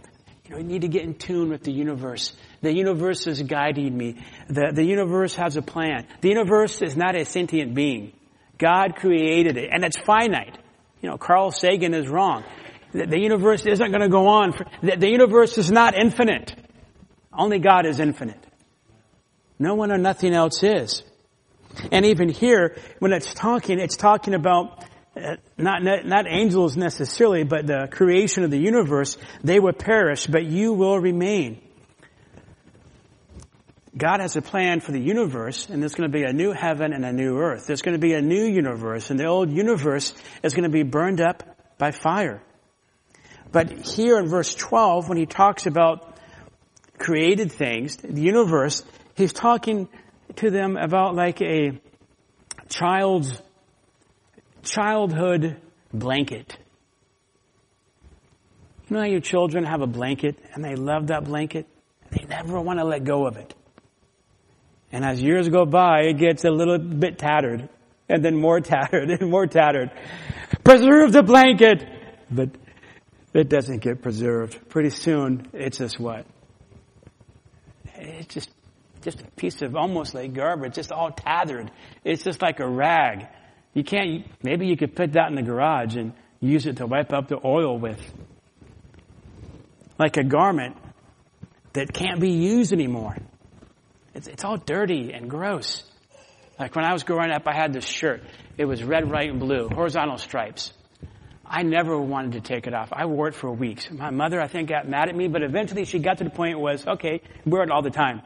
You 0.47 0.55
know, 0.55 0.59
you 0.59 0.65
need 0.65 0.81
to 0.81 0.89
get 0.89 1.03
in 1.03 1.15
tune 1.15 1.51
with 1.51 1.63
the 1.63 1.73
universe. 1.73 2.33
The 2.63 2.73
universe 2.73 3.27
is 3.27 3.43
guiding 3.43 3.97
me. 3.97 4.25
The, 4.49 4.73
the 4.75 4.85
universe 4.85 5.35
has 5.35 5.59
a 5.59 5.63
plan. 5.63 6.07
The 6.23 6.31
universe 6.31 6.81
is 6.81 6.97
not 6.97 7.15
a 7.15 7.27
sentient 7.27 7.75
being. 7.75 8.15
God 8.57 8.97
created 8.97 9.59
it, 9.59 9.69
and 9.71 9.85
it's 9.85 9.99
finite. 9.99 10.57
You 11.03 11.11
know, 11.11 11.19
Carl 11.19 11.51
Sagan 11.51 11.95
is 11.95 12.09
wrong. 12.09 12.45
The 12.93 13.19
universe 13.19 13.67
isn't 13.67 13.91
going 13.91 14.03
to 14.03 14.09
go 14.09 14.29
on. 14.29 14.55
The 14.83 15.09
universe 15.09 15.59
is 15.59 15.71
not 15.71 15.95
infinite. 15.95 16.55
Only 17.33 17.59
God 17.59 17.87
is 17.87 18.01
infinite. 18.01 18.45
No 19.59 19.75
one 19.75 19.93
or 19.93 19.99
nothing 19.99 20.35
else 20.35 20.63
is. 20.63 21.03
And 21.93 22.07
even 22.07 22.29
here, 22.29 22.77
when 22.99 23.13
it's 23.13 23.35
talking, 23.35 23.79
it's 23.79 23.97
talking 23.97 24.35
about 24.35 24.85
uh, 25.17 25.37
not, 25.57 25.83
not, 25.83 26.07
not 26.07 26.27
angels 26.29 26.77
necessarily, 26.77 27.45
but 27.45 27.67
the 27.67 27.89
creation 27.91 28.45
of 28.45 28.51
the 28.51 28.59
universe. 28.59 29.19
They 29.43 29.59
will 29.59 29.73
perish, 29.73 30.27
but 30.27 30.45
you 30.45 30.73
will 30.73 30.99
remain. 30.99 31.61
God 33.97 34.21
has 34.21 34.37
a 34.37 34.43
plan 34.43 34.81
for 34.81 34.93
the 34.93 35.01
universe, 35.01 35.69
and 35.69 35.83
there's 35.83 35.95
going 35.95 36.11
to 36.11 36.17
be 36.17 36.25
a 36.25 36.33
new 36.33 36.53
heaven 36.53 36.93
and 36.93 37.05
a 37.05 37.13
new 37.13 37.39
earth. 37.39 37.67
There's 37.67 37.83
going 37.83 37.97
to 37.97 38.01
be 38.01 38.15
a 38.15 38.23
new 38.23 38.45
universe, 38.45 39.11
and 39.11 39.19
the 39.19 39.27
old 39.27 39.51
universe 39.51 40.15
is 40.43 40.55
going 40.55 40.65
to 40.65 40.71
be 40.71 40.85
burned 40.85 41.21
up 41.21 41.43
by 41.79 41.91
fire. 41.91 42.41
But 43.51 43.87
here 43.87 44.19
in 44.19 44.29
verse 44.29 44.55
12, 44.55 45.09
when 45.09 45.19
he 45.19 45.27
talks 45.27 45.67
about 45.67 46.19
created 46.99 47.53
things, 47.53 47.97
the 47.97 48.21
universe, 48.21 48.83
he's 49.15 49.33
talking 49.33 49.89
to 50.37 50.51
them 50.51 50.77
about 50.77 51.15
like 51.15 51.41
a 51.41 51.81
child's 52.69 53.41
childhood 54.63 55.57
blanket. 55.93 56.59
You 58.89 58.97
know 58.97 59.01
how 59.01 59.09
your 59.09 59.21
children 59.21 59.65
have 59.65 59.83
a 59.83 59.87
blanket 59.87 60.37
and 60.55 60.65
they 60.65 60.75
love 60.75 61.09
that 61.09 61.25
blanket? 61.25 61.67
They 62.11 62.25
never 62.25 62.61
want 62.61 62.79
to 62.79 62.85
let 62.85 63.05
go 63.05 63.27
of 63.27 63.37
it. 63.37 63.55
And 64.91 65.05
as 65.05 65.23
years 65.23 65.49
go 65.49 65.67
by, 65.67 66.03
it 66.03 66.15
gets 66.15 66.45
a 66.45 66.51
little 66.51 66.79
bit 66.79 67.19
tattered 67.19 67.69
and 68.09 68.25
then 68.25 68.37
more 68.37 68.61
tattered 68.73 69.11
and 69.11 69.31
more 69.31 69.47
tattered. 69.47 69.91
Preserve 70.65 71.13
the 71.13 71.23
blanket! 71.23 71.87
But 72.31 72.51
it 73.35 73.49
doesn't 73.49 73.79
get 73.79 74.03
preserved. 74.03 74.69
Pretty 74.69 74.91
soon, 74.91 75.49
it's 75.53 75.79
just 75.79 76.01
what? 76.01 76.27
It's 77.95 78.33
just, 78.33 78.51
just 79.03 79.21
a 79.21 79.27
piece 79.33 79.63
of 79.63 79.77
almost 79.77 80.15
like 80.15 80.33
garbage, 80.33 80.75
just 80.75 80.93
all 80.93 81.11
tattered. 81.11 81.71
It's 82.05 82.23
just 82.23 82.41
like 82.41 82.61
a 82.61 82.69
rag. 82.69 83.27
You 83.75 83.85
can't, 83.85 84.27
maybe 84.43 84.67
you 84.67 84.77
could 84.77 84.97
put 84.97 85.13
that 85.13 85.29
in 85.29 85.35
the 85.35 85.43
garage 85.43 85.97
and 85.97 86.13
use 86.41 86.67
it 86.67 86.79
to 86.79 86.87
wipe 86.87 87.13
up 87.13 87.29
the 87.29 87.39
oil 87.45 87.79
with. 87.79 88.01
Like 89.99 90.17
a 90.17 90.25
garment 90.25 90.77
that 91.73 91.93
can't 91.93 92.21
be 92.21 92.31
used 92.31 92.73
anymore. 92.73 93.17
It's, 94.15 94.27
it's 94.27 94.45
all 94.45 94.57
dirty 94.57 95.13
and 95.13 95.29
gross. 95.29 95.85
Like 96.59 96.75
when 96.75 96.85
I 96.85 96.93
was 96.93 97.05
growing 97.05 97.31
up, 97.31 97.47
I 97.47 97.55
had 97.55 97.73
this 97.73 97.87
shirt. 97.87 98.23
It 98.57 98.65
was 98.65 98.83
red, 98.83 99.09
white, 99.11 99.31
and 99.31 99.39
blue, 99.39 99.69
horizontal 99.69 100.19
stripes. 100.19 100.73
I 101.51 101.63
never 101.63 101.99
wanted 101.99 102.33
to 102.33 102.41
take 102.41 102.67
it 102.67 102.75
off. 102.75 102.91
I 102.93 103.07
wore 103.07 103.29
it 103.29 103.35
for 103.35 103.51
weeks. 103.51 103.91
My 103.91 104.11
mother, 104.11 104.41
I 104.41 104.49
think, 104.49 104.69
got 104.69 104.87
mad 104.87 105.09
at 105.09 105.17
me, 105.17 105.29
but 105.29 105.43
eventually 105.43 105.85
she 105.85 105.99
got 105.99 106.19
to 106.19 106.25
the 106.25 106.31
point 106.31 106.59
was, 106.61 106.87
okay, 106.87 107.23
wear 107.47 107.63
it 107.63 107.71
all 107.71 107.83
the 107.83 107.91
time. 107.91 108.23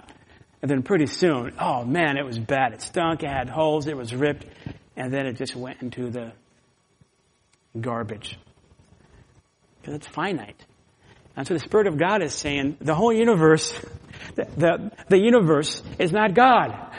And 0.61 0.71
then 0.71 0.83
pretty 0.83 1.07
soon, 1.07 1.55
oh 1.59 1.85
man, 1.85 2.17
it 2.17 2.25
was 2.25 2.39
bad. 2.39 2.73
It 2.73 2.83
stunk, 2.83 3.23
it 3.23 3.29
had 3.29 3.49
holes, 3.49 3.87
it 3.87 3.97
was 3.97 4.15
ripped, 4.15 4.47
and 4.97 5.13
then 5.13 5.27
it 5.27 5.37
just 5.37 5.55
went 5.55 5.83
into 5.83 6.11
the 6.11 6.33
garbage. 7.81 8.39
Because 9.81 9.95
it's 9.95 10.07
finite. 10.07 10.65
And 11.37 11.47
so 11.47 11.55
the 11.55 11.61
Spirit 11.61 11.87
of 11.87 11.99
God 11.99 12.23
is 12.23 12.35
saying 12.35 12.77
the 12.81 12.95
whole 12.95 13.13
universe, 13.13 13.73
the, 14.35 14.47
the, 14.57 14.93
the 15.09 15.19
universe 15.19 15.83
is 15.99 16.13
not 16.13 16.35
God. 16.35 16.93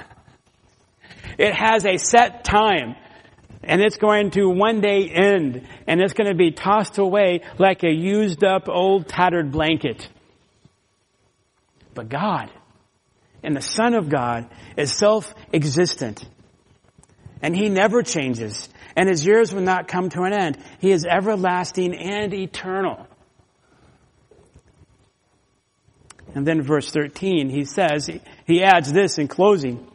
It 1.37 1.53
has 1.53 1.85
a 1.85 1.97
set 1.97 2.43
time 2.43 2.95
and 3.63 3.81
it's 3.81 3.97
going 3.97 4.31
to 4.31 4.49
one 4.49 4.81
day 4.81 5.09
end 5.09 5.67
and 5.87 6.01
it's 6.01 6.13
going 6.13 6.29
to 6.29 6.35
be 6.35 6.51
tossed 6.51 6.97
away 6.97 7.41
like 7.57 7.83
a 7.83 7.91
used 7.91 8.43
up 8.43 8.67
old 8.67 9.07
tattered 9.07 9.51
blanket. 9.51 10.07
But 11.93 12.09
God 12.09 12.51
and 13.41 13.55
the 13.55 13.61
Son 13.61 13.93
of 13.93 14.09
God 14.09 14.49
is 14.75 14.91
self-existent 14.91 16.25
and 17.41 17.55
He 17.55 17.69
never 17.69 18.03
changes 18.03 18.67
and 18.95 19.07
His 19.07 19.25
years 19.25 19.53
will 19.53 19.61
not 19.61 19.87
come 19.87 20.09
to 20.09 20.23
an 20.23 20.33
end. 20.33 20.57
He 20.79 20.91
is 20.91 21.05
everlasting 21.05 21.95
and 21.95 22.33
eternal. 22.33 23.07
And 26.35 26.47
then 26.47 26.63
verse 26.63 26.89
13, 26.89 27.49
he 27.49 27.63
says, 27.65 28.09
he 28.47 28.63
adds 28.63 28.91
this 28.91 29.19
in 29.19 29.27
closing. 29.27 29.87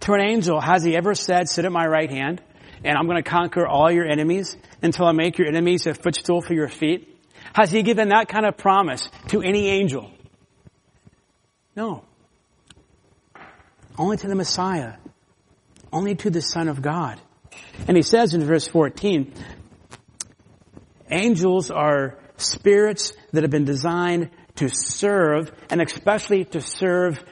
To 0.00 0.12
an 0.12 0.20
angel, 0.20 0.60
has 0.60 0.84
he 0.84 0.94
ever 0.96 1.14
said, 1.14 1.48
sit 1.48 1.64
at 1.64 1.72
my 1.72 1.84
right 1.84 2.10
hand? 2.10 2.40
And 2.84 2.96
I'm 2.96 3.06
going 3.06 3.22
to 3.22 3.28
conquer 3.28 3.66
all 3.66 3.90
your 3.90 4.06
enemies 4.06 4.56
until 4.82 5.06
I 5.06 5.12
make 5.12 5.38
your 5.38 5.48
enemies 5.48 5.86
a 5.86 5.94
footstool 5.94 6.40
for 6.40 6.54
your 6.54 6.68
feet? 6.68 7.08
Has 7.54 7.70
he 7.70 7.82
given 7.82 8.08
that 8.08 8.28
kind 8.28 8.46
of 8.46 8.56
promise 8.56 9.08
to 9.28 9.42
any 9.42 9.68
angel? 9.68 10.10
No. 11.76 12.04
Only 13.98 14.16
to 14.16 14.28
the 14.28 14.34
Messiah. 14.34 14.94
Only 15.92 16.14
to 16.16 16.30
the 16.30 16.40
Son 16.40 16.68
of 16.68 16.80
God. 16.80 17.20
And 17.86 17.96
he 17.96 18.02
says 18.02 18.34
in 18.34 18.44
verse 18.44 18.66
14, 18.66 19.32
angels 21.10 21.70
are 21.70 22.18
spirits 22.36 23.12
that 23.32 23.42
have 23.42 23.50
been 23.50 23.64
designed 23.64 24.30
to 24.56 24.68
serve 24.68 25.52
and 25.70 25.80
especially 25.80 26.44
to 26.46 26.60
serve 26.60 27.22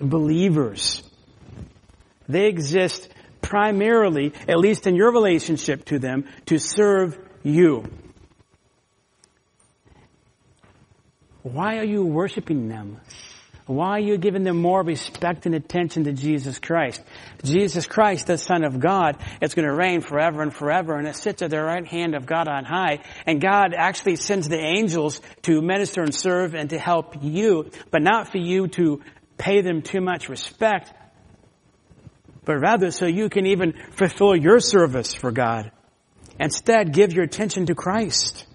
believers. 0.00 1.02
They 2.28 2.46
exist 2.46 3.08
primarily, 3.46 4.32
at 4.48 4.58
least 4.58 4.88
in 4.88 4.96
your 4.96 5.12
relationship 5.12 5.84
to 5.84 6.00
them, 6.00 6.24
to 6.46 6.58
serve 6.58 7.16
you. 7.44 7.84
Why 11.42 11.78
are 11.78 11.84
you 11.84 12.04
worshiping 12.04 12.68
them? 12.68 13.00
Why 13.66 13.90
are 13.90 14.00
you 14.00 14.18
giving 14.18 14.42
them 14.42 14.60
more 14.60 14.82
respect 14.82 15.46
and 15.46 15.54
attention 15.54 16.04
to 16.04 16.12
Jesus 16.12 16.58
Christ? 16.58 17.00
Jesus 17.44 17.86
Christ, 17.86 18.26
the 18.26 18.36
Son 18.36 18.64
of 18.64 18.80
God, 18.80 19.16
is 19.40 19.54
going 19.54 19.66
to 19.66 19.74
reign 19.74 20.00
forever 20.00 20.42
and 20.42 20.52
forever, 20.52 20.96
and 20.96 21.06
it 21.06 21.14
sits 21.14 21.42
at 21.42 21.50
the 21.50 21.62
right 21.62 21.86
hand 21.86 22.16
of 22.16 22.26
God 22.26 22.48
on 22.48 22.64
high. 22.64 22.98
And 23.26 23.40
God 23.40 23.74
actually 23.76 24.16
sends 24.16 24.48
the 24.48 24.58
angels 24.58 25.20
to 25.42 25.62
minister 25.62 26.02
and 26.02 26.14
serve 26.14 26.54
and 26.54 26.70
to 26.70 26.78
help 26.78 27.16
you, 27.22 27.70
but 27.92 28.02
not 28.02 28.32
for 28.32 28.38
you 28.38 28.66
to 28.68 29.02
pay 29.38 29.62
them 29.62 29.82
too 29.82 30.00
much 30.00 30.28
respect, 30.28 30.92
but 32.46 32.56
rather 32.58 32.90
so 32.90 33.04
you 33.04 33.28
can 33.28 33.44
even 33.44 33.74
fulfill 33.90 34.34
your 34.34 34.60
service 34.60 35.12
for 35.12 35.30
God. 35.30 35.72
Instead, 36.40 36.94
give 36.94 37.12
your 37.12 37.24
attention 37.24 37.66
to 37.66 37.74
Christ. 37.74 38.46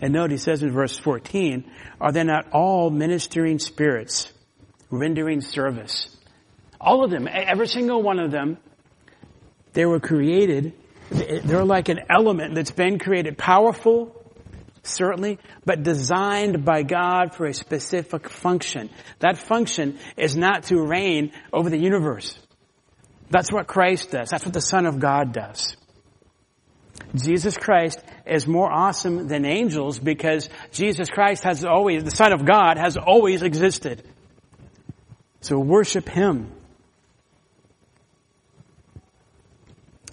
And 0.00 0.12
note 0.12 0.30
he 0.30 0.36
says 0.36 0.62
in 0.62 0.70
verse 0.70 0.96
14, 0.96 1.70
are 2.00 2.12
they 2.12 2.22
not 2.22 2.52
all 2.52 2.90
ministering 2.90 3.58
spirits 3.58 4.32
rendering 4.90 5.40
service? 5.40 6.16
All 6.80 7.02
of 7.02 7.10
them, 7.10 7.26
every 7.30 7.66
single 7.66 8.02
one 8.02 8.20
of 8.20 8.30
them, 8.30 8.58
they 9.72 9.84
were 9.84 9.98
created, 9.98 10.74
they're 11.10 11.64
like 11.64 11.88
an 11.88 12.00
element 12.08 12.54
that's 12.54 12.70
been 12.70 12.98
created, 12.98 13.36
powerful, 13.36 14.25
certainly, 14.86 15.38
but 15.64 15.82
designed 15.82 16.64
by 16.64 16.82
God 16.82 17.34
for 17.34 17.46
a 17.46 17.54
specific 17.54 18.28
function. 18.28 18.90
That 19.20 19.38
function 19.38 19.98
is 20.16 20.36
not 20.36 20.64
to 20.64 20.80
reign 20.80 21.32
over 21.52 21.70
the 21.70 21.78
universe. 21.78 22.38
That's 23.30 23.52
what 23.52 23.66
Christ 23.66 24.12
does. 24.12 24.30
That's 24.30 24.44
what 24.44 24.54
the 24.54 24.60
Son 24.60 24.86
of 24.86 24.98
God 25.00 25.32
does. 25.32 25.76
Jesus 27.14 27.56
Christ 27.56 28.00
is 28.26 28.46
more 28.46 28.70
awesome 28.70 29.28
than 29.28 29.44
angels 29.44 29.98
because 29.98 30.48
Jesus 30.72 31.10
Christ 31.10 31.44
has 31.44 31.64
always, 31.64 32.04
the 32.04 32.10
Son 32.10 32.32
of 32.32 32.44
God 32.44 32.78
has 32.78 32.96
always 32.96 33.42
existed. 33.42 34.02
So 35.40 35.58
worship 35.58 36.08
Him. 36.08 36.52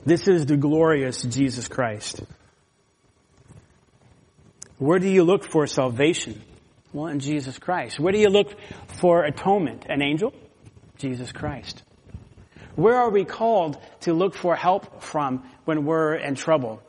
This 0.05 0.27
is 0.27 0.45
the 0.45 0.57
glorious 0.57 1.21
Jesus 1.21 1.67
Christ. 1.67 2.21
Where 4.83 4.99
do 4.99 5.07
you 5.07 5.23
look 5.23 5.45
for 5.45 5.65
salvation? 5.65 6.41
Well, 6.91 7.07
in 7.07 7.21
Jesus 7.21 7.57
Christ. 7.57 8.01
Where 8.01 8.11
do 8.11 8.19
you 8.19 8.27
look 8.27 8.53
for 8.99 9.23
atonement? 9.23 9.85
An 9.87 10.01
angel? 10.01 10.33
Jesus 10.97 11.31
Christ. 11.31 11.81
Where 12.75 12.97
are 12.97 13.09
we 13.09 13.23
called 13.23 13.77
to 14.01 14.13
look 14.13 14.35
for 14.35 14.57
help 14.57 15.01
from 15.01 15.49
when 15.63 15.85
we're 15.85 16.15
in 16.15 16.35
trouble? 16.35 16.83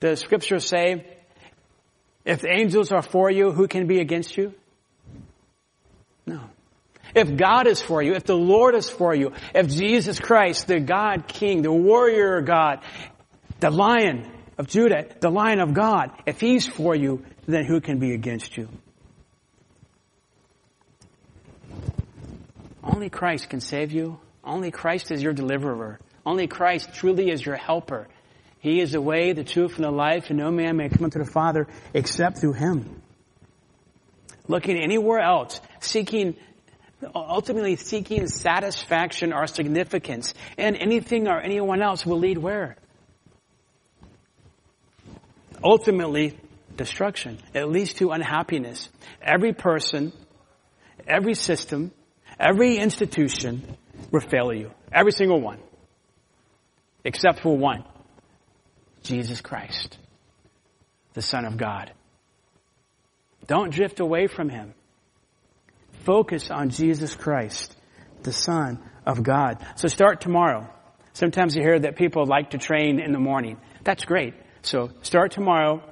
The 0.00 0.16
scriptures 0.16 0.66
say, 0.66 1.06
if 2.24 2.40
the 2.40 2.48
angels 2.50 2.92
are 2.92 3.02
for 3.02 3.30
you, 3.30 3.52
who 3.52 3.68
can 3.68 3.86
be 3.86 4.00
against 4.00 4.34
you? 4.38 4.54
No. 6.24 6.40
If 7.14 7.36
God 7.36 7.66
is 7.66 7.82
for 7.82 8.02
you, 8.02 8.14
if 8.14 8.24
the 8.24 8.36
Lord 8.38 8.74
is 8.74 8.88
for 8.88 9.14
you, 9.14 9.32
if 9.54 9.68
Jesus 9.68 10.18
Christ, 10.18 10.66
the 10.66 10.80
God 10.80 11.28
King, 11.28 11.60
the 11.60 11.70
warrior 11.70 12.40
God, 12.40 12.80
the 13.60 13.70
lion 13.70 14.30
of 14.58 14.68
Judah, 14.68 15.06
the 15.20 15.30
lion 15.30 15.60
of 15.60 15.74
God, 15.74 16.10
if 16.26 16.40
he's 16.40 16.66
for 16.66 16.94
you, 16.94 17.24
then 17.46 17.64
who 17.64 17.80
can 17.80 17.98
be 17.98 18.12
against 18.12 18.56
you? 18.56 18.68
Only 22.82 23.10
Christ 23.10 23.48
can 23.48 23.60
save 23.60 23.92
you. 23.92 24.18
Only 24.44 24.70
Christ 24.70 25.10
is 25.10 25.22
your 25.22 25.32
deliverer. 25.32 25.98
Only 26.24 26.46
Christ 26.46 26.94
truly 26.94 27.30
is 27.30 27.44
your 27.44 27.56
helper. 27.56 28.08
He 28.60 28.80
is 28.80 28.92
the 28.92 29.00
way, 29.00 29.32
the 29.32 29.44
truth, 29.44 29.76
and 29.76 29.84
the 29.84 29.90
life, 29.90 30.30
and 30.30 30.38
no 30.38 30.50
man 30.50 30.76
may 30.76 30.88
come 30.88 31.04
unto 31.04 31.18
the 31.18 31.30
Father 31.30 31.66
except 31.92 32.38
through 32.38 32.54
Him. 32.54 33.02
Looking 34.48 34.78
anywhere 34.78 35.20
else, 35.20 35.60
seeking, 35.80 36.36
ultimately 37.14 37.76
seeking 37.76 38.26
satisfaction 38.26 39.32
or 39.32 39.46
significance, 39.46 40.32
and 40.56 40.76
anything 40.76 41.28
or 41.28 41.40
anyone 41.40 41.82
else 41.82 42.06
will 42.06 42.18
lead 42.18 42.38
where? 42.38 42.76
Ultimately, 45.64 46.38
destruction. 46.76 47.38
It 47.54 47.64
leads 47.64 47.94
to 47.94 48.10
unhappiness. 48.10 48.90
Every 49.22 49.54
person, 49.54 50.12
every 51.08 51.34
system, 51.34 51.90
every 52.38 52.76
institution 52.76 53.76
will 54.10 54.20
fail 54.20 54.52
you. 54.52 54.70
Every 54.92 55.12
single 55.12 55.40
one. 55.40 55.58
Except 57.02 57.40
for 57.40 57.56
one. 57.56 57.84
Jesus 59.02 59.40
Christ. 59.40 59.98
The 61.14 61.22
Son 61.22 61.46
of 61.46 61.56
God. 61.56 61.92
Don't 63.46 63.72
drift 63.72 64.00
away 64.00 64.26
from 64.26 64.48
Him. 64.48 64.74
Focus 66.04 66.50
on 66.50 66.70
Jesus 66.70 67.14
Christ, 67.14 67.74
the 68.22 68.32
Son 68.32 68.82
of 69.06 69.22
God. 69.22 69.64
So 69.76 69.88
start 69.88 70.20
tomorrow. 70.20 70.68
Sometimes 71.12 71.54
you 71.56 71.62
hear 71.62 71.78
that 71.78 71.96
people 71.96 72.26
like 72.26 72.50
to 72.50 72.58
train 72.58 73.00
in 73.00 73.12
the 73.12 73.18
morning. 73.18 73.58
That's 73.84 74.04
great. 74.04 74.34
So 74.64 74.90
start 75.02 75.32
tomorrow. 75.32 75.82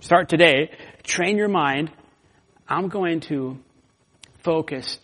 Start 0.00 0.28
today. 0.28 0.72
Train 1.04 1.36
your 1.36 1.48
mind. 1.48 1.92
I'm 2.68 2.88
going 2.88 3.20
to 3.20 3.58
focus 4.42 4.98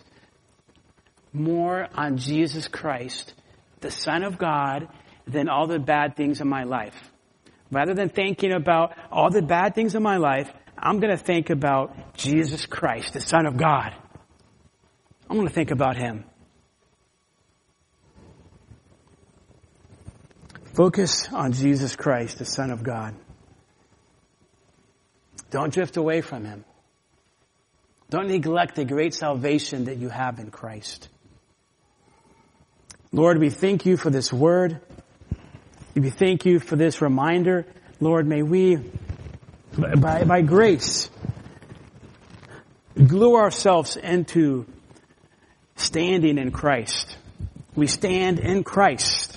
more 1.33 1.89
on 1.95 2.19
Jesus 2.19 2.67
Christ, 2.67 3.33
the 3.81 3.93
Son 3.93 4.25
of 4.25 4.37
God, 4.37 4.89
than 5.29 5.49
all 5.49 5.69
the 5.69 5.79
bad 5.79 6.17
things 6.17 6.41
in 6.41 6.49
my 6.49 6.65
life. 6.65 6.95
Rather 7.71 7.95
than 7.95 8.09
thinking 8.09 8.53
about 8.53 8.97
all 9.13 9.31
the 9.31 9.43
bad 9.43 9.77
things 9.77 9.95
in 9.95 10.03
my 10.03 10.17
life, 10.17 10.51
I'm 10.77 10.99
going 10.99 11.17
to 11.17 11.23
think 11.23 11.51
about 11.51 12.17
Jesus 12.17 12.67
Christ, 12.67 13.13
the 13.13 13.21
Son 13.21 13.47
of 13.47 13.57
God. 13.57 13.95
I'm 15.31 15.37
going 15.37 15.49
to 15.49 15.55
think 15.55 15.71
about 15.71 15.97
Him. 15.97 16.25
Focus 20.75 21.29
on 21.33 21.53
Jesus 21.53 21.95
Christ, 21.95 22.39
the 22.39 22.45
Son 22.45 22.73
of 22.73 22.83
God. 22.83 23.15
Don't 25.51 25.73
drift 25.73 25.97
away 25.97 26.21
from 26.21 26.45
Him. 26.45 26.65
Don't 28.11 28.27
neglect 28.27 28.75
the 28.75 28.85
great 28.85 29.15
salvation 29.15 29.85
that 29.85 29.99
you 29.99 30.09
have 30.09 30.41
in 30.41 30.51
Christ. 30.51 31.09
Lord, 33.13 33.39
we 33.39 33.51
thank 33.51 33.87
you 33.87 33.97
for 33.97 34.11
this 34.11 34.33
word. 34.33 34.81
We 35.95 36.11
thank 36.11 36.45
you 36.45 36.59
for 36.59 36.75
this 36.75 37.01
reminder. 37.01 37.67
Lord, 38.01 38.27
may 38.27 38.43
we, 38.43 38.79
by, 39.77 40.25
by 40.25 40.43
grace, 40.43 41.09
glue 42.97 43.37
ourselves 43.37 43.97
into 43.97 44.67
standing 45.77 46.39
in 46.39 46.51
Christ. 46.51 47.17
We 47.77 47.87
stand 47.87 48.41
in 48.41 48.65
Christ. 48.65 49.34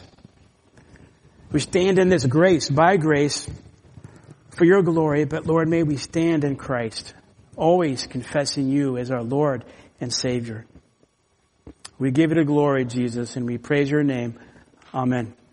We 1.51 1.61
stand 1.61 1.97
in 1.97 2.09
this 2.09 2.25
grace, 2.25 2.69
by 2.69 2.97
grace, 2.97 3.49
for 4.49 4.65
your 4.65 4.81
glory, 4.81 5.23
but 5.23 5.45
Lord, 5.45 5.69
may 5.69 5.83
we 5.83 5.95
stand 5.95 6.43
in 6.43 6.57
Christ, 6.57 7.13
always 7.55 8.05
confessing 8.05 8.67
you 8.67 8.97
as 8.97 9.11
our 9.11 9.23
Lord 9.23 9.63
and 10.01 10.11
Savior. 10.11 10.65
We 11.97 12.11
give 12.11 12.31
you 12.31 12.35
the 12.35 12.43
glory, 12.43 12.83
Jesus, 12.83 13.37
and 13.37 13.45
we 13.45 13.57
praise 13.57 13.89
your 13.89 14.03
name. 14.03 14.37
Amen. 14.93 15.37